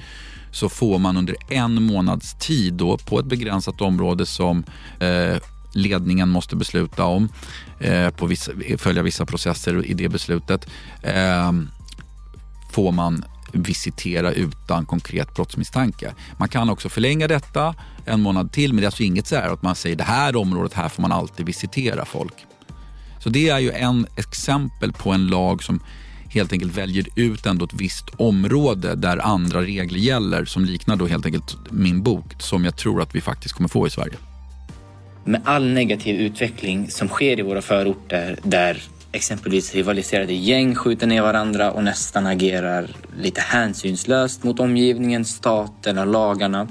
så 0.51 0.69
får 0.69 0.99
man 0.99 1.17
under 1.17 1.37
en 1.49 1.83
månads 1.83 2.37
tid 2.39 2.75
då 2.75 2.99
på 2.99 3.19
ett 3.19 3.27
begränsat 3.27 3.81
område 3.81 4.27
som 4.27 4.65
eh, 5.01 5.37
ledningen 5.73 6.29
måste 6.29 6.57
besluta 6.57 7.05
om, 7.05 7.29
eh, 7.81 8.11
på 8.11 8.27
vissa, 8.27 8.53
följa 8.79 9.03
vissa 9.03 9.27
processer 9.27 9.87
i 9.87 9.95
det 9.95 10.09
beslutet, 10.09 10.67
eh, 11.03 11.53
får 12.75 12.93
man 12.93 13.25
visitera 13.53 14.33
utan 14.33 14.87
konkret 14.87 15.35
brottsmisstanke. 15.35 16.15
Man 16.39 16.49
kan 16.49 16.71
också 16.71 16.89
förlänga 16.89 17.29
detta 17.29 17.75
en 18.07 18.21
månad 18.21 18.53
till 18.53 18.73
men 18.73 18.77
det 18.77 18.85
är 18.85 18.87
alltså 18.87 19.03
inget 19.03 19.27
så 19.27 19.37
här 19.37 19.53
att 19.53 19.63
man 19.63 19.75
säger 19.75 19.97
det 19.97 20.05
här 20.05 20.37
området 20.37 20.73
här 20.75 20.89
får 20.89 21.03
man 21.03 21.13
alltid 21.13 21.47
visitera 21.47 22.05
folk. 22.05 22.35
Så 23.21 23.29
det 23.29 23.49
är 23.49 23.59
ju 23.59 23.71
en 23.71 24.07
exempel 24.17 24.93
på 24.93 25.11
en 25.13 25.27
lag 25.27 25.63
som 25.63 25.81
helt 26.29 26.53
enkelt 26.53 26.77
väljer 26.77 27.07
ut 27.17 27.47
ändå 27.47 27.65
ett 27.65 27.75
visst 27.75 28.11
område 28.17 28.95
där 28.95 29.19
andra 29.19 29.63
regler 29.63 29.99
gäller 29.99 30.45
som 30.45 30.65
liknar 30.65 30.97
då 30.97 31.07
helt 31.07 31.27
enkelt 31.27 31.57
min 31.71 32.03
bok 32.03 32.35
som 32.39 32.65
jag 32.65 32.77
tror 32.77 33.03
att 33.03 33.15
vi 33.15 33.21
faktiskt 33.21 33.55
kommer 33.55 33.69
få 33.69 33.87
i 33.87 33.91
Sverige. 33.91 34.15
Med 35.25 35.43
all 35.45 35.73
negativ 35.73 36.21
utveckling 36.21 36.91
som 36.91 37.09
sker 37.09 37.39
i 37.39 37.43
våra 37.43 37.63
förorter 37.63 38.39
där 38.43 38.83
exempelvis 39.15 39.75
rivaliserade 39.75 40.33
gäng 40.33 40.75
skjuter 40.75 41.07
ner 41.07 41.23
varandra 41.23 41.71
och 41.71 41.85
nästan 41.85 42.27
agerar 42.27 42.91
lite 43.19 43.41
hänsynslöst 43.41 44.45
mot 44.45 44.61
omgivningen, 44.61 45.25
staten 45.25 45.99
och 45.99 46.07
lagarna. 46.07 46.69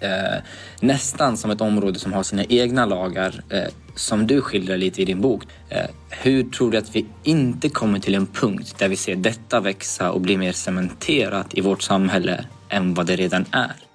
Eh, 0.00 0.42
nästan 0.80 1.36
som 1.36 1.50
ett 1.50 1.60
område 1.60 1.98
som 1.98 2.12
har 2.12 2.22
sina 2.22 2.44
egna 2.44 2.86
lagar 2.86 3.42
eh, 3.50 3.72
som 3.94 4.26
du 4.26 4.40
skildrar 4.40 4.76
lite 4.76 5.02
i 5.02 5.04
din 5.04 5.20
bok. 5.20 5.42
Eh, 5.68 5.86
hur 6.10 6.42
tror 6.50 6.70
du 6.70 6.78
att 6.78 6.96
vi 6.96 7.06
inte 7.22 7.68
kommer 7.68 7.98
till 7.98 8.14
en 8.14 8.26
punkt 8.26 8.74
där 8.78 8.88
vi 8.88 8.96
ser 8.96 9.16
detta 9.16 9.60
växa 9.60 10.12
och 10.12 10.20
bli 10.20 10.36
mer 10.36 10.52
cementerat 10.52 11.54
i 11.54 11.60
vårt 11.60 11.82
samhälle 11.82 12.44
än 12.68 12.94
vad 12.94 13.06
det 13.06 13.16
redan 13.16 13.44
är? 13.52 13.85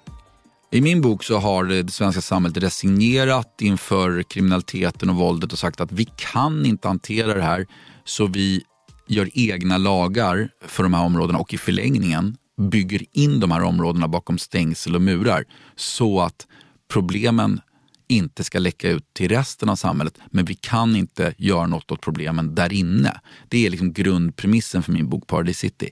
I 0.74 0.80
min 0.80 1.00
bok 1.00 1.24
så 1.24 1.38
har 1.38 1.64
det 1.64 1.90
svenska 1.90 2.20
samhället 2.20 2.56
resignerat 2.56 3.60
inför 3.60 4.22
kriminaliteten 4.22 5.10
och 5.10 5.16
våldet 5.16 5.52
och 5.52 5.58
sagt 5.58 5.80
att 5.80 5.92
vi 5.92 6.04
kan 6.04 6.66
inte 6.66 6.88
hantera 6.88 7.34
det 7.34 7.42
här 7.42 7.66
så 8.04 8.26
vi 8.26 8.62
gör 9.08 9.30
egna 9.34 9.78
lagar 9.78 10.48
för 10.66 10.82
de 10.82 10.94
här 10.94 11.04
områdena 11.04 11.38
och 11.38 11.54
i 11.54 11.58
förlängningen 11.58 12.36
bygger 12.70 13.04
in 13.12 13.40
de 13.40 13.50
här 13.50 13.62
områdena 13.62 14.08
bakom 14.08 14.38
stängsel 14.38 14.94
och 14.94 15.02
murar 15.02 15.44
så 15.76 16.20
att 16.20 16.46
problemen 16.92 17.60
inte 18.08 18.44
ska 18.44 18.58
läcka 18.58 18.90
ut 18.90 19.14
till 19.14 19.28
resten 19.28 19.68
av 19.68 19.76
samhället. 19.76 20.18
Men 20.30 20.44
vi 20.44 20.54
kan 20.54 20.96
inte 20.96 21.34
göra 21.38 21.66
något 21.66 21.92
åt 21.92 22.00
problemen 22.00 22.54
där 22.54 22.72
inne. 22.72 23.20
Det 23.48 23.66
är 23.66 23.70
liksom 23.70 23.92
grundpremissen 23.92 24.82
för 24.82 24.92
min 24.92 25.08
bok 25.08 25.26
Paradise 25.26 25.60
City. 25.60 25.90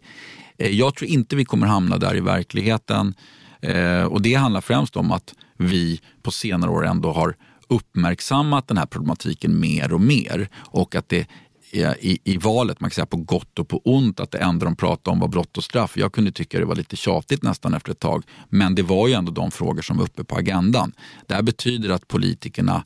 Eh, 0.59 0.71
jag 0.71 0.95
tror 0.95 1.11
inte 1.11 1.37
vi 1.37 1.45
kommer 1.45 1.67
hamna 1.67 1.99
där 1.99 2.17
i 2.17 2.21
verkligheten. 2.21 3.15
Eh, 3.63 4.03
och 4.03 4.23
det 4.23 4.35
handlar 4.35 4.61
främst 4.61 4.97
om 4.97 5.13
att 5.13 5.35
vi 5.57 6.01
på 6.23 6.31
senare 6.31 6.71
år 6.71 6.87
ändå 6.87 7.13
har 7.13 7.37
uppmärksammat 7.69 8.69
den 8.69 8.79
här 8.79 8.87
problematiken 8.87 9.61
mer 9.61 9.93
och 9.93 10.01
mer. 10.01 10.49
Och 10.55 10.95
att 10.95 11.09
det 11.09 11.27
i, 11.73 12.19
i 12.25 12.37
valet, 12.37 12.81
man 12.81 12.91
kan 12.91 12.95
säga 12.95 13.07
på 13.07 13.17
gott 13.17 13.59
och 13.59 13.69
på 13.69 13.81
ont, 13.85 14.21
att 14.21 14.31
det 14.31 14.39
enda 14.39 14.65
de 14.65 14.77
pratade 14.77 15.13
om 15.13 15.21
var 15.21 15.29
brott 15.29 15.57
och 15.57 15.65
straff. 15.65 15.97
Jag 15.97 16.13
kunde 16.13 16.33
tycka 16.33 16.59
det 16.59 16.65
var 16.65 16.75
lite 16.75 16.97
tjatigt 16.97 17.43
nästan 17.43 17.75
efter 17.75 17.93
ett 17.93 17.99
tag. 17.99 18.25
Men 18.49 18.75
det 18.75 18.83
var 18.83 19.09
ju 19.09 19.15
ändå 19.15 19.33
de 19.33 19.51
frågor 19.51 19.83
som 19.83 19.97
var 19.97 20.05
uppe 20.05 20.25
på 20.25 20.37
agendan. 20.37 20.93
Det 21.27 21.35
här 21.35 21.43
betyder 21.43 21.91
att 21.91 22.09
politikerna 22.09 22.85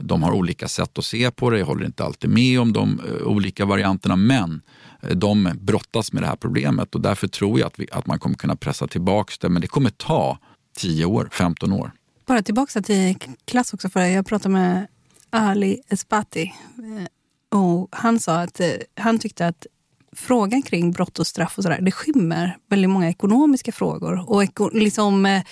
de 0.00 0.22
har 0.22 0.32
olika 0.32 0.68
sätt 0.68 0.98
att 0.98 1.04
se 1.04 1.30
på 1.30 1.50
det, 1.50 1.58
jag 1.58 1.66
håller 1.66 1.86
inte 1.86 2.04
alltid 2.04 2.30
med 2.30 2.60
om 2.60 2.72
de 2.72 3.00
eh, 3.00 3.26
olika 3.26 3.64
varianterna, 3.64 4.16
men 4.16 4.62
eh, 5.02 5.10
de 5.10 5.50
brottas 5.60 6.12
med 6.12 6.22
det 6.22 6.26
här 6.26 6.36
problemet 6.36 6.94
och 6.94 7.00
därför 7.00 7.28
tror 7.28 7.60
jag 7.60 7.66
att, 7.66 7.80
vi, 7.80 7.88
att 7.92 8.06
man 8.06 8.18
kommer 8.18 8.36
kunna 8.36 8.56
pressa 8.56 8.86
tillbaka 8.86 9.32
det. 9.40 9.48
Men 9.48 9.62
det 9.62 9.68
kommer 9.68 9.90
ta 9.90 10.38
10 10.76 11.04
år, 11.04 11.28
15 11.32 11.72
år. 11.72 11.92
Bara 12.26 12.42
tillbaka 12.42 12.82
till 12.82 13.16
klass 13.44 13.74
också. 13.74 13.88
för 13.88 14.00
Jag 14.00 14.26
pratade 14.26 14.52
med 14.52 14.86
Ali 15.30 15.82
Esbati. 15.88 16.42
Eh, 16.42 17.58
och 17.58 17.88
han 17.92 18.20
sa 18.20 18.40
att 18.40 18.60
han 18.96 19.18
tyckte 19.18 19.46
att 19.46 19.66
frågan 20.12 20.62
kring 20.62 20.90
brott 20.92 21.18
och 21.18 21.26
straff 21.26 21.58
och 21.58 21.64
sådär, 21.64 21.80
det 21.80 21.90
skymmer 21.90 22.56
väldigt 22.68 22.90
många 22.90 23.08
ekonomiska 23.08 23.72
frågor 23.72 24.30
och, 24.30 24.44
eko, 24.44 24.70
liksom, 24.72 25.42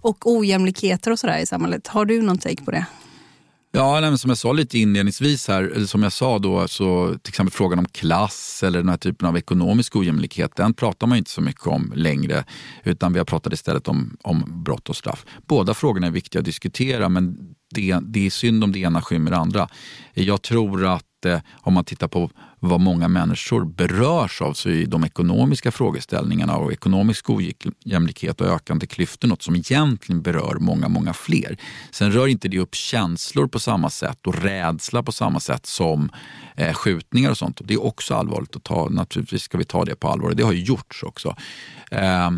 och 0.00 0.30
ojämlikheter 0.30 1.10
och 1.10 1.18
sådär 1.18 1.38
i 1.38 1.46
samhället. 1.46 1.86
Har 1.86 2.04
du 2.04 2.22
någon 2.22 2.38
take 2.38 2.64
på 2.64 2.70
det? 2.70 2.86
Ja, 3.76 4.00
nej, 4.00 4.10
men 4.10 4.18
som 4.18 4.28
jag 4.28 4.38
sa 4.38 4.52
lite 4.52 4.78
inledningsvis 4.78 5.48
här, 5.48 5.62
eller 5.62 5.86
som 5.86 6.02
jag 6.02 6.12
sa 6.12 6.38
då, 6.38 6.68
så 6.68 7.14
till 7.22 7.30
exempel 7.30 7.52
frågan 7.52 7.78
om 7.78 7.84
klass 7.88 8.62
eller 8.62 8.78
den 8.78 8.88
här 8.88 8.96
typen 8.96 9.28
av 9.28 9.36
ekonomisk 9.36 9.96
ojämlikhet, 9.96 10.56
den 10.56 10.74
pratar 10.74 11.06
man 11.06 11.18
inte 11.18 11.30
så 11.30 11.40
mycket 11.40 11.66
om 11.66 11.92
längre, 11.96 12.44
utan 12.84 13.12
vi 13.12 13.18
har 13.18 13.24
pratat 13.24 13.52
istället 13.52 13.88
om, 13.88 14.16
om 14.22 14.62
brott 14.64 14.88
och 14.88 14.96
straff. 14.96 15.26
Båda 15.46 15.74
frågorna 15.74 16.06
är 16.06 16.10
viktiga 16.10 16.38
att 16.38 16.44
diskutera, 16.44 17.08
men 17.08 17.54
det, 17.74 17.98
det 18.02 18.26
är 18.26 18.30
synd 18.30 18.64
om 18.64 18.72
det 18.72 18.78
ena 18.78 19.02
skymmer 19.02 19.30
det 19.30 19.36
andra. 19.36 19.68
Jag 20.14 20.42
tror 20.42 20.86
att 20.86 21.24
eh, 21.24 21.40
om 21.54 21.74
man 21.74 21.84
tittar 21.84 22.08
på 22.08 22.30
vad 22.60 22.80
många 22.80 23.08
människor 23.08 23.64
berörs 23.64 24.42
av 24.42 24.52
så 24.52 24.68
är 24.68 24.86
de 24.86 25.04
ekonomiska 25.04 25.70
frågeställningarna 25.70 26.56
och 26.56 26.72
ekonomisk 26.72 27.30
ojämlikhet 27.30 28.40
och 28.40 28.46
ökande 28.46 28.86
klyftor 28.86 29.28
något 29.28 29.42
som 29.42 29.56
egentligen 29.56 30.22
berör 30.22 30.56
många, 30.60 30.88
många 30.88 31.12
fler. 31.12 31.58
Sen 31.90 32.12
rör 32.12 32.26
inte 32.26 32.48
det 32.48 32.58
upp 32.58 32.74
känslor 32.74 33.46
på 33.46 33.58
samma 33.58 33.90
sätt 33.90 34.26
och 34.26 34.42
rädsla 34.42 35.02
på 35.02 35.12
samma 35.12 35.40
sätt 35.40 35.66
som 35.66 36.10
eh, 36.56 36.74
skjutningar 36.74 37.30
och 37.30 37.38
sånt. 37.38 37.60
Det 37.64 37.74
är 37.74 37.84
också 37.84 38.14
allvarligt 38.14 38.56
att 38.56 38.64
ta. 38.64 38.88
Naturligtvis 38.88 39.42
ska 39.42 39.58
vi 39.58 39.64
ta 39.64 39.84
det 39.84 39.96
på 39.96 40.08
allvar 40.08 40.28
och 40.28 40.36
det 40.36 40.42
har 40.42 40.52
ju 40.52 40.64
gjorts 40.64 41.02
också. 41.02 41.36
Eh, 41.90 42.30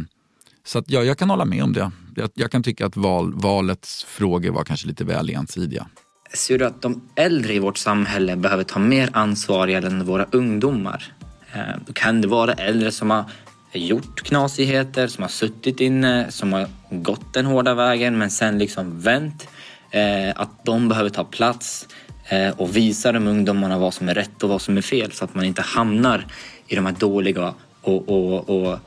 så 0.65 0.79
att, 0.79 0.91
ja, 0.91 1.03
jag 1.03 1.19
kan 1.19 1.31
hålla 1.31 1.45
med 1.45 1.63
om 1.63 1.73
det. 1.73 1.91
Jag, 2.17 2.31
jag 2.35 2.51
kan 2.51 2.63
tycka 2.63 2.87
att 2.87 2.97
val, 2.97 3.35
valets 3.35 4.05
frågor 4.05 4.51
var 4.51 4.65
kanske 4.65 4.87
lite 4.87 5.05
väl 5.05 5.31
ensidiga. 5.31 5.87
Ser 6.33 6.59
du 6.59 6.67
att 6.67 6.83
de 6.83 7.01
äldre 7.15 7.55
i 7.55 7.59
vårt 7.59 7.79
samhälle 7.79 8.37
behöver 8.37 8.65
ta 8.65 8.79
mer 8.79 9.11
ansvar 9.13 9.69
gällande 9.69 10.05
våra 10.05 10.27
ungdomar? 10.31 11.13
Eh, 11.53 11.61
då 11.87 11.93
kan 11.93 12.21
det 12.21 12.29
vara 12.29 12.53
äldre 12.53 12.93
som 12.93 13.11
har 13.11 13.25
gjort 13.73 14.23
knasigheter, 14.23 15.07
som 15.07 15.23
har 15.23 15.29
suttit 15.29 15.81
inne, 15.81 16.31
som 16.31 16.53
har 16.53 16.69
gått 16.91 17.35
den 17.35 17.47
hårda 17.47 17.75
vägen 17.75 18.19
men 18.19 18.31
sen 18.31 18.59
liksom 18.59 19.01
vänt. 19.01 19.49
Eh, 19.91 20.41
att 20.41 20.65
de 20.65 20.89
behöver 20.89 21.11
ta 21.11 21.25
plats. 21.25 21.89
Eh, 22.29 22.51
och 22.51 22.77
visa 22.77 23.13
de 23.13 23.27
ungdomarna 23.27 23.79
vad 23.79 23.95
som 23.95 24.09
är 24.09 24.15
rätt 24.15 24.43
och 24.43 24.49
vad 24.49 24.63
som 24.63 24.77
är 24.77 24.83
fel 24.83 25.13
så 25.13 25.25
att 25.25 25.35
man 25.35 25.45
inte 25.45 25.63
hamnar 25.63 26.27
i 26.67 26.75
de 26.75 26.87
här 26.87 26.95
dåliga 26.99 27.55
och, 27.83 28.09
och, 28.09 28.51
och 28.51 28.79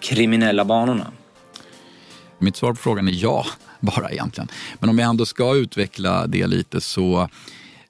kriminella 0.00 0.64
banorna. 0.64 1.06
Mitt 2.38 2.56
svar 2.56 2.72
på 2.72 2.76
frågan 2.76 3.08
är 3.08 3.12
ja, 3.12 3.46
bara 3.82 4.10
egentligen. 4.10 4.48
Men 4.80 4.90
om 4.90 4.98
jag 4.98 5.08
ändå 5.08 5.26
ska 5.26 5.54
utveckla 5.54 6.26
det 6.26 6.46
lite 6.46 6.80
så 6.80 7.28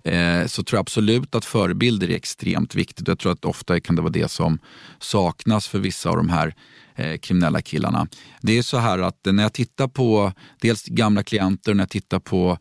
eh, 0.05 0.47
så 0.47 0.63
tror 0.63 0.77
jag 0.77 0.81
absolut 0.81 1.35
att 1.35 1.45
förebilder 1.45 2.11
är 2.11 2.15
extremt 2.15 2.75
viktigt. 2.75 3.09
Jag 3.09 3.19
tror 3.19 3.33
att 3.33 3.45
ofta 3.45 3.81
kan 3.81 3.97
det 3.97 4.03
vara 4.03 4.13
det 4.13 4.31
som 4.31 4.59
saknas 4.99 5.69
för 5.69 5.79
vissa 5.79 6.11
av 6.11 6.17
de 6.17 6.29
här 6.29 6.55
eh, 6.95 7.19
kriminella 7.19 7.63
killarna. 7.63 8.09
Det 8.41 8.59
är 8.59 8.63
så 8.63 8.79
här 8.79 8.99
att 8.99 9.19
när 9.25 9.43
jag 9.43 9.53
tittar 9.53 9.89
på 9.89 10.33
dels 10.61 10.85
gamla 10.85 11.23
klienter, 11.23 11.75
när 11.75 11.83
jag 11.83 11.91
tittar 11.91 12.19
på 12.19 12.59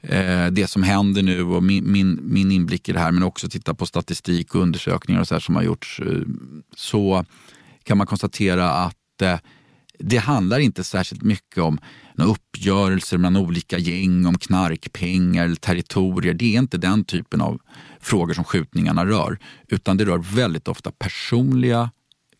eh, 0.00 0.46
det 0.46 0.70
som 0.70 0.82
händer 0.82 1.22
nu 1.22 1.42
och 1.42 1.62
min, 1.62 1.92
min, 1.92 2.18
min 2.22 2.52
inblick 2.52 2.88
i 2.88 2.92
det 2.92 2.98
här 2.98 3.12
men 3.12 3.22
också 3.22 3.48
tittar 3.48 3.74
på 3.74 3.86
statistik 3.86 4.54
och 4.54 4.62
undersökningar 4.62 5.20
och 5.20 5.28
så 5.28 5.40
som 5.40 5.56
har 5.56 5.62
gjorts 5.62 6.00
eh, 6.00 6.20
så 6.76 7.24
kan 7.84 7.98
man 7.98 8.06
konstatera 8.06 8.70
att 8.70 9.22
eh, 9.22 9.38
det 9.98 10.16
handlar 10.16 10.58
inte 10.58 10.84
särskilt 10.84 11.22
mycket 11.22 11.58
om 11.58 11.78
uppgörelser 12.16 13.18
mellan 13.18 13.36
olika 13.36 13.78
gäng 13.78 14.26
om 14.26 14.38
knarkpengar 14.38 15.44
eller 15.44 15.56
territorier. 15.56 16.34
Det 16.34 16.54
är 16.54 16.58
inte 16.58 16.78
den 16.78 17.04
typen 17.04 17.40
av 17.40 17.58
frågor 18.00 18.34
som 18.34 18.44
skjutningarna 18.44 19.06
rör. 19.06 19.38
Utan 19.68 19.96
det 19.96 20.04
rör 20.04 20.18
väldigt 20.18 20.68
ofta 20.68 20.90
personliga 20.90 21.90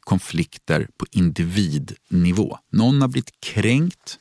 konflikter 0.00 0.88
på 0.98 1.06
individnivå. 1.10 2.58
Någon 2.72 3.00
har 3.00 3.08
blivit 3.08 3.40
kränkt 3.40 4.18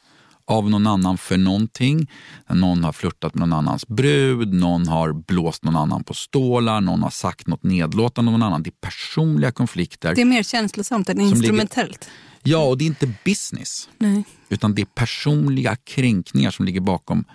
av 0.48 0.70
någon 0.70 0.88
annan 0.88 1.18
för 1.18 1.38
någonting. 1.38 2.12
Någon 2.50 2.84
har 2.84 2.92
flörtat 2.92 3.36
med 3.36 3.50
någon 3.50 3.60
annans 3.60 3.88
brud, 3.88 4.54
någon 4.54 4.88
har 4.88 5.14
blåst 5.14 5.64
någon 5.64 5.76
annan 5.76 6.04
på 6.04 6.14
stålar, 6.14 6.82
någon 6.82 7.04
har 7.04 7.10
sagt 7.10 7.48
något 7.48 7.64
nedlåtande 7.64 8.30
om 8.30 8.40
någon 8.40 8.48
annan. 8.48 8.64
Det 8.64 8.70
är 8.70 8.88
personliga 8.90 9.52
konflikter. 9.52 10.16
Det 10.16 10.22
är 10.22 10.26
mer 10.26 10.44
känslosamt 10.44 11.10
än 11.10 11.22
instrumentellt. 11.22 11.90
Ligger, 11.92 12.35
Ja, 12.48 12.66
och 12.66 12.78
det 12.78 12.84
är 12.84 12.88
inte 12.88 13.14
business. 13.26 13.90
Nej. 13.98 14.24
Utan 14.50 14.76
det 14.76 14.82
är 14.82 14.86
personliga 14.86 15.76
kränkningar 15.76 16.52
som 16.52 16.66
ligger 16.66 16.82
bakom 16.82 17.26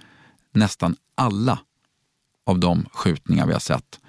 nästan 0.53 0.97
alla 1.15 1.59
av 2.47 2.59
de 2.59 2.87
skjutningar 2.93 3.47
vi 3.47 3.53
har 3.53 3.61
sett 3.61 4.01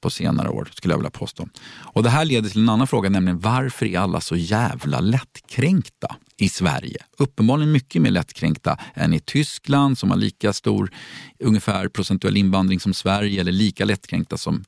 på 0.00 0.10
senare 0.10 0.48
år, 0.48 0.68
skulle 0.74 0.92
jag 0.92 0.98
vilja 0.98 1.10
påstå. 1.10 1.48
Och 1.66 2.02
det 2.02 2.10
här 2.10 2.24
leder 2.24 2.50
till 2.50 2.60
en 2.60 2.68
annan 2.68 2.86
fråga, 2.86 3.08
nämligen 3.08 3.38
varför 3.38 3.86
är 3.86 3.98
alla 3.98 4.20
så 4.20 4.36
jävla 4.36 5.00
lättkränkta 5.00 6.16
i 6.36 6.48
Sverige? 6.48 6.98
Uppenbarligen 7.18 7.72
mycket 7.72 8.02
mer 8.02 8.10
lättkränkta 8.10 8.78
än 8.94 9.12
i 9.12 9.20
Tyskland 9.20 9.98
som 9.98 10.10
har 10.10 10.16
lika 10.16 10.52
stor 10.52 10.90
ungefär 11.38 11.88
procentuell 11.88 12.36
invandring 12.36 12.80
som 12.80 12.94
Sverige 12.94 13.40
eller 13.40 13.52
lika 13.52 13.84
lättkränkta 13.84 14.36
som 14.36 14.64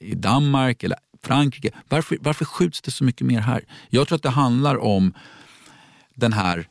i 0.00 0.14
Danmark 0.14 0.82
eller 0.84 0.98
Frankrike. 1.22 1.70
Varför, 1.88 2.18
varför 2.20 2.44
skjuts 2.44 2.80
det 2.80 2.90
så 2.90 3.04
mycket 3.04 3.26
mer 3.26 3.40
här? 3.40 3.64
Jag 3.90 4.08
tror 4.08 4.16
att 4.16 4.22
det 4.22 4.30
handlar 4.30 4.76
om 4.76 5.12
den 6.14 6.32
här 6.32 6.68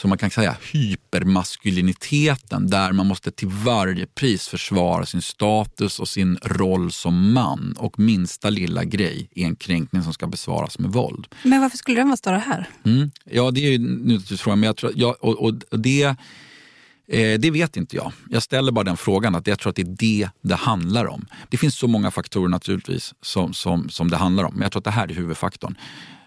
som 0.00 0.08
man 0.08 0.18
kan 0.18 0.30
säga 0.30 0.56
hypermaskuliniteten 0.72 2.70
där 2.70 2.92
man 2.92 3.06
måste 3.06 3.30
till 3.30 3.48
varje 3.48 4.06
pris 4.06 4.48
försvara 4.48 5.06
sin 5.06 5.22
status 5.22 6.00
och 6.00 6.08
sin 6.08 6.38
roll 6.42 6.92
som 6.92 7.32
man 7.32 7.74
och 7.78 7.98
minsta 7.98 8.50
lilla 8.50 8.84
grej 8.84 9.28
är 9.34 9.44
en 9.44 9.56
kränkning 9.56 10.02
som 10.02 10.12
ska 10.12 10.26
besvaras 10.26 10.78
med 10.78 10.90
våld. 10.90 11.26
Men 11.42 11.60
varför 11.60 11.78
skulle 11.78 12.00
den 12.00 12.08
vara 12.08 12.16
större 12.16 12.42
här? 12.46 12.68
Mm. 12.84 13.10
Ja, 13.24 13.50
det 13.50 13.66
är 13.66 13.70
ju 13.70 13.78
naturligtvis 13.78 14.40
frågan. 14.40 14.60
Men 14.60 14.66
jag 14.66 14.76
tror, 14.76 14.92
ja, 14.96 15.16
och, 15.20 15.44
och 15.44 15.54
det 15.80 16.16
Eh, 17.12 17.38
det 17.38 17.50
vet 17.50 17.76
inte 17.76 17.96
jag. 17.96 18.12
Jag 18.28 18.42
ställer 18.42 18.72
bara 18.72 18.84
den 18.84 18.96
frågan, 18.96 19.34
att 19.34 19.46
jag 19.46 19.58
tror 19.58 19.70
att 19.70 19.76
det 19.76 19.82
är 19.82 19.96
det 19.98 20.28
det 20.40 20.54
handlar 20.54 21.06
om. 21.06 21.26
Det 21.48 21.56
finns 21.56 21.74
så 21.74 21.86
många 21.86 22.10
faktorer 22.10 22.48
naturligtvis 22.48 23.14
som, 23.22 23.52
som, 23.52 23.88
som 23.88 24.10
det 24.10 24.16
handlar 24.16 24.44
om, 24.44 24.54
men 24.54 24.62
jag 24.62 24.72
tror 24.72 24.80
att 24.80 24.84
det 24.84 24.90
här 24.90 25.10
är 25.10 25.14
huvudfaktorn. 25.14 25.74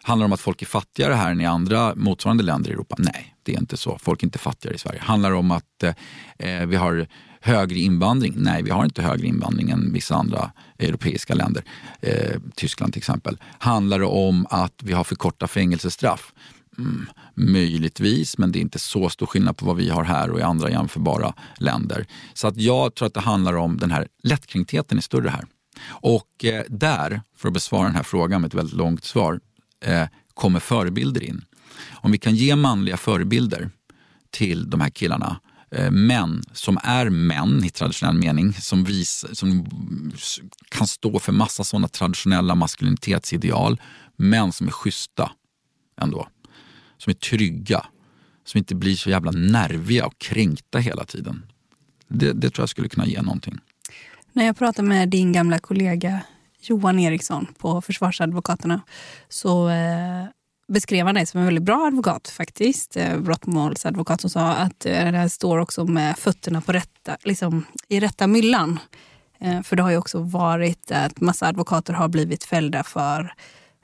Handlar 0.03 0.25
det 0.25 0.27
om 0.27 0.33
att 0.33 0.39
folk 0.39 0.61
är 0.61 0.65
fattigare 0.65 1.13
här 1.13 1.31
än 1.31 1.41
i 1.41 1.45
andra 1.45 1.95
motsvarande 1.95 2.43
länder 2.43 2.69
i 2.69 2.73
Europa? 2.73 2.95
Nej, 2.99 3.35
det 3.43 3.53
är 3.53 3.59
inte 3.59 3.77
så. 3.77 3.97
Folk 4.01 4.23
är 4.23 4.27
inte 4.27 4.39
fattigare 4.39 4.75
i 4.75 4.79
Sverige. 4.79 5.01
Handlar 5.01 5.31
det 5.31 5.37
om 5.37 5.51
att 5.51 5.83
eh, 5.83 5.93
eh 6.37 6.65
vi 6.65 6.75
har 6.75 7.07
högre 7.41 7.79
invandring? 7.79 8.33
Nej, 8.37 8.63
vi 8.63 8.71
har 8.71 8.85
inte 8.85 9.01
högre 9.01 9.27
invandring 9.27 9.69
än 9.69 9.93
vissa 9.93 10.15
andra 10.15 10.51
europeiska 10.79 11.33
länder. 11.33 11.63
Eh, 12.01 12.39
Tyskland 12.55 12.93
till 12.93 12.99
exempel. 12.99 13.37
Handlar 13.59 13.99
det 13.99 14.05
om 14.05 14.47
att 14.49 14.73
vi 14.83 14.93
har 14.93 15.03
för 15.03 15.15
korta 15.15 15.47
fängelsestraff? 15.47 16.33
Mm, 16.77 17.05
möjligtvis, 17.35 18.37
men 18.37 18.51
det 18.51 18.59
är 18.59 18.61
inte 18.61 18.79
så 18.79 19.09
stor 19.09 19.25
skillnad 19.25 19.57
på 19.57 19.65
vad 19.65 19.75
vi 19.75 19.89
har 19.89 20.03
här 20.03 20.31
och 20.31 20.39
i 20.39 20.41
andra 20.41 20.69
jämförbara 20.69 21.33
länder. 21.57 22.07
Så 22.33 22.47
att 22.47 22.57
jag 22.57 22.95
tror 22.95 23.07
att 23.07 23.13
det 23.13 23.19
handlar 23.19 23.53
om 23.53 23.77
den 23.77 23.91
här 23.91 24.07
lättkränktheten 24.23 24.97
är 24.97 25.01
större 25.01 25.29
här. 25.29 25.45
Och 25.87 26.45
eh, 26.45 26.63
där, 26.69 27.21
för 27.37 27.47
att 27.47 27.53
besvara 27.53 27.83
den 27.83 27.95
här 27.95 28.03
frågan 28.03 28.41
med 28.41 28.47
ett 28.47 28.53
väldigt 28.53 28.75
långt 28.75 29.03
svar, 29.03 29.39
eh, 29.85 30.07
kommer 30.33 30.59
förebilder 30.59 31.23
in. 31.23 31.45
Om 31.91 32.11
vi 32.11 32.17
kan 32.17 32.35
ge 32.35 32.55
manliga 32.55 32.97
förebilder 32.97 33.69
till 34.31 34.69
de 34.69 34.81
här 34.81 34.89
killarna 34.89 35.39
eh, 35.71 35.91
män 35.91 36.43
som 36.53 36.79
är 36.83 37.09
män 37.09 37.63
i 37.63 37.69
traditionell 37.69 38.17
mening, 38.17 38.53
som, 38.53 38.83
vis, 38.83 39.25
som 39.33 39.65
kan 40.69 40.87
stå 40.87 41.19
för 41.19 41.31
massa 41.31 41.63
sådana 41.63 41.87
traditionella 41.87 42.55
maskulinitetsideal, 42.55 43.81
män 44.17 44.51
som 44.51 44.67
är 44.67 44.71
schyssta 44.71 45.31
ändå 46.01 46.27
som 47.03 47.11
är 47.11 47.15
trygga, 47.15 47.85
som 48.45 48.57
inte 48.57 48.75
blir 48.75 48.95
så 48.95 49.09
jävla 49.09 49.31
nerviga 49.31 50.05
och 50.05 50.17
kränkta 50.17 50.79
hela 50.79 51.05
tiden. 51.05 51.45
Det, 52.07 52.33
det 52.33 52.49
tror 52.49 52.61
jag 52.63 52.69
skulle 52.69 52.89
kunna 52.89 53.05
ge 53.07 53.21
någonting. 53.21 53.59
När 54.31 54.45
jag 54.45 54.57
pratade 54.57 54.87
med 54.87 55.09
din 55.09 55.31
gamla 55.31 55.59
kollega 55.59 56.21
Johan 56.61 56.99
Eriksson 56.99 57.47
på 57.57 57.81
Försvarsadvokaterna 57.81 58.81
så 59.29 59.69
eh, 59.69 60.25
beskrev 60.67 61.05
han 61.05 61.15
dig 61.15 61.25
som 61.25 61.39
en 61.39 61.45
väldigt 61.45 61.63
bra 61.63 61.85
advokat 61.87 62.27
faktiskt. 62.27 62.97
Eh, 62.97 63.19
brottmålsadvokat 63.19 64.21
som 64.21 64.29
sa 64.29 64.53
att 64.53 64.85
eh, 64.85 65.11
det 65.11 65.17
här 65.17 65.27
står 65.27 65.57
också 65.57 65.85
med 65.85 66.17
fötterna 66.17 66.61
på 66.61 66.71
rätta, 66.71 67.17
liksom, 67.23 67.65
i 67.87 67.99
rätta 67.99 68.27
myllan. 68.27 68.79
Eh, 69.39 69.61
för 69.61 69.75
det 69.75 69.83
har 69.83 69.91
ju 69.91 69.97
också 69.97 70.19
varit 70.19 70.91
att 70.91 71.21
massa 71.21 71.47
advokater 71.47 71.93
har 71.93 72.07
blivit 72.07 72.43
fällda 72.43 72.83
för 72.83 73.33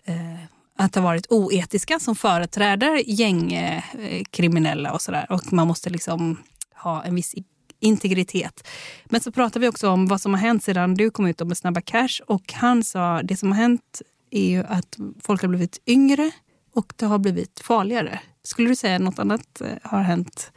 eh, 0.05 0.39
att 0.79 0.95
ha 0.95 1.01
varit 1.01 1.25
oetiska 1.29 1.99
som 1.99 2.15
företräder 2.15 3.03
gängkriminella 3.05 4.93
och 4.93 5.01
sådär. 5.01 5.25
Och 5.29 5.53
man 5.53 5.67
måste 5.67 5.89
liksom 5.89 6.37
ha 6.75 7.03
en 7.03 7.15
viss 7.15 7.35
integritet. 7.79 8.67
Men 9.05 9.21
så 9.21 9.31
pratar 9.31 9.59
vi 9.59 9.67
också 9.67 9.89
om 9.89 10.07
vad 10.07 10.21
som 10.21 10.33
har 10.33 10.41
hänt 10.41 10.63
sedan 10.63 10.95
du 10.95 11.09
kom 11.09 11.27
ut 11.27 11.47
med 11.47 11.57
Snabba 11.57 11.81
Cash. 11.81 12.21
Och 12.27 12.53
han 12.53 12.83
sa 12.83 13.21
det 13.23 13.37
som 13.37 13.51
har 13.51 13.59
hänt 13.59 14.01
är 14.31 14.49
ju 14.49 14.63
att 14.63 14.97
folk 15.23 15.41
har 15.41 15.49
blivit 15.49 15.79
yngre 15.87 16.31
och 16.73 16.93
det 16.95 17.05
har 17.05 17.17
blivit 17.17 17.59
farligare. 17.63 18.19
Skulle 18.43 18.69
du 18.69 18.75
säga 18.75 18.99
något 18.99 19.19
annat 19.19 19.61
eh, 19.61 19.67
har 19.83 20.01
hänt? 20.01 20.51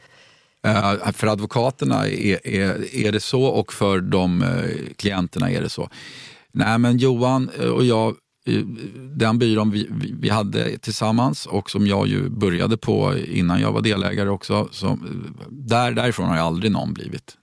Uh, 0.67 1.11
för 1.11 1.27
advokaterna 1.27 2.07
är, 2.07 2.47
är, 2.47 2.95
är 2.95 3.11
det 3.11 3.19
så 3.19 3.43
och 3.43 3.73
för 3.73 4.01
de 4.01 4.41
uh, 4.41 4.93
klienterna 4.95 5.51
är 5.51 5.61
det 5.61 5.69
så. 5.69 5.89
Nej 6.51 6.77
men 6.77 6.97
Johan 6.97 7.49
och 7.49 7.85
jag 7.85 8.15
den 9.15 9.39
byrån 9.39 9.71
vi, 9.71 9.87
vi, 10.19 10.29
hade 10.29 10.77
tillsammans 10.77 11.45
och 11.45 11.69
som 11.69 11.87
jag 11.87 12.07
ju 12.07 12.29
började 12.29 12.77
på 12.77 13.17
innan 13.17 13.61
jag 13.61 13.71
var 13.71 13.81
delägare 13.81 14.29
också. 14.29 14.67
Så 14.71 14.99
där, 15.49 15.91
därifrån 15.91 16.27
har 16.27 16.35
ju 16.35 16.41
aldrig 16.41 16.71
någon 16.71 16.93
blivit 16.93 17.37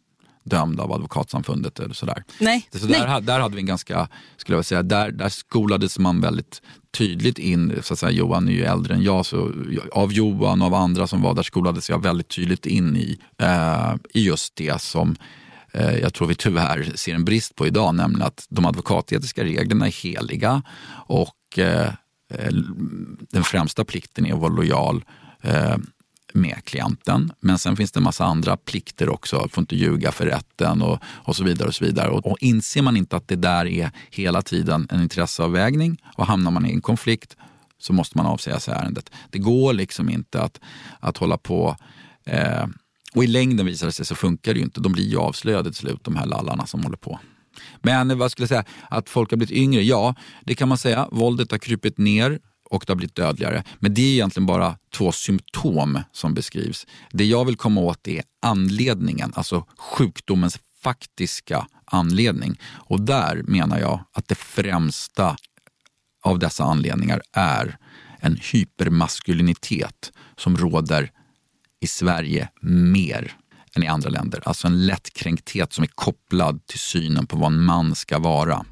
dömd 0.44 0.80
av 0.80 0.92
Advokatsamfundet 0.92 1.80
eller 1.80 1.94
sådär. 1.94 2.24
Nej. 2.40 2.68
Så 2.72 2.86
där, 2.86 3.09
Nej. 3.09 3.22
där 3.22 3.40
hade 3.40 3.55
vi 3.55 3.61
en 3.61 3.66
ganska, 3.66 4.09
skulle 4.36 4.59
jag 4.59 4.64
säga, 4.64 4.82
där, 4.82 5.11
där 5.11 5.28
skolades 5.28 5.98
man 5.98 6.20
väldigt 6.20 6.62
tydligt 6.90 7.38
in, 7.38 7.78
så 7.82 7.92
att 7.92 7.98
säga, 7.98 8.12
Johan 8.12 8.48
är 8.48 8.53
ju 8.53 8.62
äldre 8.62 8.94
än 8.94 9.03
jag, 9.03 9.26
så 9.26 9.53
av 9.92 10.12
Johan 10.12 10.61
och 10.61 10.66
av 10.66 10.74
andra 10.74 11.07
som 11.07 11.22
var 11.22 11.34
där 11.34 11.42
skolades 11.42 11.90
jag 11.90 12.03
väldigt 12.03 12.28
tydligt 12.28 12.66
in 12.66 12.96
i, 12.96 13.18
eh, 13.38 13.94
i 14.14 14.24
just 14.24 14.57
det 14.57 14.80
som 14.80 15.16
Eh, 15.73 15.99
jag 15.99 16.14
tror 16.14 16.29
vi 16.29 16.35
tyvärr 16.35 16.93
ser 16.95 17.14
en 17.14 17.25
brist 17.25 17.57
på 17.57 17.66
idag, 17.66 17.95
nämligen 17.95 18.27
att 18.27 18.47
de 18.49 18.66
advokatetiska 18.66 19.45
reglerna 19.45 19.87
är 19.87 20.03
heliga 20.03 20.62
och 21.07 21.59
eh, 21.59 21.89
eh, 22.35 22.53
den 23.31 23.45
främsta 23.45 23.85
plikten 23.85 24.27
är 24.27 24.33
att 24.33 24.41
vara 24.41 24.53
lojal 24.53 25.05
med 26.35 26.64
klienten. 26.64 27.33
Men 27.41 27.59
sen 27.59 27.77
finns 27.77 27.93
det 27.93 27.99
en 27.99 28.05
massa 28.05 28.25
andra 28.25 28.57
plikter 28.57 29.09
också. 29.09 29.49
Får 29.49 29.62
inte 29.62 29.77
ljuga 29.77 30.12
för 30.12 30.27
rätten 30.27 30.83
och, 30.83 30.99
och 31.05 31.37
så 31.37 31.45
vidare. 31.45 31.68
Och 31.68 31.75
så 31.75 31.85
vidare. 31.85 32.11
Och, 32.11 32.27
och 32.27 32.37
inser 32.41 32.83
man 32.83 32.97
inte 32.97 33.16
att 33.16 33.29
det 33.29 33.37
där 33.37 33.66
är 33.66 33.91
hela 34.11 34.43
tiden 34.43 34.89
en 34.91 35.03
intresseavvägning 35.03 36.03
och 36.16 36.27
hamnar 36.27 36.51
man 36.51 36.66
i 36.66 36.73
en 36.73 36.81
konflikt 36.81 37.37
så 37.79 37.93
måste 37.93 38.16
man 38.16 38.27
avsäga 38.27 38.61
sig 38.61 38.75
ärendet. 38.75 39.11
Det 39.31 39.39
går 39.39 39.73
liksom 39.73 40.11
inte 40.11 40.43
att, 40.43 40.61
att 41.01 41.16
hålla 41.16 41.39
på 41.39 41.77
eh, 42.25 42.66
och 43.15 43.25
i 43.25 43.27
längden 43.27 43.67
visar 43.67 43.87
det 43.87 43.93
sig 43.93 44.07
så 44.07 44.15
funkar 44.15 44.55
det 44.55 44.59
ju 44.59 44.65
inte. 44.65 44.81
De 44.81 44.93
blir 44.93 45.09
ju 45.09 45.19
avslöjade 45.19 45.71
till 45.71 45.79
slut, 45.79 46.05
de 46.05 46.17
här 46.17 46.27
lallarna 46.27 46.67
som 46.67 46.83
håller 46.83 46.97
på. 46.97 47.21
Men 47.83 48.19
vad 48.19 48.33
skulle 48.33 48.43
jag 48.43 48.49
säga, 48.49 48.65
att 48.91 49.09
folk 49.09 49.31
har 49.31 49.37
blivit 49.37 49.57
yngre? 49.57 49.83
Ja, 49.83 50.15
det 50.45 50.55
kan 50.55 50.69
man 50.69 50.79
säga. 50.79 51.09
Våldet 51.13 51.51
har 51.51 51.59
krypit 51.59 51.99
ner 51.99 52.39
och 52.71 52.85
det 52.87 52.91
har 52.91 52.97
blivit 52.97 53.15
dödligare. 53.15 53.65
Men 53.79 53.95
det 53.95 54.03
är 54.03 54.13
egentligen 54.13 54.47
bara 54.47 54.77
två 54.95 55.13
symptom 55.13 55.99
som 56.13 56.35
beskrivs. 56.35 56.87
Det 57.11 57.25
jag 57.25 57.45
vill 57.45 57.57
komma 57.57 57.81
åt 57.81 58.09
är 58.09 58.23
anledningen, 58.43 59.33
alltså 59.37 59.65
sjukdomens 59.79 60.59
faktiska 60.83 61.67
anledning. 61.85 62.61
Och 62.65 63.01
där 63.01 63.43
menar 63.47 63.81
jag 63.81 64.05
att 64.13 64.29
det 64.29 64.35
främsta 64.35 65.37
av 66.23 66.39
dessa 66.39 66.65
anledningar 66.65 67.23
är 67.33 67.79
en 68.21 68.39
hypermaskulinitet 68.53 70.13
som 70.37 70.57
råder 70.57 71.11
i 71.81 71.87
Sverige 71.87 72.49
mer 72.62 73.33
än 73.76 73.83
i 73.83 73.87
andra 73.87 74.11
länder. 74.11 74.41
Alltså 74.45 74.66
en 74.66 74.87
lättkränkthet 74.87 75.72
som 75.72 75.85
är 75.85 75.89
kopplad 75.95 76.66
till 76.66 76.78
synen 76.78 77.26
på 77.26 77.37
vad 77.37 77.53
en 77.53 77.62
man 77.62 77.95
ska 77.95 78.18
vara. 78.18 78.64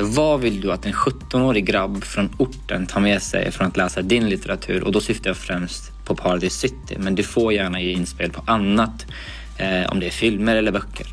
Vad 0.00 0.40
vill 0.40 0.60
du 0.60 0.72
att 0.72 0.86
en 0.86 0.92
17-årig 0.92 1.66
grabb 1.66 2.04
från 2.04 2.30
orten 2.38 2.86
tar 2.86 3.00
med 3.00 3.22
sig 3.22 3.50
från 3.52 3.66
att 3.66 3.76
läsa 3.76 4.02
din 4.02 4.28
litteratur? 4.28 4.82
Och 4.82 4.92
då 4.92 5.00
syftar 5.00 5.30
jag 5.30 5.36
främst 5.36 5.92
på 6.06 6.16
Paradise 6.16 6.58
City, 6.58 6.96
men 6.98 7.14
du 7.14 7.22
får 7.22 7.52
gärna 7.52 7.80
ge 7.80 7.92
inspel 7.92 8.30
på 8.30 8.42
annat, 8.46 9.06
eh, 9.58 9.90
om 9.92 10.00
det 10.00 10.06
är 10.06 10.10
filmer 10.10 10.56
eller 10.56 10.72
böcker. 10.72 11.06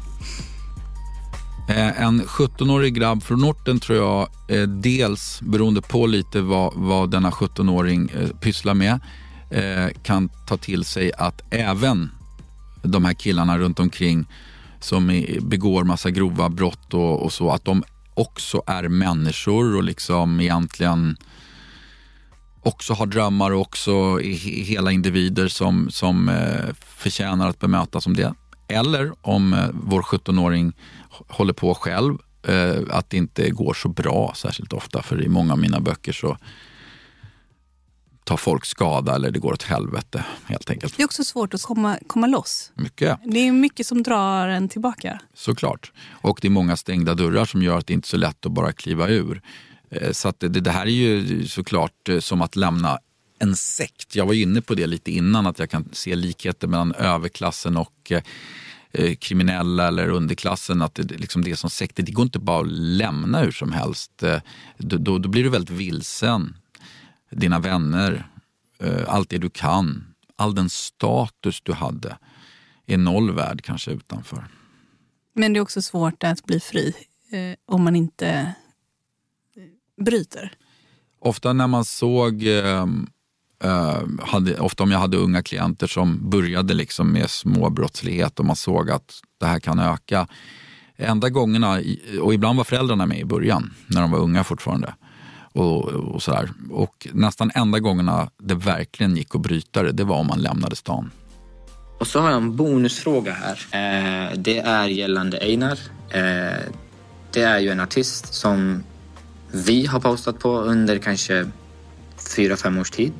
Eh, 1.69 2.01
en 2.01 2.21
17-årig 2.21 2.93
grabb 2.93 3.23
från 3.23 3.43
orten 3.43 3.79
tror 3.79 3.97
jag, 3.97 4.29
eh, 4.47 4.67
dels 4.67 5.41
beroende 5.41 5.81
på 5.81 6.07
lite 6.07 6.41
vad, 6.41 6.73
vad 6.75 7.11
denna 7.11 7.31
17-åring 7.31 8.09
eh, 8.09 8.27
pysslar 8.27 8.73
med, 8.73 8.99
Eh, 9.51 9.87
kan 10.03 10.29
ta 10.47 10.57
till 10.57 10.83
sig 10.83 11.11
att 11.17 11.41
även 11.49 12.11
de 12.83 13.05
här 13.05 13.13
killarna 13.13 13.57
runt 13.57 13.79
omkring 13.79 14.25
som 14.79 15.25
begår 15.41 15.83
massa 15.83 16.09
grova 16.09 16.49
brott 16.49 16.93
och, 16.93 17.23
och 17.23 17.33
så, 17.33 17.51
att 17.51 17.65
de 17.65 17.83
också 18.13 18.63
är 18.67 18.87
människor 18.87 19.75
och 19.75 19.83
liksom 19.83 20.39
egentligen 20.39 21.17
också 22.61 22.93
har 22.93 23.05
drömmar 23.05 23.51
och 23.51 23.61
också 23.61 23.91
är 24.21 24.63
hela 24.63 24.91
individer 24.91 25.47
som, 25.47 25.89
som 25.91 26.29
eh, 26.29 26.73
förtjänar 26.85 27.49
att 27.49 27.59
bemötas 27.59 28.03
som 28.03 28.15
det. 28.15 28.33
Eller 28.67 29.11
om 29.21 29.53
eh, 29.53 29.69
vår 29.73 30.01
17-åring 30.01 30.73
håller 31.27 31.53
på 31.53 31.73
själv, 31.73 32.17
eh, 32.47 32.75
att 32.89 33.09
det 33.09 33.17
inte 33.17 33.49
går 33.49 33.73
så 33.73 33.89
bra 33.89 34.33
särskilt 34.35 34.73
ofta. 34.73 35.01
För 35.01 35.23
i 35.23 35.27
många 35.27 35.53
av 35.53 35.59
mina 35.59 35.79
böcker 35.79 36.13
så 36.13 36.37
tar 38.23 38.37
folk 38.37 38.65
skada 38.65 39.15
eller 39.15 39.31
det 39.31 39.39
går 39.39 39.53
åt 39.53 39.63
helvete 39.63 40.25
helt 40.45 40.69
enkelt. 40.69 40.97
Det 40.97 41.03
är 41.03 41.05
också 41.05 41.23
svårt 41.23 41.53
att 41.53 41.61
komma, 41.61 41.97
komma 42.07 42.27
loss. 42.27 42.71
Mycket. 42.75 43.19
Det 43.25 43.39
är 43.39 43.51
mycket 43.51 43.87
som 43.87 44.03
drar 44.03 44.47
en 44.47 44.69
tillbaka. 44.69 45.19
Såklart. 45.33 45.91
Och 46.11 46.39
det 46.41 46.47
är 46.47 46.49
många 46.49 46.77
stängda 46.77 47.13
dörrar 47.13 47.45
som 47.45 47.63
gör 47.63 47.77
att 47.77 47.87
det 47.87 47.93
inte 47.93 48.05
är 48.05 48.09
så 48.09 48.17
lätt 48.17 48.45
att 48.45 48.51
bara 48.51 48.71
kliva 48.71 49.07
ur. 49.07 49.41
Eh, 49.89 50.11
så 50.11 50.27
att 50.27 50.39
det, 50.39 50.47
det 50.47 50.71
här 50.71 50.85
är 50.85 50.89
ju 50.89 51.47
såklart 51.47 52.09
eh, 52.09 52.19
som 52.19 52.41
att 52.41 52.55
lämna 52.55 52.99
en 53.39 53.55
sekt. 53.55 54.15
Jag 54.15 54.25
var 54.25 54.33
inne 54.33 54.61
på 54.61 54.75
det 54.75 54.87
lite 54.87 55.11
innan, 55.11 55.47
att 55.47 55.59
jag 55.59 55.69
kan 55.69 55.89
se 55.91 56.15
likheter 56.15 56.67
mellan 56.67 56.93
överklassen 56.93 57.77
och 57.77 58.11
eh, 58.91 59.15
kriminella 59.15 59.87
eller 59.87 60.09
underklassen. 60.09 60.81
Att 60.81 60.95
det, 60.95 61.03
liksom 61.03 61.43
det 61.43 61.55
som 61.55 61.69
sekter, 61.69 62.03
det 62.03 62.11
går 62.11 62.23
inte 62.23 62.39
bara 62.39 62.61
att 62.61 62.71
lämna 62.71 63.39
hur 63.39 63.51
som 63.51 63.71
helst. 63.71 64.23
Då, 64.77 64.97
då, 64.97 65.17
då 65.17 65.29
blir 65.29 65.43
du 65.43 65.49
väldigt 65.49 65.77
vilsen 65.77 66.53
dina 67.31 67.59
vänner, 67.59 68.27
eh, 68.79 69.03
allt 69.07 69.29
det 69.29 69.37
du 69.37 69.49
kan, 69.49 70.03
all 70.35 70.55
den 70.55 70.69
status 70.69 71.61
du 71.61 71.73
hade 71.73 72.17
är 72.85 72.97
noll 72.97 73.31
värd 73.31 73.61
kanske 73.63 73.91
utanför. 73.91 74.47
Men 75.33 75.53
det 75.53 75.59
är 75.59 75.61
också 75.61 75.81
svårt 75.81 76.23
att 76.23 76.45
bli 76.45 76.59
fri 76.59 76.93
eh, 77.31 77.55
om 77.65 77.83
man 77.83 77.95
inte 77.95 78.27
eh, 78.27 80.03
bryter. 80.03 80.51
Ofta 81.19 81.53
när 81.53 81.67
man 81.67 81.85
såg, 81.85 82.43
eh, 82.43 82.87
eh, 83.63 84.01
hade, 84.21 84.59
ofta 84.59 84.83
om 84.83 84.91
jag 84.91 84.99
hade 84.99 85.17
unga 85.17 85.43
klienter 85.43 85.87
som 85.87 86.29
började 86.29 86.73
liksom 86.73 87.11
med 87.11 87.29
småbrottslighet 87.29 88.39
och 88.39 88.45
man 88.45 88.55
såg 88.55 88.89
att 88.89 89.21
det 89.39 89.45
här 89.45 89.59
kan 89.59 89.79
öka. 89.79 90.27
Enda 90.95 91.29
gångerna, 91.29 91.81
och 92.21 92.33
ibland 92.33 92.57
var 92.57 92.63
föräldrarna 92.63 93.05
med 93.05 93.19
i 93.19 93.25
början 93.25 93.73
när 93.87 94.01
de 94.01 94.11
var 94.11 94.19
unga 94.19 94.43
fortfarande 94.43 94.93
och, 95.53 95.85
och 95.85 96.23
sådär. 96.23 96.49
Och 96.71 97.07
nästan 97.13 97.51
enda 97.55 97.79
gångerna 97.79 98.29
det 98.37 98.55
verkligen 98.55 99.15
gick 99.15 99.35
att 99.35 99.41
bryta 99.41 99.83
det, 99.83 99.91
det 99.91 100.03
var 100.03 100.15
om 100.15 100.27
man 100.27 100.41
lämnade 100.41 100.75
stan. 100.75 101.11
Och 101.99 102.07
så 102.07 102.19
har 102.19 102.29
jag 102.29 102.37
en 102.37 102.55
bonusfråga 102.55 103.33
här. 103.33 103.57
Eh, 103.71 104.37
det 104.37 104.59
är 104.59 104.87
gällande 104.87 105.37
Einar. 105.37 105.79
Eh, 106.09 106.59
det 107.31 107.41
är 107.41 107.59
ju 107.59 107.69
en 107.69 107.79
artist 107.79 108.33
som 108.33 108.83
vi 109.51 109.85
har 109.85 109.99
postat 109.99 110.39
på 110.39 110.61
under 110.61 110.97
kanske 110.97 111.45
fyra, 112.35 112.57
fem 112.57 112.77
års 112.77 112.91
tid. 112.91 113.13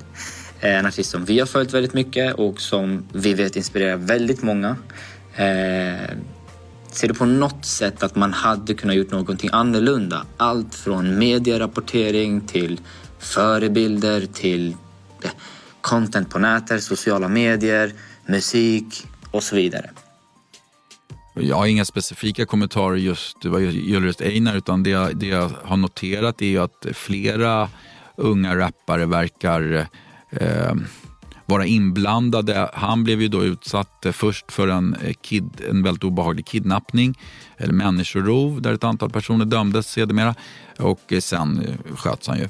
Eh, 0.62 0.80
en 0.80 0.86
artist 0.86 1.10
som 1.10 1.26
vi 1.26 1.40
har 1.40 1.46
följt 1.46 1.74
väldigt 1.74 1.94
mycket 1.94 2.34
och 2.34 2.62
som 2.62 3.06
vi 3.14 3.34
vet 3.34 3.56
inspirerar 3.56 3.98
väldigt 3.98 4.44
många. 4.44 4.76
Eh, 5.36 6.16
Ser 6.92 7.08
du 7.08 7.14
på 7.14 7.26
något 7.26 7.66
sätt 7.66 8.04
att 8.04 8.16
man 8.16 8.34
hade 8.34 8.74
kunnat 8.74 8.96
gjort 8.96 9.12
någonting 9.12 9.50
annorlunda? 9.54 10.26
Allt 10.38 10.76
från 10.76 11.20
medierapportering 11.20 12.42
till 12.42 12.80
förebilder 13.20 14.26
till 14.26 14.76
eh, 15.24 15.32
content 15.82 16.30
på 16.30 16.40
nätet, 16.40 16.84
sociala 16.84 17.28
medier, 17.28 17.94
musik 18.26 19.08
och 19.32 19.44
så 19.44 19.56
vidare. 19.56 19.90
Jag 21.34 21.56
har 21.56 21.66
inga 21.66 21.86
specifika 21.86 22.46
kommentarer 22.46 22.96
just 22.96 23.46
vad 23.46 23.62
gäller 23.62 24.08
just 24.08 24.22
Einar 24.22 24.56
utan 24.56 24.84
det 24.84 24.90
jag, 24.90 25.18
det 25.18 25.28
jag 25.28 25.52
har 25.64 25.78
noterat 25.78 26.42
är 26.42 26.60
att 26.60 26.86
flera 26.94 27.70
unga 28.16 28.58
rappare 28.58 29.06
verkar 29.06 29.88
eh, 30.30 30.74
vara 31.52 31.66
inblandade. 31.66 32.70
Han 32.74 33.04
blev 33.04 33.22
ju 33.22 33.28
då 33.28 33.44
utsatt 33.44 34.06
eh, 34.06 34.12
först 34.12 34.52
för 34.52 34.68
en, 34.68 34.96
eh, 34.96 35.14
kid, 35.22 35.62
en 35.70 35.84
väldigt 35.84 36.04
obehaglig 36.04 36.46
kidnappning, 36.46 37.20
eller 37.58 37.74
människorov, 37.74 38.62
där 38.62 38.74
ett 38.74 38.84
antal 38.84 39.10
personer 39.10 39.46
dömdes 39.46 39.92
sedermera. 39.92 40.36
Och 40.80 41.14
eh, 41.14 41.20
sen 41.20 41.78
sköts 41.96 42.28
han 42.28 42.38
ju. 42.38 42.48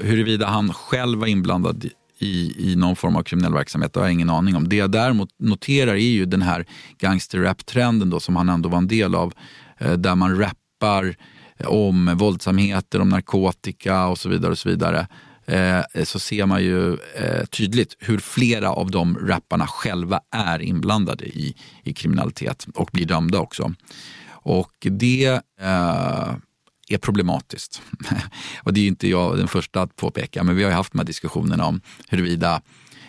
Huruvida 0.00 0.46
han 0.46 0.72
själv 0.72 1.18
var 1.18 1.26
inblandad 1.26 1.84
i, 2.18 2.70
i 2.72 2.76
någon 2.76 2.96
form 2.96 3.16
av 3.16 3.22
kriminell 3.22 3.52
verksamhet, 3.52 3.92
det 3.92 4.00
har 4.00 4.06
jag 4.06 4.12
ingen 4.12 4.30
aning 4.30 4.56
om. 4.56 4.68
Det 4.68 4.76
jag 4.76 4.90
däremot 4.90 5.28
noterar 5.38 5.92
är 5.92 5.98
ju 5.98 6.24
den 6.24 6.42
här 6.42 6.66
gangsterrap-trenden 6.98 8.20
som 8.20 8.36
han 8.36 8.48
ändå 8.48 8.68
var 8.68 8.78
en 8.78 8.88
del 8.88 9.14
av, 9.14 9.32
där 9.96 10.14
man 10.14 10.38
rappar 10.38 11.16
om 11.64 12.16
våldsamheter, 12.16 13.00
om 13.00 13.08
narkotika 13.08 14.06
och 14.06 14.18
så 14.18 14.28
vidare. 14.28 14.50
och 14.50 14.58
så 14.58 14.68
vidare 14.68 15.06
eh, 15.50 16.04
så 16.04 16.18
ser 16.18 16.46
man 16.46 16.62
ju 16.62 16.92
eh, 16.92 17.44
tydligt 17.50 17.96
hur 17.98 18.18
flera 18.18 18.70
av 18.70 18.90
de 18.90 19.18
rapparna 19.18 19.66
själva 19.66 20.20
är 20.30 20.62
inblandade 20.62 21.24
i, 21.24 21.54
i 21.82 21.92
kriminalitet 21.92 22.66
och 22.74 22.90
blir 22.92 23.06
dömda 23.06 23.38
också. 23.38 23.74
Och 24.42 24.72
det 24.80 25.26
eh, 25.60 26.34
är 26.88 26.98
problematiskt. 27.00 27.82
och 28.62 28.72
det 28.72 28.80
är 28.80 28.86
inte 28.86 29.08
jag 29.08 29.36
den 29.36 29.48
första 29.48 29.82
att 29.82 29.96
påpeka, 29.96 30.42
men 30.42 30.56
vi 30.56 30.64
har 30.64 30.70
haft 30.70 30.92
de 30.92 30.98
här 30.98 31.06
diskussionerna 31.06 31.66
om 31.66 31.80
huruvida 32.08 32.62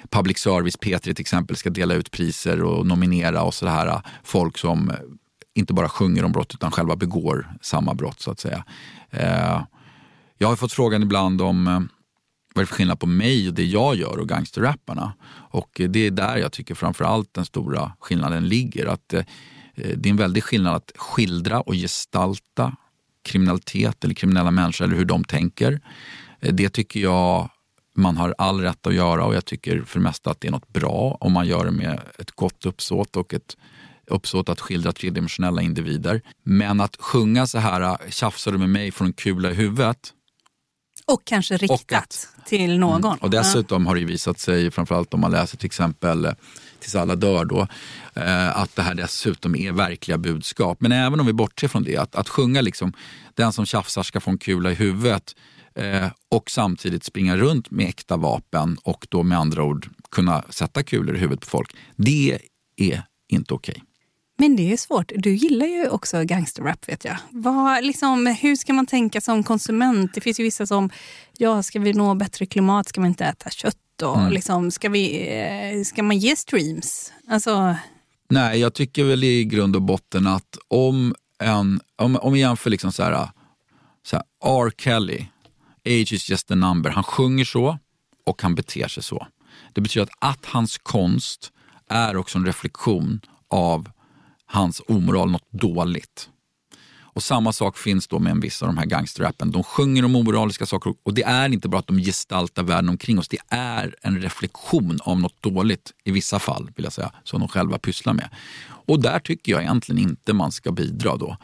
public 0.10 0.38
service, 0.38 0.78
P3 0.78 1.00
till 1.00 1.22
exempel, 1.22 1.56
ska 1.56 1.70
dela 1.70 1.94
ut 1.94 2.12
priser 2.12 2.64
och 2.64 2.88
nominera 2.88 3.44
och 3.44 3.54
sådär 3.54 4.02
folk 4.24 4.58
som 4.58 4.92
inte 5.54 5.74
bara 5.74 5.89
sjunger 5.89 6.24
om 6.24 6.32
brott 6.32 6.54
utan 6.54 6.72
själva 6.72 6.96
begår 6.96 7.54
samma 7.62 7.94
brott 7.94 8.20
så 8.20 8.32
att 8.32 8.39
säga. 8.39 8.64
Eh, 9.10 9.62
jag 10.38 10.48
har 10.48 10.56
fått 10.56 10.74
frågan 10.74 11.04
ibland 11.04 11.42
om 11.42 11.68
eh, 11.68 11.80
vad 12.54 12.62
är 12.62 12.66
det 12.66 12.68
för 12.68 12.76
skillnad 12.76 12.99
på 12.99 13.08
mig 13.08 13.47
och 13.47 13.54
det 13.54 13.66
jag 13.66 13.95
gör 13.95 14.18
och 14.18 14.30
gangsterrapparna? 14.30 15.14
Och 15.32 15.82
eh, 15.82 15.89
det 15.89 16.08
är 16.08 16.12
där 16.12 16.38
jag 16.38 16.52
tycker 16.52 16.76
framförallt 16.76 17.34
den 17.34 17.45
stora 17.45 17.91
skillnaden 17.99 18.47
ligger. 18.47 18.86
Att 18.86 19.14
eh, 19.14 19.20
eh, 19.76 19.97
det 19.97 20.10
är 20.10 20.12
en 20.12 20.18
väldig 20.18 20.43
skillnad 20.43 20.76
att 20.76 20.91
skildra 20.95 21.62
och 21.62 21.74
gestalta 21.74 22.76
kriminalitet 23.24 24.04
eller 24.04 24.14
kriminella 24.14 24.52
människor 24.52 24.86
eller 24.86 24.95
hur 24.95 25.06
de 25.06 25.24
tänker. 25.24 25.82
Eh, 26.39 26.54
det 26.54 26.70
tycker 26.70 26.99
jag 26.99 27.49
man 27.95 28.18
har 28.18 28.36
all 28.38 28.62
rätt 28.62 28.88
att 28.88 28.93
göra 28.93 29.26
och 29.26 29.36
jag 29.36 29.45
tycker 29.45 29.82
för 29.82 29.99
det 29.99 30.04
mesta 30.04 30.32
att 30.32 30.41
det 30.41 30.47
är 30.47 30.52
något 30.52 30.74
bra 30.74 31.18
om 31.20 31.34
man 31.34 31.47
gör 31.47 31.66
det 31.66 31.72
med 31.72 31.99
ett 32.20 32.32
gott 32.32 32.66
uppsåt 32.66 33.16
och 33.16 33.34
ett 33.34 33.58
uppsåt 34.08 34.49
att 34.49 34.60
skildra 34.62 34.91
tredimensionella 34.91 35.62
individer. 35.62 36.22
Men 36.43 36.82
att 36.82 36.95
sjunga 36.99 37.47
så 37.47 37.60
här, 37.60 37.82
äh, 37.82 37.97
tjafsar 38.10 38.52
du 38.52 38.58
med 38.58 38.70
mig 38.70 38.91
från 38.91 39.08
en 39.08 39.14
kula 39.14 39.52
i 39.52 39.54
huvudet, 39.54 40.14
och 41.12 41.26
kanske 41.26 41.57
riktat 41.57 42.28
och 42.38 42.45
till 42.45 42.80
någon. 42.80 43.05
Mm. 43.05 43.18
Och 43.22 43.30
dessutom 43.30 43.86
har 43.86 43.95
det 43.95 44.05
visat 44.05 44.39
sig, 44.39 44.72
framförallt 44.72 45.14
om 45.14 45.20
man 45.20 45.32
läser 45.32 45.57
till 45.57 45.66
exempel 45.66 46.26
eh, 46.26 46.32
Tills 46.82 46.95
alla 46.95 47.16
dör 47.16 47.45
då, 47.45 47.68
eh, 48.14 48.57
att 48.57 48.76
det 48.76 48.82
här 48.82 48.95
dessutom 48.95 49.55
är 49.55 49.72
verkliga 49.72 50.18
budskap. 50.18 50.78
Men 50.82 50.91
även 50.91 51.20
om 51.20 51.26
vi 51.26 51.34
bortser 51.34 51.68
från 51.68 51.84
det, 51.84 51.97
att, 51.97 52.16
att 52.16 52.30
sjunga 52.30 52.62
liksom 52.62 52.93
den 53.34 53.53
som 53.53 53.66
tjafsar 53.66 54.03
ska 54.03 54.20
få 54.20 54.32
en 54.32 54.38
kula 54.38 54.72
i 54.72 54.74
huvudet 54.74 55.36
eh, 55.76 56.07
och 56.30 56.51
samtidigt 56.51 57.03
springa 57.03 57.38
runt 57.38 57.72
med 57.72 57.89
äkta 57.89 58.18
vapen 58.18 58.78
och 58.84 59.07
då 59.09 59.24
med 59.24 59.38
andra 59.38 59.64
ord 59.64 59.89
kunna 60.12 60.43
sätta 60.49 60.84
kulor 60.84 61.16
i 61.16 61.20
huvudet 61.20 61.41
på 61.41 61.49
folk. 61.49 61.76
Det 61.95 62.39
är 62.78 63.03
inte 63.30 63.53
okej. 63.53 63.76
Okay. 63.78 63.91
Men 64.42 64.56
det 64.56 64.74
är 64.74 64.78
svårt. 64.78 65.12
Du 65.16 65.36
gillar 65.36 65.66
ju 65.66 65.89
också 65.89 66.24
gangsterrap 66.24 66.89
vet 66.89 67.06
jag. 67.06 67.18
Vad, 67.30 67.84
liksom, 67.84 68.26
hur 68.26 68.56
ska 68.56 68.74
man 68.74 68.86
tänka 68.86 69.22
som 69.22 69.44
konsument? 69.44 70.14
Det 70.14 70.22
finns 70.22 70.39
ju 70.39 70.44
vissa 70.44 70.66
som, 70.66 70.89
ja 71.38 71.64
ska 71.64 71.80
vi 71.80 71.94
nå 71.94 72.16
bättre 72.16 72.46
klimat 72.46 72.89
ska 72.89 73.02
man 73.02 73.10
inte 73.10 73.26
äta 73.26 73.50
kött. 73.50 74.02
Och, 74.04 74.20
mm. 74.20 74.32
liksom, 74.32 74.72
ska, 74.72 74.89
vi, 74.89 75.28
eh, 75.39 75.84
ska 75.84 76.04
man 76.04 76.18
ge 76.18 76.36
streams? 76.36 77.14
Alltså... 77.28 77.76
Nej, 78.30 78.60
jag 78.60 78.74
tycker 78.74 79.04
väl 79.04 79.24
i 79.24 79.46
grund 79.46 79.76
och 79.76 79.82
botten 79.82 80.28
att 80.28 80.58
om 80.68 81.16
en, 81.39 81.82
om, 81.96 82.16
om 82.16 82.34
vi 82.34 82.39
jämför 82.39 82.70
liksom 82.70 82.92
så 82.92 83.04
här, 83.04 83.30
så 84.04 84.16
här, 84.16 84.26
R. 84.44 84.72
Kelly, 84.78 85.26
age 85.86 86.14
is 86.14 86.30
just 86.30 86.52
a 86.52 86.56
number. 86.56 86.89
Han 86.89 87.04
sjunger 87.04 87.46
så 87.46 87.78
och 88.26 88.42
han 88.42 88.56
beter 88.56 88.88
sig 88.88 89.04
så. 89.04 89.28
Det 89.74 89.82
betyder 89.82 90.04
att, 90.04 90.36
att 90.36 90.46
hans 90.46 90.78
konst 90.78 91.52
är 91.89 92.18
också 92.18 92.38
en 92.38 92.46
reflektion 92.46 93.22
av 93.48 93.89
hans 94.52 94.82
omoral, 94.88 95.32
något 95.32 95.52
dåligt. 95.52 96.30
Och 97.14 97.24
samma 97.24 97.54
sak 97.54 97.78
finns 97.78 98.08
då 98.08 98.20
med 98.20 98.32
en 98.32 98.39
viss 98.39 98.62
av 98.62 98.68
de 98.68 98.78
här 98.78 98.86
gangsterrappen. 98.86 99.52
De 99.52 99.64
sjunger 99.64 100.06
om 100.06 100.16
omoraliska 100.16 100.66
saker 100.66 100.93
och 101.04 101.14
det 101.14 101.24
är 101.24 101.49
inte 101.49 101.70
bara 101.70 101.80
att 101.80 101.88
de 101.88 101.97
gestaltar 101.97 102.64
världen 102.64 102.89
omkring 102.89 103.20
oss. 103.20 103.28
Det 103.28 103.39
är 103.49 103.95
en 104.02 104.22
reflektion 104.22 104.99
av 105.04 105.20
något 105.20 105.41
dåligt, 105.41 105.91
i 106.04 106.12
vissa 106.12 106.39
fall, 106.39 106.72
vill 106.76 106.84
jag 106.84 106.93
säga, 106.93 107.12
som 107.24 107.39
de 107.39 107.49
själva 107.49 107.78
pysslar 107.78 108.14
med. 108.14 108.30
Och 108.64 109.02
där 109.02 109.20
tycker 109.20 109.52
jag 109.52 109.62
egentligen 109.62 110.02
inte 110.02 110.34
man 110.34 110.52
ska 110.52 110.72
bidra 110.72 111.16
då. 111.18 111.38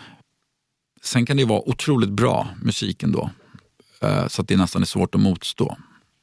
Sen 1.02 1.26
kan 1.26 1.38
det 1.38 1.46
vara 1.46 1.70
otroligt 1.70 2.10
bra 2.10 2.48
musik 2.62 3.04
ändå, 3.04 3.30
eh, 4.02 4.28
så 4.28 4.42
att 4.42 4.48
det 4.48 4.58
nästan 4.58 4.82
är 4.82 4.86
svårt 4.86 5.16
att 5.16 5.22
motstå. 5.22 5.78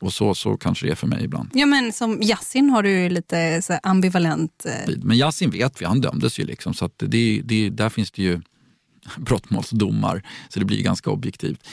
Och 0.05 0.13
så, 0.13 0.35
så 0.35 0.57
kanske 0.57 0.87
det 0.87 0.93
är 0.93 0.97
för 0.97 1.07
mig 1.07 1.25
ibland. 1.25 1.51
Ja, 1.53 1.67
men 1.67 1.93
som 1.93 2.23
Yasin 2.23 2.71
har 2.71 2.83
du 2.83 3.09
lite 3.09 3.63
så 3.63 3.79
ambivalent... 3.83 4.67
Eh... 4.67 4.95
Men 5.03 5.17
Yasin 5.17 5.51
vet 5.51 5.83
vi, 5.83 5.87
han 5.87 6.01
dömdes 6.01 6.39
ju 6.39 6.45
liksom. 6.45 6.75
Så 6.75 6.91
det, 6.97 7.41
det, 7.45 7.71
där 7.71 7.89
finns 7.89 8.11
det 8.11 8.23
ju 8.23 8.41
brottmålsdomar, 9.17 10.23
så 10.49 10.59
det 10.59 10.65
blir 10.65 10.83
ganska 10.83 11.11
objektivt. 11.11 11.67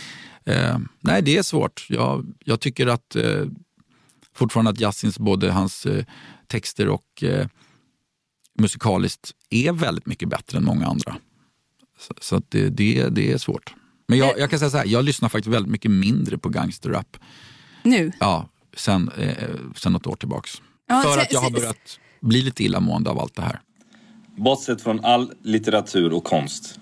Eh, 0.45 0.77
nej, 0.99 1.21
det 1.21 1.37
är 1.37 1.43
svårt. 1.43 1.85
Jag, 1.89 2.33
jag 2.45 2.59
tycker 2.59 2.87
att 2.87 3.15
eh, 3.15 3.45
fortfarande 4.33 4.71
att 4.71 4.79
Yassins, 4.79 5.19
både 5.19 5.51
hans 5.51 5.85
eh, 5.85 6.05
texter 6.47 6.89
och 6.89 7.23
eh, 7.23 7.47
musikaliskt 8.59 9.31
är 9.49 9.71
väldigt 9.71 10.05
mycket 10.05 10.29
bättre 10.29 10.57
än 10.57 10.65
många 10.65 10.85
andra. 10.85 11.17
Så, 11.99 12.13
så 12.21 12.41
det, 12.49 12.69
det, 12.69 13.09
det 13.09 13.31
är 13.31 13.37
svårt. 13.37 13.73
Men 14.07 14.17
jag, 14.17 14.39
jag 14.39 14.49
kan 14.49 14.59
säga 14.59 14.71
så 14.71 14.77
här, 14.77 14.85
jag 14.85 15.05
lyssnar 15.05 15.29
faktiskt 15.29 15.53
väldigt 15.53 15.71
mycket 15.71 15.91
mindre 15.91 16.37
på 16.37 16.49
gangsterrap. 16.49 17.17
Nu? 17.83 18.11
Ja, 18.19 18.49
sen, 18.77 19.11
eh, 19.17 19.47
sen 19.75 19.93
något 19.93 20.07
år 20.07 20.15
tillbaks. 20.15 20.61
Ja, 20.87 21.01
För 21.01 21.21
att 21.21 21.33
jag 21.33 21.41
har 21.41 21.51
börjat 21.51 21.99
bli 22.19 22.41
lite 22.41 22.63
illamående 22.63 23.09
av 23.09 23.19
allt 23.19 23.35
det 23.35 23.41
här. 23.41 23.61
Bortsett 24.35 24.81
från 24.81 25.05
all 25.05 25.33
litteratur 25.43 26.13
och 26.13 26.23
konst. 26.23 26.79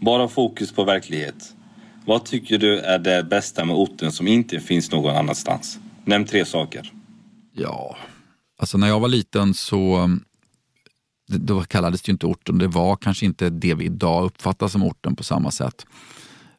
Bara 0.00 0.28
fokus 0.28 0.72
på 0.72 0.84
verklighet. 0.84 1.54
Vad 2.06 2.24
tycker 2.24 2.58
du 2.58 2.78
är 2.78 2.98
det 2.98 3.22
bästa 3.22 3.64
med 3.64 3.76
orten 3.76 4.12
som 4.12 4.26
inte 4.28 4.60
finns 4.60 4.90
någon 4.90 5.16
annanstans? 5.16 5.78
Nämn 6.04 6.24
tre 6.26 6.44
saker. 6.44 6.92
Ja, 7.52 7.96
alltså 8.58 8.78
när 8.78 8.88
jag 8.88 9.00
var 9.00 9.08
liten 9.08 9.54
så 9.54 10.10
det- 11.28 11.38
då 11.38 11.62
kallades 11.62 12.02
det 12.02 12.08
ju 12.08 12.12
inte 12.12 12.26
orten. 12.26 12.58
Det 12.58 12.66
var 12.68 12.96
kanske 12.96 13.26
inte 13.26 13.50
det 13.50 13.74
vi 13.74 13.84
idag 13.84 14.24
uppfattar 14.24 14.68
som 14.68 14.82
orten 14.82 15.16
på 15.16 15.22
samma 15.24 15.50
sätt. 15.50 15.86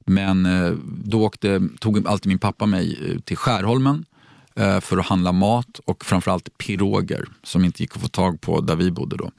Men 0.05 0.45
eh, 0.45 0.71
då 1.03 1.23
åkte, 1.23 1.61
tog 1.79 2.07
alltid 2.07 2.29
min 2.29 2.39
pappa 2.39 2.65
mig 2.65 3.11
eh, 3.11 3.19
till 3.19 3.37
Skärholmen 3.37 4.05
eh, 4.55 4.79
för 4.79 4.97
att 4.97 5.05
handla 5.05 5.31
mat 5.31 5.79
och 5.85 6.05
framförallt 6.05 6.57
piroger 6.57 7.25
som 7.43 7.65
inte 7.65 7.83
gick 7.83 7.95
att 7.95 8.01
få 8.01 8.07
tag 8.07 8.41
på 8.41 8.61
där 8.61 8.75
vi 8.75 8.91
bodde 8.91 9.17
då. 9.17 9.31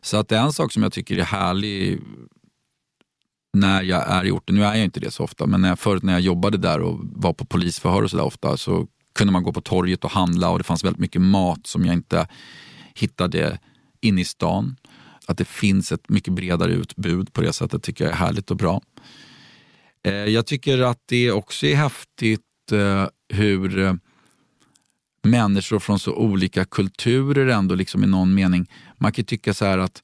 Så 0.00 0.16
att 0.16 0.28
det 0.28 0.36
är 0.36 0.42
en 0.42 0.52
sak 0.52 0.72
som 0.72 0.82
jag 0.82 0.92
tycker 0.92 1.18
är 1.18 1.24
härlig 1.24 2.00
när 3.52 3.82
jag 3.82 4.10
är 4.10 4.24
i 4.24 4.30
orten, 4.30 4.54
nu 4.54 4.64
är 4.64 4.74
jag 4.74 4.84
inte 4.84 5.00
det 5.00 5.10
så 5.10 5.24
ofta, 5.24 5.46
men 5.46 5.60
när 5.60 5.68
jag, 5.68 5.78
förut 5.78 6.02
när 6.02 6.12
jag 6.12 6.22
jobbade 6.22 6.58
där 6.58 6.80
och 6.80 7.00
var 7.02 7.32
på 7.32 7.44
polisförhör 7.44 8.02
och 8.02 8.10
sådär 8.10 8.24
ofta 8.24 8.56
så 8.56 8.86
kunde 9.14 9.32
man 9.32 9.42
gå 9.42 9.52
på 9.52 9.60
torget 9.60 10.04
och 10.04 10.10
handla 10.10 10.50
och 10.50 10.58
det 10.58 10.64
fanns 10.64 10.84
väldigt 10.84 11.00
mycket 11.00 11.22
mat 11.22 11.66
som 11.66 11.84
jag 11.84 11.94
inte 11.94 12.28
hittade 12.94 13.58
inne 14.00 14.20
i 14.20 14.24
stan. 14.24 14.76
Att 15.26 15.38
det 15.38 15.44
finns 15.44 15.92
ett 15.92 16.08
mycket 16.08 16.32
bredare 16.32 16.72
utbud 16.72 17.32
på 17.32 17.40
det 17.40 17.52
sättet 17.52 17.82
tycker 17.82 18.04
jag 18.04 18.12
är 18.12 18.16
härligt 18.16 18.50
och 18.50 18.56
bra. 18.56 18.80
Eh, 20.06 20.12
Jag 20.14 20.46
tycker 20.46 20.78
att 20.78 21.00
det 21.06 21.32
också 21.32 21.66
är 21.66 21.74
häftigt 21.76 22.40
eh, 22.72 23.06
hur 23.28 23.78
eh, 23.78 23.94
människor 25.22 25.78
från 25.78 25.98
så 25.98 26.14
olika 26.14 26.64
kulturer 26.64 27.46
ändå 27.46 27.74
liksom 27.74 28.04
i 28.04 28.06
någon 28.06 28.34
mening, 28.34 28.70
man 28.98 29.12
kan 29.12 29.24
tycka 29.24 29.54
så 29.54 29.64
här 29.64 29.78
att 29.78 30.02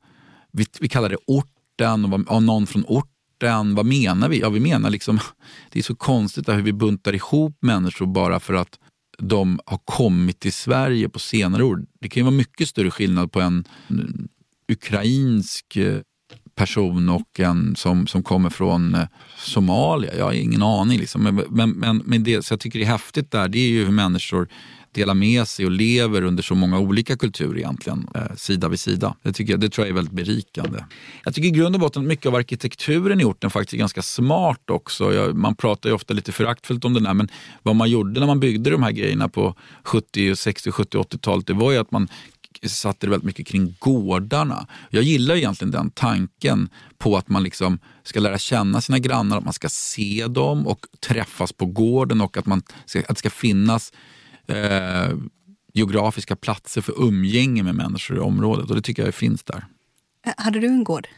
vi, 0.53 0.67
vi 0.81 0.89
kallar 0.89 1.09
det 1.09 1.17
orten 1.27 2.05
och, 2.05 2.11
vad- 2.11 2.29
och 2.29 2.43
någon 2.43 2.67
från 2.67 2.85
orten, 2.89 3.75
vad 3.75 3.87
menar 3.87 4.29
vi? 4.29 4.41
Ja, 4.41 4.49
vi 4.51 4.61
menar 4.61 4.91
liksom, 4.91 5.19
det 5.73 5.79
är 5.79 5.83
så 5.83 5.95
konstigt 5.95 6.49
hur 6.49 6.63
vi 6.63 6.73
buntar 6.73 7.15
ihop 7.15 7.57
människor 7.61 8.07
bara 8.07 8.41
för 8.41 8.55
att 8.55 8.79
de 9.19 9.61
har 9.67 9.79
kommit 9.85 10.41
till 10.41 10.53
Sverige 10.53 11.09
på 11.09 11.19
senare 11.19 11.65
år. 11.65 11.85
Det 12.01 12.09
kan 12.09 12.21
ju 12.21 12.25
vara 12.25 12.35
mycket 12.35 12.69
större 12.69 12.91
skillnad 12.91 13.33
på 13.33 13.41
en 13.41 13.65
eh, 13.91 13.97
ukrainsk 14.73 15.77
eh, 15.77 15.99
person 16.55 17.09
och 17.09 17.41
en 17.41 17.77
som, 17.77 18.07
som 18.07 18.23
kommer 18.23 18.51
från 18.51 18.95
eh, 18.95 19.07
Somalia. 19.39 20.17
Jag 20.17 20.25
har 20.25 20.33
ingen 20.33 20.63
aning. 20.63 20.99
Liksom. 20.99 21.23
Men, 21.23 21.35
men, 21.35 21.71
men, 21.71 22.03
men 22.05 22.25
det 22.25 22.45
så 22.45 22.53
jag 22.53 22.61
tycker 22.61 22.79
det 22.79 22.85
är 22.85 22.91
häftigt 22.91 23.31
där, 23.31 23.49
det 23.49 23.59
är 23.59 23.69
ju 23.69 23.85
hur 23.85 23.93
människor 23.93 24.49
delar 24.93 25.15
med 25.15 25.49
sig 25.49 25.65
och 25.65 25.71
lever 25.71 26.23
under 26.23 26.43
så 26.43 26.55
många 26.55 26.79
olika 26.79 27.17
kulturer 27.17 27.59
egentligen, 27.59 28.09
eh, 28.15 28.37
sida 28.37 28.69
vid 28.69 28.81
sida. 28.81 29.17
Det, 29.23 29.33
tycker 29.33 29.53
jag, 29.53 29.61
det 29.61 29.69
tror 29.69 29.87
jag 29.87 29.91
är 29.91 29.95
väldigt 29.95 30.15
berikande. 30.15 30.85
Jag 31.25 31.35
tycker 31.35 31.49
i 31.49 31.51
grund 31.51 31.75
och 31.75 31.81
botten 31.81 32.07
mycket 32.07 32.27
av 32.27 32.35
arkitekturen 32.35 33.21
i 33.21 33.25
orten 33.25 33.51
faktiskt 33.51 33.75
är 33.75 33.79
ganska 33.79 34.03
smart 34.03 34.71
också. 34.71 35.15
Jag, 35.15 35.37
man 35.37 35.55
pratar 35.55 35.89
ju 35.89 35.95
ofta 35.95 36.15
lite 36.15 36.33
föraktfullt 36.33 36.85
om 36.85 36.95
det 36.95 37.01
där, 37.01 37.15
men 37.15 37.29
vad 37.63 37.77
man 37.77 37.91
gjorde 37.91 38.21
när 38.21 38.27
man 38.27 38.41
byggde 38.41 38.71
de 38.71 38.83
här 38.83 38.93
grejerna 38.93 39.29
på 39.29 39.55
70, 39.83 40.37
60, 40.37 40.71
70, 40.71 40.99
80-talet, 40.99 41.47
det 41.47 41.55
var 41.55 41.73
ju 41.73 41.79
att 41.79 41.91
man 41.91 42.09
satte 42.67 43.07
det 43.07 43.11
väldigt 43.11 43.27
mycket 43.27 43.47
kring 43.47 43.77
gårdarna. 43.79 44.67
Jag 44.91 45.03
gillar 45.03 45.35
egentligen 45.35 45.71
den 45.71 45.91
tanken 45.91 46.69
på 46.99 47.17
att 47.17 47.29
man 47.29 47.43
liksom 47.43 47.79
ska 48.03 48.21
lära 48.21 48.39
känna 48.39 48.81
sina 48.81 48.99
grannar, 48.99 49.39
att 49.39 49.45
man 49.45 49.53
ska 49.53 49.69
se 49.69 50.27
dem 50.29 50.67
och 50.67 50.87
träffas 51.09 51.53
på 51.53 51.67
gården 51.67 52.21
och 52.21 52.37
att, 52.37 52.47
man 52.47 52.63
ska, 52.87 52.99
att 53.01 53.09
det 53.09 53.17
ska 53.17 53.31
finnas 53.31 53.93
eh, 54.47 55.09
geografiska 55.75 56.37
platser 56.37 56.81
för 56.81 57.03
umgänge 57.09 57.63
med 57.63 57.75
människor 57.75 58.17
i 58.17 58.21
området 58.21 58.71
och 58.71 58.77
det 58.77 58.83
tycker 58.83 59.05
jag 59.05 59.15
finns 59.15 59.43
där. 59.45 59.65
Eh, 60.27 60.33
Hade 60.37 60.61
du 60.61 60.67
en 60.67 60.85
gård 60.85 61.09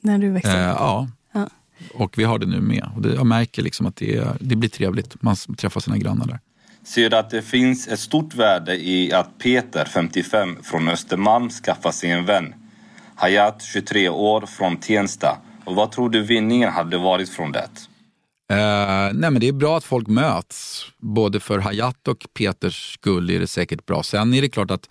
när 0.00 0.18
du 0.18 0.30
växte 0.30 0.52
Eh, 0.52 0.70
upp? 0.70 0.76
ja. 0.78 1.08
Ja. 1.32 1.48
Och 1.94 2.18
vi 2.18 2.24
har 2.24 2.38
det 2.38 2.46
nu 2.46 2.60
med. 2.60 2.90
Och 2.96 3.02
det, 3.02 3.14
jag 3.14 3.26
märker 3.26 3.62
liksom 3.62 3.86
att 3.86 3.96
det, 3.96 4.28
det 4.40 4.56
blir 4.56 4.68
trevligt. 4.70 5.22
Man 5.22 5.36
träffar 5.36 5.80
sina 5.80 5.98
grannar 5.98 6.26
där. 6.26 6.40
Ser 6.84 7.10
du 7.10 7.16
att 7.16 7.30
det 7.30 7.42
finns 7.42 7.88
ett 7.88 8.00
stort 8.00 8.34
värde 8.34 8.76
i 8.76 9.12
att 9.12 9.38
Peter, 9.38 9.84
55, 9.84 10.56
från 10.62 10.88
Östermalm 10.88 11.50
skaffar 11.50 11.90
sig 11.90 12.10
en 12.10 12.24
vän? 12.24 12.54
Hayat, 13.14 13.62
23 13.62 14.08
år, 14.08 14.46
från 14.46 14.76
Tensta. 14.76 15.38
Och 15.64 15.74
vad 15.74 15.92
tror 15.92 16.10
du 16.10 16.22
vinningen 16.22 16.72
hade 16.72 16.98
varit 16.98 17.28
från 17.28 17.52
det? 17.52 17.68
Uh, 18.52 19.14
nej 19.14 19.30
men 19.30 19.40
det 19.40 19.48
är 19.48 19.52
bra 19.52 19.76
att 19.76 19.84
folk 19.84 20.08
möts. 20.08 20.86
Både 20.98 21.40
för 21.40 21.58
Hayat 21.58 22.08
och 22.08 22.26
Peters 22.34 22.94
skull 22.94 23.30
är 23.30 23.40
det 23.40 23.46
säkert 23.46 23.86
bra. 23.86 24.02
Sen 24.02 24.34
är 24.34 24.42
det 24.42 24.48
klart 24.48 24.70
att 24.70 24.88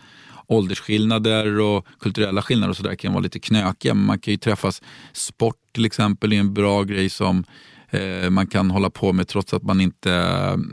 åldersskillnader 0.48 1.60
och 1.60 1.86
kulturella 2.00 2.42
skillnader 2.42 2.70
och 2.70 2.78
sådär 2.78 2.96
kan 2.96 3.14
vara 3.14 3.24
lite 3.24 3.40
knökiga. 3.40 3.94
Men 3.94 4.06
man 4.06 4.20
kan 4.20 4.32
ju 4.32 4.38
träffas. 4.38 4.82
Sport 5.14 5.56
till 5.72 5.86
exempel 5.86 6.34
är 6.34 6.40
en 6.40 6.54
bra 6.54 6.84
grej 6.84 7.10
som 7.10 7.46
eh, 7.94 8.30
man 8.30 8.48
kan 8.48 8.72
hålla 8.72 8.90
på 8.90 9.14
med 9.14 9.28
trots 9.28 9.54
att 9.54 9.64
man 9.64 9.82
inte 9.82 10.10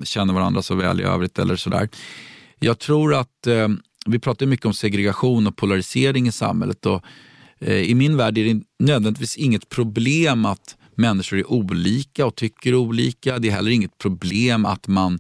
känner 0.05 0.35
varandra 0.35 0.63
så 0.63 0.75
väl 0.75 1.01
i 1.01 1.05
övrigt 1.05 1.39
eller 1.39 1.57
sådär. 1.57 1.89
Jag 2.59 2.79
tror 2.79 3.15
att 3.15 3.47
eh, 3.47 3.69
vi 4.07 4.19
pratar 4.19 4.47
mycket 4.47 4.67
om 4.67 4.75
segregation 4.75 5.47
och 5.47 5.57
polarisering 5.57 6.27
i 6.27 6.33
samhället. 6.33 6.87
Och, 6.87 7.03
eh, 7.61 7.75
I 7.75 7.95
min 7.95 8.17
värld 8.17 8.39
är 8.39 8.55
det 8.55 8.63
nödvändigtvis 8.79 9.37
inget 9.37 9.69
problem 9.69 10.45
att 10.45 10.77
människor 10.95 11.39
är 11.39 11.51
olika 11.51 12.27
och 12.27 12.35
tycker 12.35 12.75
olika. 12.75 13.39
Det 13.39 13.49
är 13.49 13.53
heller 13.53 13.71
inget 13.71 13.99
problem 13.99 14.67
att 14.67 14.89
man 14.89 15.19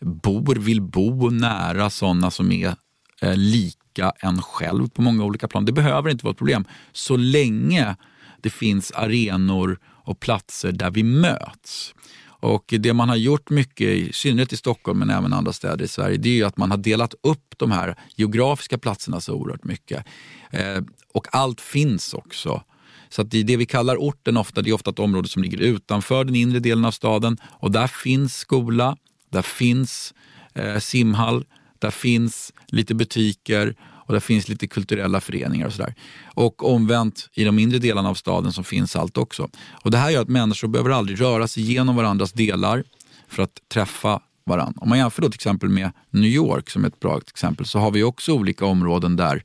bor, 0.00 0.54
vill 0.54 0.82
bo 0.82 1.30
nära 1.30 1.90
sådana 1.90 2.30
som 2.30 2.52
är 2.52 2.74
eh, 3.22 3.36
lika 3.36 4.12
en 4.20 4.42
själv 4.42 4.88
på 4.88 5.02
många 5.02 5.24
olika 5.24 5.48
plan. 5.48 5.64
Det 5.64 5.72
behöver 5.72 6.10
inte 6.10 6.24
vara 6.24 6.32
ett 6.32 6.38
problem 6.38 6.64
så 6.92 7.16
länge 7.16 7.96
det 8.40 8.50
finns 8.50 8.92
arenor 8.92 9.78
och 10.10 10.20
platser 10.20 10.72
där 10.72 10.90
vi 10.90 11.02
möts. 11.02 11.94
Och 12.42 12.74
det 12.78 12.92
man 12.92 13.08
har 13.08 13.16
gjort 13.16 13.50
mycket, 13.50 13.88
i 13.88 14.12
synnerhet 14.12 14.52
i 14.52 14.56
Stockholm 14.56 14.98
men 14.98 15.10
även 15.10 15.32
andra 15.32 15.52
städer 15.52 15.84
i 15.84 15.88
Sverige, 15.88 16.16
det 16.16 16.28
är 16.28 16.34
ju 16.34 16.44
att 16.44 16.56
man 16.56 16.70
har 16.70 16.78
delat 16.78 17.14
upp 17.22 17.54
de 17.56 17.70
här 17.70 17.96
geografiska 18.16 18.78
platserna 18.78 19.20
så 19.20 19.34
oerhört 19.34 19.64
mycket. 19.64 20.04
Eh, 20.50 20.82
och 21.14 21.26
allt 21.34 21.60
finns 21.60 22.14
också. 22.14 22.62
Så 23.08 23.22
att 23.22 23.30
det, 23.30 23.42
det 23.42 23.56
vi 23.56 23.66
kallar 23.66 23.96
orten 23.96 24.36
ofta, 24.36 24.62
det 24.62 24.70
är 24.70 24.74
ofta 24.74 24.90
ett 24.90 24.98
område 24.98 25.28
som 25.28 25.42
ligger 25.42 25.58
utanför 25.58 26.24
den 26.24 26.34
inre 26.34 26.58
delen 26.58 26.84
av 26.84 26.90
staden 26.90 27.36
och 27.44 27.70
där 27.70 27.86
finns 27.86 28.36
skola, 28.36 28.96
där 29.30 29.42
finns 29.42 30.14
eh, 30.54 30.78
simhall, 30.78 31.44
där 31.78 31.90
finns 31.90 32.52
lite 32.66 32.94
butiker 32.94 33.76
och 34.10 34.14
där 34.14 34.20
finns 34.20 34.48
lite 34.48 34.66
kulturella 34.66 35.20
föreningar 35.20 35.66
och 35.66 35.72
sådär. 35.72 35.94
Och 36.24 36.74
omvänt, 36.74 37.28
i 37.32 37.44
de 37.44 37.56
mindre 37.56 37.78
delarna 37.78 38.08
av 38.08 38.14
staden 38.14 38.52
så 38.52 38.62
finns 38.62 38.96
allt 38.96 39.18
också. 39.18 39.48
Och 39.84 39.90
det 39.90 39.98
här 39.98 40.10
gör 40.10 40.22
att 40.22 40.28
människor 40.28 40.68
behöver 40.68 40.90
aldrig 40.90 41.20
röra 41.20 41.48
sig 41.48 41.62
genom 41.62 41.96
varandras 41.96 42.32
delar 42.32 42.84
för 43.28 43.42
att 43.42 43.60
träffa 43.68 44.20
varandra. 44.46 44.80
Om 44.80 44.88
man 44.88 44.98
jämför 44.98 45.22
då 45.22 45.28
till 45.28 45.36
exempel 45.36 45.68
med 45.68 45.90
New 46.10 46.30
York 46.30 46.70
som 46.70 46.84
är 46.84 46.88
ett 46.88 47.00
bra 47.00 47.18
exempel 47.18 47.66
så 47.66 47.78
har 47.78 47.90
vi 47.90 48.02
också 48.02 48.32
olika 48.32 48.66
områden 48.66 49.16
där 49.16 49.44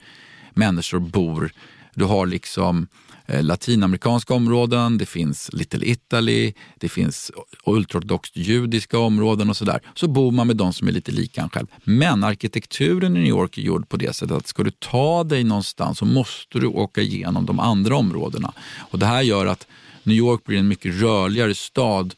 människor 0.53 0.99
bor 0.99 1.51
Du 1.93 2.05
har 2.05 2.25
liksom 2.25 2.77
eh, 2.77 3.04
Eh, 3.27 3.43
latinamerikanska 3.43 4.33
områden, 4.33 4.97
det 4.97 5.05
finns 5.05 5.49
Little 5.53 5.89
Italy, 5.89 6.53
det 6.79 6.89
finns 6.89 7.31
ultraortodoxt 7.65 8.37
judiska 8.37 8.99
områden 8.99 9.49
och 9.49 9.57
sådär. 9.57 9.79
Så 9.95 10.07
bor 10.07 10.31
man 10.31 10.47
med 10.47 10.55
de 10.55 10.73
som 10.73 10.87
är 10.87 10.91
lite 10.91 11.11
lika 11.11 11.41
en 11.41 11.49
själv. 11.49 11.67
Men 11.83 12.23
arkitekturen 12.23 13.17
i 13.17 13.19
New 13.19 13.29
York 13.29 13.57
är 13.57 13.61
gjord 13.61 13.89
på 13.89 13.97
det 13.97 14.15
sättet 14.15 14.37
att 14.37 14.47
ska 14.47 14.63
du 14.63 14.71
ta 14.71 15.23
dig 15.23 15.43
någonstans 15.43 15.97
så 15.97 16.05
måste 16.05 16.59
du 16.59 16.67
åka 16.67 17.01
igenom 17.01 17.45
de 17.45 17.59
andra 17.59 17.95
områdena. 17.95 18.53
Och 18.77 18.99
det 18.99 19.05
här 19.05 19.21
gör 19.21 19.45
att 19.45 19.67
New 20.03 20.17
York 20.17 20.43
blir 20.43 20.57
en 20.57 20.67
mycket 20.67 21.01
rörligare 21.01 21.55
stad 21.55 22.13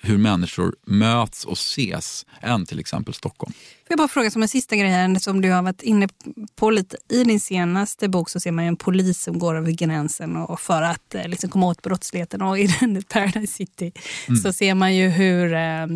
hur 0.00 0.18
människor 0.18 0.74
möts 0.86 1.44
och 1.44 1.52
ses 1.52 2.26
än 2.40 2.66
till 2.66 2.80
exempel 2.80 3.14
Stockholm. 3.14 3.52
Får 3.52 3.86
jag 3.88 3.98
bara 3.98 4.08
fråga 4.08 4.30
som 4.30 4.42
en 4.42 4.48
sista 4.48 4.76
grej 4.76 4.90
här, 4.90 5.14
som 5.14 5.40
du 5.40 5.50
har 5.50 5.62
varit 5.62 5.82
inne 5.82 6.08
på 6.56 6.70
lite. 6.70 6.96
I 7.08 7.24
din 7.24 7.40
senaste 7.40 8.08
bok 8.08 8.30
så 8.30 8.40
ser 8.40 8.52
man 8.52 8.64
en 8.64 8.76
polis 8.76 9.22
som 9.22 9.38
går 9.38 9.54
över 9.54 9.72
gränsen 9.72 10.36
och 10.36 10.60
för 10.60 10.82
att 10.82 11.14
eh, 11.14 11.28
liksom, 11.28 11.50
komma 11.50 11.66
åt 11.66 11.82
brottsligheten. 11.82 12.42
Och 12.42 12.58
i 12.58 12.66
den 12.80 13.02
Paradise 13.02 13.52
City 13.52 13.92
mm. 14.28 14.40
så 14.40 14.52
ser 14.52 14.74
man 14.74 14.96
ju 14.96 15.08
hur 15.08 15.54
eh, 15.54 15.86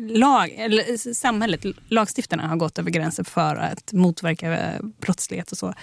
lag, 0.00 0.50
eller, 0.50 1.14
samhället, 1.14 1.64
lagstiftarna 1.88 2.48
har 2.48 2.56
gått 2.56 2.78
över 2.78 2.90
gränsen 2.90 3.24
för 3.24 3.56
att 3.56 3.92
motverka 3.92 4.58
eh, 4.58 4.80
brottslighet 5.00 5.52
och 5.52 5.58
så. 5.58 5.74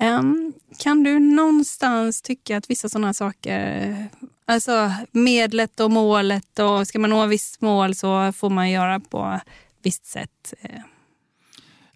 Um, 0.00 0.52
kan 0.78 1.02
du 1.02 1.18
någonstans 1.18 2.22
tycka 2.22 2.56
att 2.56 2.70
vissa 2.70 2.88
sådana 2.88 3.14
saker, 3.14 4.08
alltså 4.46 4.92
medlet 5.12 5.80
och 5.80 5.90
målet 5.90 6.58
och 6.58 6.86
ska 6.86 6.98
man 6.98 7.10
nå 7.10 7.26
visst 7.26 7.60
mål 7.60 7.94
så 7.94 8.32
får 8.32 8.50
man 8.50 8.70
göra 8.70 9.00
på 9.00 9.40
visst 9.82 10.06
sätt? 10.06 10.54
Eh. 10.60 10.80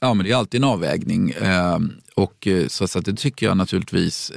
Ja, 0.01 0.15
men 0.15 0.27
det 0.27 0.33
är 0.33 0.37
alltid 0.37 0.61
en 0.61 0.69
avvägning. 0.69 1.31
Eh, 1.31 1.79
och 2.15 2.47
eh, 2.47 2.67
så, 2.69 2.89
så 2.89 3.01
det 3.01 3.15
tycker 3.15 3.47
jag 3.47 3.57
naturligtvis. 3.57 4.31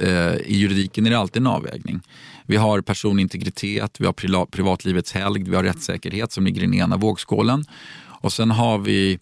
I 0.44 0.56
juridiken 0.56 1.06
är 1.06 1.10
det 1.10 1.18
alltid 1.18 1.42
en 1.42 1.46
avvägning. 1.46 2.00
Vi 2.46 2.56
har 2.56 2.80
personintegritet, 2.80 4.00
vi 4.00 4.06
har 4.06 4.46
privatlivets 4.46 5.12
helgd, 5.12 5.48
vi 5.48 5.56
har 5.56 5.62
rättssäkerhet 5.62 6.32
som 6.32 6.44
ligger 6.44 6.62
i 6.62 6.64
den 6.64 6.74
ena 6.74 6.96
vågskålen. 6.96 7.64
Och 8.04 8.32
sen 8.32 8.50
har 8.50 8.78
vi 8.78 9.18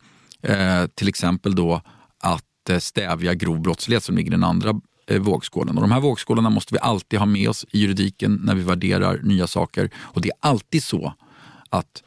till 0.95 1.09
exempel 1.09 1.55
då 1.55 1.83
att 2.19 2.83
stävja 2.83 3.35
grov 3.35 3.61
brottslighet 3.61 4.05
som 4.05 4.17
ligger 4.17 4.31
i 4.31 4.35
den 4.35 4.45
andra 4.45 4.81
vågskålen. 5.19 5.77
Och 5.77 5.83
de 5.83 5.93
här 5.93 6.01
vågskålarna 6.01 6.51
måste 6.51 6.75
vi 6.75 6.81
alltid 6.81 7.19
ha 7.19 7.27
med 7.27 7.49
oss 7.49 7.67
i 7.71 7.79
juridiken 7.79 8.41
när 8.45 8.55
vi 8.55 8.63
värderar 8.63 9.21
nya 9.23 9.47
saker. 9.47 9.91
Och 9.97 10.21
det 10.21 10.29
är 10.29 10.37
alltid 10.41 10.83
så 10.83 11.15
att 11.71 12.03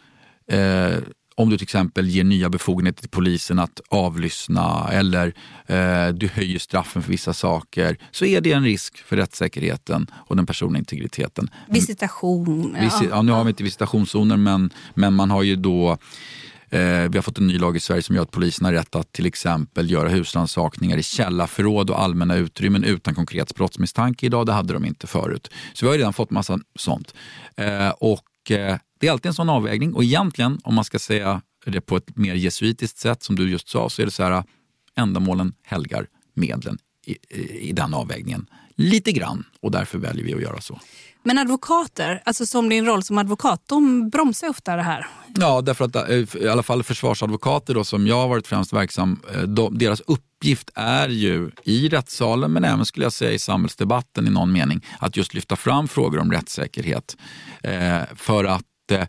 eh, 0.48 0.98
om 1.36 1.50
du 1.50 1.58
till 1.58 1.66
exempel 1.66 2.08
ger 2.08 2.24
nya 2.24 2.50
befogenheter 2.50 3.02
till 3.02 3.10
polisen 3.10 3.60
att 3.60 3.82
avlyssna 3.90 4.90
eller 4.92 5.34
eh, 5.66 6.08
du 6.08 6.28
höjer 6.28 6.60
straffen 6.60 7.02
för 7.02 7.10
vissa 7.10 7.34
saker 7.34 7.98
så 8.12 8.26
är 8.26 8.42
det 8.42 8.52
en 8.52 8.64
risk 8.64 8.98
för 8.98 9.16
rättssäkerheten 9.16 10.08
och 10.14 10.36
den 10.36 10.46
personliga 10.46 10.80
integriteten. 10.80 11.50
Visitation. 11.70 12.78
Visi 12.82 13.08
ja. 13.10 13.22
nu 13.22 13.32
har 13.32 13.44
vi 13.44 13.50
inte 13.50 13.64
visitationszoner 13.64 14.38
men, 14.38 14.70
men 14.94 15.14
man 15.14 15.32
har 15.32 15.44
ju 15.44 15.56
då 15.56 15.90
Eh, 15.92 16.53
Eh, 16.74 17.10
vi 17.10 17.18
har 17.18 17.22
fått 17.22 17.38
en 17.38 17.48
ny 17.48 17.58
lag 17.58 17.78
i 17.78 17.80
Sverige 17.80 18.02
som 18.02 18.16
gör 18.16 18.24
att 18.24 18.32
polisen 18.32 18.66
har 18.66 18.74
rätt 18.74 18.96
att 18.96 19.12
till 19.12 19.26
exempel 19.26 19.92
göra 19.92 20.10
husrannsakningar 20.10 20.98
i 20.98 21.04
källarförråd 21.04 21.90
och 21.90 22.02
allmänna 22.02 22.36
utrymmen 22.36 22.84
utan 22.84 23.16
konkret 23.16 23.56
brottsmisstanke 23.56 24.26
idag. 24.26 24.46
Det 24.46 24.54
hade 24.54 24.74
de 24.74 24.86
inte 24.86 25.08
förut. 25.08 25.50
Så 25.74 25.86
vi 25.86 25.92
har 25.92 25.98
redan 25.98 26.14
fått 26.14 26.32
massa 26.32 26.60
sånt. 26.76 27.14
Eh, 27.56 27.90
och 27.90 28.52
eh, 28.52 28.78
det 29.00 29.08
är 29.08 29.12
alltid 29.12 29.26
en 29.26 29.34
sån 29.34 29.50
avvägning 29.50 29.94
och 29.94 30.04
egentligen, 30.04 30.60
om 30.64 30.76
man 30.76 30.84
ska 30.84 31.00
säga 31.00 31.42
det 31.66 31.82
på 31.82 31.98
ett 31.98 32.18
mer 32.18 32.36
jesuitiskt 32.36 32.98
sätt 32.98 33.24
som 33.24 33.36
du 33.36 33.50
just 33.50 33.70
sa, 33.70 33.90
så 33.90 34.02
är 34.02 34.06
det 34.06 34.12
så 34.12 34.24
här 34.24 34.44
ändamålen 34.96 35.54
helgar 35.64 36.08
medlen 36.34 36.78
i, 37.06 37.18
i, 37.30 37.70
i 37.70 37.72
den 37.72 37.94
avvägningen. 37.94 38.46
Lite 38.76 39.12
grann 39.12 39.44
och 39.62 39.72
därför 39.72 39.98
väljer 39.98 40.26
vi 40.26 40.34
att 40.34 40.42
göra 40.42 40.62
så. 40.62 40.80
Men 41.24 41.38
advokater, 41.38 42.22
alltså 42.26 42.46
som 42.46 42.70
din 42.70 42.86
roll 42.86 43.04
som 43.04 43.18
advokat, 43.18 43.64
de 43.66 44.10
bromsar 44.10 44.50
ofta 44.50 44.76
det 44.76 44.82
här. 44.82 45.08
Ja, 45.36 45.62
därför 45.62 45.86
att 45.86 45.96
eh, 45.96 46.44
i 46.44 46.48
alla 46.48 46.64
fall 46.64 46.84
försvarsadvokater 46.84 47.74
då, 47.74 47.84
som 47.84 48.08
jag 48.08 48.16
har 48.16 48.28
varit 48.28 48.48
främst 48.48 48.74
verksam, 48.74 49.22
eh, 49.34 49.42
de, 49.42 49.78
deras 49.78 50.02
uppgift 50.02 50.70
är 50.76 51.10
ju 51.10 51.52
i 51.64 51.90
rättssalen 51.90 52.52
men 52.52 52.64
även 52.64 52.86
skulle 52.86 53.06
jag 53.06 53.14
säga 53.14 53.32
i 53.32 53.40
samhällsdebatten 53.40 54.28
i 54.28 54.30
någon 54.30 54.52
mening 54.52 54.86
att 55.00 55.18
just 55.18 55.34
lyfta 55.34 55.56
fram 55.56 55.88
frågor 55.88 56.20
om 56.20 56.32
rättssäkerhet. 56.32 57.18
Eh, 57.64 58.02
för 58.16 58.46
att 58.46 58.92
eh, 58.92 59.06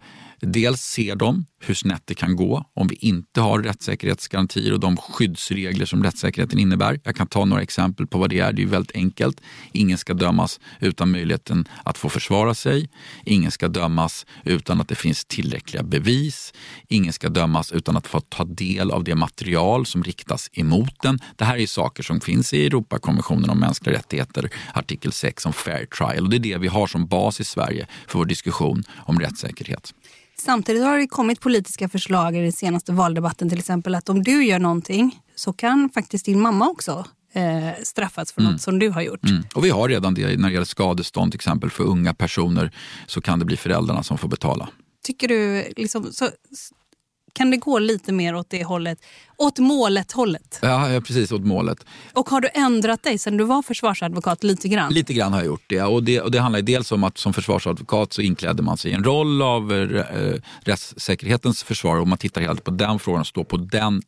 Dels 0.47 0.81
ser 0.81 1.17
de 1.17 1.47
hur 1.67 1.75
snett 1.75 2.03
det 2.05 2.15
kan 2.15 2.37
gå 2.37 2.65
om 2.75 2.89
vi 2.89 2.95
inte 2.95 3.41
har 3.41 3.63
rättssäkerhetsgarantier 3.63 4.73
och 4.73 4.81
de 4.81 4.97
skyddsregler 4.97 5.87
som 5.87 6.03
rättssäkerheten 6.03 6.59
innebär. 6.59 7.01
Jag 7.05 7.17
kan 7.17 7.27
ta 7.27 7.45
några 7.45 7.63
exempel 7.63 8.07
på 8.07 8.19
vad 8.19 8.31
det 8.31 8.39
är. 8.39 8.53
Det 8.53 8.63
är 8.63 8.67
väldigt 8.67 8.97
enkelt. 8.97 9.41
Ingen 9.73 9.99
ska 9.99 10.15
dömas 10.15 10.61
utan 10.81 11.11
möjligheten 11.11 11.69
att 11.85 11.99
få 11.99 12.09
försvara 12.09 12.55
sig. 12.55 12.89
Ingen 13.25 13.51
ska 13.51 13.69
dömas 13.69 14.27
utan 14.45 14.81
att 14.81 14.89
det 14.89 14.95
finns 14.95 15.25
tillräckliga 15.25 15.83
bevis. 15.83 16.53
Ingen 16.89 17.13
ska 17.13 17.29
dömas 17.29 17.73
utan 17.73 17.97
att 17.97 18.07
få 18.07 18.21
ta 18.21 18.45
del 18.45 18.91
av 18.91 19.05
det 19.05 19.15
material 19.15 19.87
som 19.87 20.05
riktas 20.05 20.51
emot 20.53 21.03
den. 21.03 21.19
Det 21.37 21.45
här 21.45 21.57
är 21.57 21.67
saker 21.67 22.03
som 22.03 22.21
finns 22.21 22.55
i 22.55 22.67
Europakonventionen 22.67 23.51
om 23.51 23.61
mänskliga 23.61 23.97
rättigheter, 23.97 24.51
artikel 24.75 25.13
6 25.13 25.47
om 25.47 25.53
fair 25.53 25.87
trial. 25.87 26.25
Och 26.25 26.31
det 26.31 26.37
är 26.37 26.39
det 26.39 26.59
vi 26.59 26.69
har 26.69 26.87
som 26.87 27.07
bas 27.07 27.41
i 27.41 27.45
Sverige 27.45 27.87
för 28.07 28.19
vår 28.19 28.27
diskussion 28.27 28.85
om 28.97 29.21
rättssäkerhet. 29.21 29.95
Samtidigt 30.45 30.85
har 30.85 30.99
det 30.99 31.07
kommit 31.07 31.41
politiska 31.41 31.89
förslag 31.89 32.37
i 32.37 32.41
den 32.41 32.53
senaste 32.53 32.93
valdebatten 32.93 33.49
till 33.49 33.59
exempel 33.59 33.95
att 33.95 34.09
om 34.09 34.23
du 34.23 34.45
gör 34.45 34.59
någonting 34.59 35.21
så 35.35 35.53
kan 35.53 35.91
faktiskt 35.91 36.27
din 36.27 36.41
mamma 36.41 36.69
också 36.69 37.05
eh, 37.33 37.83
straffas 37.83 38.33
för 38.33 38.41
mm. 38.41 38.53
något 38.53 38.61
som 38.61 38.79
du 38.79 38.89
har 38.89 39.03
gjort. 39.03 39.25
Mm. 39.25 39.43
Och 39.55 39.65
vi 39.65 39.71
har 39.71 39.89
redan 39.89 40.15
det 40.15 40.37
när 40.37 40.49
det 40.49 40.53
gäller 40.53 40.65
skadestånd 40.65 41.33
till 41.33 41.39
exempel 41.39 41.71
för 41.71 41.85
unga 41.85 42.15
personer 42.15 42.71
så 43.07 43.21
kan 43.21 43.39
det 43.39 43.45
bli 43.45 43.57
föräldrarna 43.57 44.03
som 44.03 44.19
får 44.19 44.29
betala. 44.29 44.69
Tycker 45.05 45.29
du, 45.29 45.73
liksom, 45.77 46.13
så, 46.13 46.29
kan 47.35 47.51
det 47.51 47.57
gå 47.57 47.79
lite 47.79 48.13
mer 48.13 48.35
åt 48.35 48.51
det 48.51 48.65
hållet? 48.65 48.99
Åt 49.37 49.59
målet-hållet? 49.59 50.59
Ja, 50.63 50.93
ja, 50.93 51.01
precis. 51.01 51.33
Åt 51.33 51.45
målet. 51.45 51.85
Och 52.13 52.29
har 52.29 52.41
du 52.41 52.49
ändrat 52.55 53.03
dig 53.03 53.19
sen 53.19 53.37
du 53.37 53.45
var 53.45 53.63
försvarsadvokat 53.63 54.45
lite 54.45 54.69
grann? 54.69 54.93
Lite 54.93 55.15
grann 55.15 55.33
har 55.33 55.41
jag 55.41 55.47
gjort 55.47 55.65
det. 55.67 55.83
Och 55.83 56.03
det, 56.03 56.21
och 56.21 56.31
det 56.31 56.39
handlar 56.39 56.63
dels 56.63 56.93
om 56.93 57.05
att 57.05 57.19
som 57.19 57.33
försvarsadvokat 57.33 58.13
så 58.13 58.23
inklädde 58.23 58.63
man 58.63 58.77
sig 58.77 58.91
i 58.91 58.95
en 58.95 59.05
roll 59.05 59.43
av 59.43 59.73
eh, 59.73 60.35
rättssäkerhetens 60.61 61.63
försvar 61.63 61.97
och 61.97 62.09
man 62.09 62.19
tittar 62.19 62.41
helt 62.41 62.65
på 62.65 62.71
den 62.71 62.99
frågan 62.99 63.21
och 63.21 63.27
står 63.27 63.45
på 63.45 63.57
den 63.57 64.03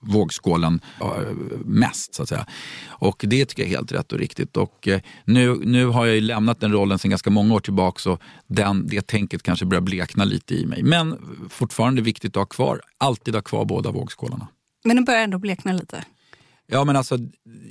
vågskålen 0.00 0.80
mest. 1.64 2.14
så 2.14 2.22
att 2.22 2.28
säga. 2.28 2.46
Och 2.88 3.24
det 3.26 3.44
tycker 3.44 3.62
jag 3.62 3.72
är 3.72 3.76
helt 3.76 3.92
rätt 3.92 4.12
och 4.12 4.18
riktigt. 4.18 4.56
Och 4.56 4.88
eh, 4.88 5.00
nu, 5.24 5.60
nu 5.64 5.86
har 5.86 6.06
jag 6.06 6.22
lämnat 6.22 6.60
den 6.60 6.72
rollen 6.72 6.98
sedan 6.98 7.10
ganska 7.10 7.30
många 7.30 7.54
år 7.54 7.60
tillbaka 7.60 7.98
så 7.98 8.18
den, 8.46 8.86
det 8.86 9.06
tänket 9.06 9.42
kanske 9.42 9.66
börjar 9.66 9.82
blekna 9.82 10.24
lite 10.24 10.54
i 10.54 10.66
mig. 10.66 10.82
Men 10.82 11.16
fortfarande 11.48 12.02
viktigt 12.02 12.30
att 12.30 12.36
ha 12.40 12.46
kvar, 12.46 12.80
alltid 12.98 13.34
ha 13.34 13.42
kvar 13.42 13.64
båda 13.64 13.90
vågskålarna. 13.90 14.48
Men 14.84 14.96
den 14.96 15.04
börjar 15.04 15.20
ändå 15.20 15.38
blekna 15.38 15.72
lite? 15.72 16.04
Ja 16.70 16.84
men 16.84 16.96
alltså, 16.96 17.18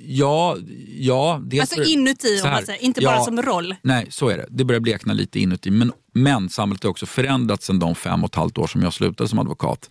ja. 0.06 0.58
ja 0.98 1.42
alltså 1.60 1.76
för, 1.76 1.90
inuti, 1.90 2.42
om 2.44 2.50
man 2.50 2.66
säger, 2.66 2.84
inte 2.84 3.04
ja, 3.04 3.12
bara 3.12 3.24
som 3.24 3.42
roll? 3.42 3.76
Nej, 3.82 4.08
så 4.10 4.30
är 4.30 4.38
det. 4.38 4.46
Det 4.50 4.66
börjar 4.66 4.80
blekna 4.80 5.14
lite 5.14 5.40
inuti. 5.40 5.72
Men, 5.72 5.92
men 6.14 6.50
samhället 6.50 6.84
har 6.84 6.90
också 6.90 7.06
förändrats 7.06 7.66
sedan 7.66 7.80
de 7.80 7.96
fem 7.96 8.24
och 8.24 8.30
ett 8.30 8.36
halvt 8.36 8.58
år 8.58 8.68
som 8.68 8.82
jag 8.82 8.94
slutade 8.94 9.30
som 9.30 9.40
advokat. 9.40 9.90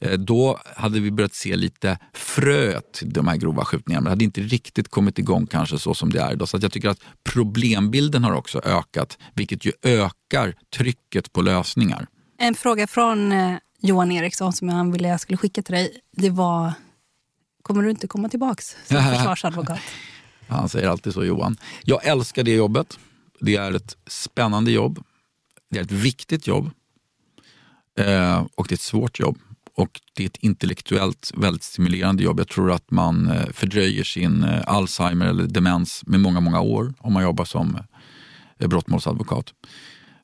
Eh, 0.00 0.12
då 0.18 0.60
hade 0.76 1.00
vi 1.00 1.10
börjat 1.10 1.34
se 1.34 1.56
lite 1.56 1.98
fröet 2.12 2.92
till 2.92 3.12
de 3.12 3.28
här 3.28 3.36
grova 3.36 3.64
skjutningarna. 3.64 4.04
Det 4.04 4.10
hade 4.10 4.24
inte 4.24 4.40
riktigt 4.40 4.88
kommit 4.88 5.18
igång 5.18 5.46
kanske 5.46 5.78
så 5.78 5.94
som 5.94 6.12
det 6.12 6.20
är 6.20 6.32
idag. 6.32 6.48
Så 6.48 6.58
jag 6.62 6.72
tycker 6.72 6.88
att 6.88 7.00
problembilden 7.24 8.24
har 8.24 8.32
också 8.32 8.60
ökat, 8.64 9.18
vilket 9.34 9.64
ju 9.64 9.72
ökar 9.82 10.54
trycket 10.76 11.32
på 11.32 11.42
lösningar. 11.42 12.06
En 12.38 12.54
fråga 12.54 12.86
från 12.86 13.32
eh, 13.32 13.56
Johan 13.80 14.12
Eriksson 14.12 14.52
som 14.52 14.68
jag 14.68 14.92
ville 14.92 15.08
jag 15.08 15.20
skulle 15.20 15.36
skicka 15.36 15.62
till 15.62 15.74
dig. 15.74 16.00
Det 16.16 16.30
var, 16.30 16.72
kommer 17.62 17.82
du 17.82 17.90
inte 17.90 18.06
komma 18.06 18.28
tillbaka 18.28 18.62
som 18.86 18.96
försvarsadvokat? 19.16 19.80
Han 20.48 20.68
säger 20.68 20.88
alltid 20.88 21.14
så 21.14 21.24
Johan. 21.24 21.56
Jag 21.82 22.06
älskar 22.06 22.42
det 22.42 22.54
jobbet. 22.54 22.98
Det 23.40 23.56
är 23.56 23.72
ett 23.72 23.96
spännande 24.06 24.70
jobb. 24.70 25.04
Det 25.70 25.78
är 25.78 25.82
ett 25.82 25.92
viktigt 25.92 26.46
jobb. 26.46 26.70
Eh, 27.98 28.46
och 28.54 28.66
det 28.68 28.72
är 28.72 28.76
ett 28.76 28.80
svårt 28.80 29.18
jobb. 29.20 29.38
Och 29.80 30.00
det 30.14 30.22
är 30.22 30.26
ett 30.26 30.36
intellektuellt 30.36 31.32
väldigt 31.34 31.62
stimulerande 31.62 32.22
jobb. 32.22 32.40
Jag 32.40 32.48
tror 32.48 32.72
att 32.72 32.90
man 32.90 33.30
eh, 33.30 33.46
fördröjer 33.52 34.04
sin 34.04 34.44
eh, 34.44 34.60
Alzheimer 34.66 35.26
eller 35.26 35.44
demens 35.44 36.02
med 36.06 36.20
många, 36.20 36.40
många 36.40 36.60
år 36.60 36.94
om 36.98 37.12
man 37.12 37.22
jobbar 37.22 37.44
som 37.44 37.78
eh, 38.58 38.68
brottmålsadvokat. 38.68 39.46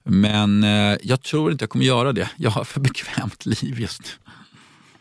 Men 0.09 0.63
jag 1.03 1.23
tror 1.23 1.53
inte 1.53 1.63
jag 1.63 1.71
kommer 1.71 1.85
göra 1.85 2.13
det. 2.13 2.31
Jag 2.37 2.51
har 2.51 2.65
för 2.65 2.81
bekvämt 2.81 3.47
liv 3.47 3.81
just 3.81 4.03
nu. 4.03 4.31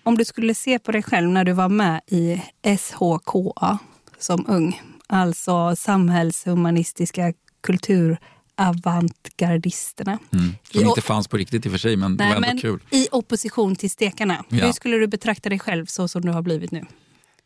Om 0.03 0.17
du 0.17 0.25
skulle 0.25 0.55
se 0.55 0.79
på 0.79 0.91
dig 0.91 1.03
själv 1.03 1.29
när 1.29 1.43
du 1.43 1.51
var 1.51 1.69
med 1.69 2.01
i 2.07 2.41
SHKA 2.77 3.79
som 4.19 4.45
ung, 4.47 4.81
alltså 5.07 5.75
samhällshumanistiska 5.75 7.33
kultur 7.61 8.17
avantgardisterna. 8.55 10.19
Mm. 10.33 10.55
Som 10.71 10.87
inte 10.87 11.01
fanns 11.01 11.27
på 11.27 11.37
riktigt 11.37 11.65
i 11.65 11.69
och 11.69 11.71
för 11.71 11.79
sig, 11.79 11.97
men 11.97 12.15
Nej, 12.15 12.29
var 12.29 12.35
ändå 12.35 12.47
men 12.47 12.57
kul. 12.57 12.79
I 12.89 13.07
opposition 13.11 13.75
till 13.75 13.89
stekarna. 13.89 14.45
Ja. 14.49 14.65
Hur 14.65 14.71
skulle 14.71 14.97
du 14.97 15.07
betrakta 15.07 15.49
dig 15.49 15.59
själv 15.59 15.85
så 15.85 16.07
som 16.07 16.21
du 16.21 16.31
har 16.31 16.41
blivit 16.41 16.71
nu? 16.71 16.85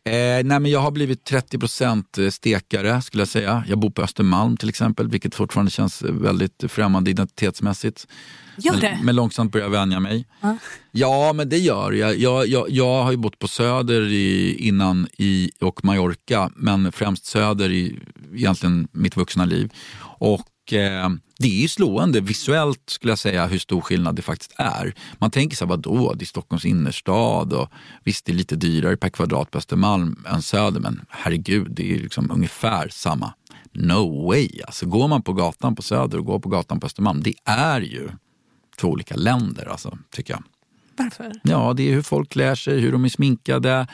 Eh, 0.04 0.12
nej 0.12 0.60
men 0.60 0.66
jag 0.66 0.80
har 0.80 0.90
blivit 0.90 1.30
30% 1.30 2.30
stekare 2.30 3.02
skulle 3.02 3.20
jag 3.20 3.28
säga. 3.28 3.64
Jag 3.68 3.78
bor 3.78 3.90
på 3.90 4.02
Östermalm 4.02 4.56
till 4.56 4.68
exempel, 4.68 5.08
vilket 5.08 5.34
fortfarande 5.34 5.70
känns 5.70 6.02
väldigt 6.02 6.64
främmande 6.68 7.10
identitetsmässigt. 7.10 8.06
Gör 8.56 8.80
det? 8.80 8.90
Men, 8.96 9.04
men 9.06 9.16
långsamt 9.16 9.52
börjar 9.52 9.66
jag 9.66 9.70
vänja 9.70 10.00
mig. 10.00 10.26
Ja. 10.40 10.56
Ja, 10.90 11.32
men 11.32 11.48
det 11.48 11.58
gör 11.58 11.92
jag. 11.92 12.18
Jag, 12.18 12.46
jag, 12.46 12.70
jag 12.70 13.02
har 13.02 13.10
ju 13.10 13.16
bott 13.16 13.38
på 13.38 13.48
Söder 13.48 14.02
i, 14.02 14.56
innan 14.58 15.08
i, 15.18 15.50
och 15.60 15.84
Mallorca, 15.84 16.50
men 16.56 16.92
främst 16.92 17.26
Söder 17.26 17.70
i 17.70 17.98
egentligen 18.34 18.88
mitt 18.92 19.16
vuxna 19.16 19.44
liv. 19.44 19.72
Och 20.02 20.46
eh, 20.72 21.08
det 21.38 21.48
är 21.48 21.62
ju 21.62 21.68
slående 21.68 22.20
visuellt 22.20 22.82
skulle 22.90 23.10
jag 23.10 23.18
säga 23.18 23.46
hur 23.46 23.58
stor 23.58 23.80
skillnad 23.80 24.16
det 24.16 24.22
faktiskt 24.22 24.54
är. 24.56 24.94
Man 25.18 25.30
tänker 25.30 25.56
så 25.56 25.64
här, 25.64 25.70
vadå, 25.70 26.14
det 26.14 26.24
är 26.24 26.26
Stockholms 26.26 26.64
innerstad 26.64 27.52
och 27.52 27.68
visst 28.04 28.24
det 28.24 28.32
är 28.32 28.36
lite 28.36 28.56
dyrare 28.56 28.96
per 28.96 29.08
kvadrat 29.08 29.50
på 29.50 29.58
Östermalm 29.58 30.24
än 30.28 30.42
Söder, 30.42 30.80
men 30.80 31.00
herregud, 31.08 31.66
det 31.70 31.94
är 31.94 31.98
liksom 31.98 32.30
ungefär 32.30 32.88
samma. 32.88 33.34
No 33.72 34.26
way! 34.28 34.48
Alltså 34.66 34.86
går 34.86 35.08
man 35.08 35.22
på 35.22 35.32
gatan 35.32 35.76
på 35.76 35.82
Söder 35.82 36.18
och 36.18 36.24
går 36.24 36.38
på 36.38 36.48
gatan 36.48 36.80
på 36.80 36.86
Östermalm, 36.86 37.22
det 37.22 37.34
är 37.44 37.80
ju 37.80 38.08
två 38.80 38.88
olika 38.88 39.16
länder 39.16 39.66
alltså, 39.66 39.98
tycker 40.10 40.32
jag. 40.32 40.42
Varför? 40.96 41.32
Ja, 41.42 41.72
det 41.76 41.90
är 41.90 41.94
hur 41.94 42.02
folk 42.02 42.28
klär 42.28 42.54
sig, 42.54 42.80
hur 42.80 42.92
de 42.92 43.04
är 43.04 43.08
sminkade, 43.08 43.86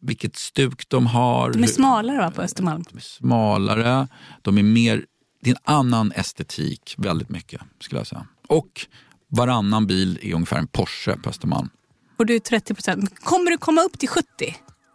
vilket 0.00 0.36
stuk 0.36 0.88
de 0.88 1.06
har. 1.06 1.52
De 1.52 1.62
är 1.62 1.66
smalare 1.66 2.18
va, 2.18 2.30
på 2.30 2.42
Östermalm? 2.42 2.84
De 2.90 2.96
är 2.96 3.00
smalare, 3.00 4.08
de 4.42 4.58
är 4.58 4.62
mer, 4.62 5.04
det 5.42 5.50
är 5.50 5.54
en 5.54 5.74
annan 5.74 6.12
estetik 6.12 6.94
väldigt 6.98 7.28
mycket 7.28 7.60
skulle 7.80 8.00
jag 8.00 8.06
säga. 8.06 8.26
Och 8.48 8.86
varannan 9.28 9.86
bil 9.86 10.18
är 10.22 10.34
ungefär 10.34 10.58
en 10.58 10.66
Porsche 10.66 11.16
på 11.16 11.30
Östermalm. 11.30 11.68
Och 12.16 12.26
du 12.26 12.34
är 12.34 12.38
30 12.40 12.74
procent. 12.74 13.20
Kommer 13.20 13.50
du 13.50 13.58
komma 13.58 13.80
upp 13.80 13.98
till 13.98 14.08
70? 14.08 14.26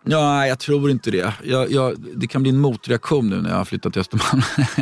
Ja, 0.06 0.48
jag 0.48 0.60
tror 0.60 0.92
inte 0.92 1.12
det. 1.12 1.34
Jag, 1.44 1.72
jag, 1.72 1.96
det 2.16 2.28
kan 2.28 2.42
bli 2.42 2.52
en 2.52 2.60
motreaktion 2.60 3.30
nu 3.30 3.42
när 3.42 3.50
jag 3.50 3.58
har 3.58 3.66
flyttat 3.66 3.94
till 3.94 4.00
Östermalm. 4.00 4.42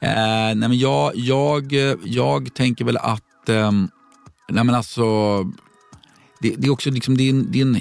eh, 0.00 0.56
nej, 0.56 0.68
men 0.68 0.78
jag, 0.78 1.16
jag, 1.16 1.72
jag 2.04 2.54
tänker 2.54 2.84
väl 2.84 2.96
att, 2.96 3.48
eh, 3.48 3.72
nej 4.48 4.64
men 4.64 4.70
alltså, 4.70 5.04
det, 6.40 6.54
det 6.56 6.66
är 6.66 6.70
också 6.70 6.90
liksom, 6.90 7.16
det 7.16 7.22
är 7.22 7.30
en, 7.30 7.52
det 7.52 7.58
är 7.58 7.62
en, 7.62 7.80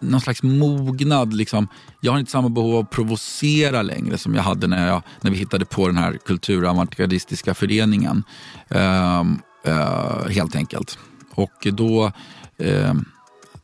någon 0.00 0.20
slags 0.20 0.42
mognad. 0.42 1.34
Liksom. 1.34 1.68
Jag 2.00 2.12
har 2.12 2.18
inte 2.18 2.30
samma 2.30 2.48
behov 2.48 2.74
av 2.74 2.84
att 2.84 2.90
provocera 2.90 3.82
längre 3.82 4.18
som 4.18 4.34
jag 4.34 4.42
hade 4.42 4.66
när, 4.66 4.88
jag, 4.88 5.02
när 5.20 5.30
vi 5.30 5.36
hittade 5.36 5.64
på 5.64 5.86
den 5.86 5.96
här 5.96 6.18
kulturavantgardistiska 6.26 7.54
föreningen. 7.54 8.24
Eh, 8.68 9.20
eh, 9.64 10.28
helt 10.28 10.56
enkelt. 10.56 10.98
Och 11.34 11.66
då, 11.72 12.12
eh, 12.58 12.94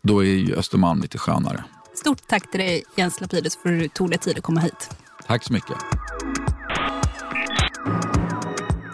då 0.02 0.24
är 0.24 0.28
ju 0.28 0.54
Östermalm 0.54 1.00
lite 1.00 1.18
skönare. 1.18 1.64
Stort 1.94 2.26
tack 2.26 2.50
till 2.50 2.60
dig 2.60 2.84
Jens 2.96 3.20
Lapidus 3.20 3.56
för 3.62 3.72
att 3.72 3.80
du 3.80 3.88
tog 3.88 4.10
dig 4.10 4.18
tid 4.18 4.38
att 4.38 4.44
komma 4.44 4.60
hit. 4.60 4.90
Tack 5.26 5.44
så 5.44 5.52
mycket. 5.52 5.76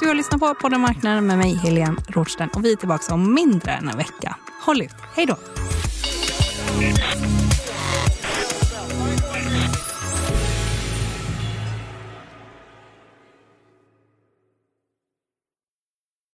Du 0.01 0.07
har 0.07 0.14
lyssnat 0.14 0.41
på 0.41 0.55
Podden 0.55 0.80
Marknaden 0.80 1.26
med 1.26 1.39
mig 1.39 1.55
Helene 1.55 1.97
Rothstein 2.09 2.51
och 2.55 2.64
vi 2.64 2.72
är 2.72 2.76
tillbaka 2.76 3.14
om 3.14 3.34
mindre 3.34 3.72
än 3.72 3.89
en 3.89 3.97
vecka. 3.97 4.36
Håll 4.64 4.82
ut. 4.82 4.95
Hej 5.14 5.26
då! 5.26 5.36
Thank 6.69 7.43
you. 7.43 7.47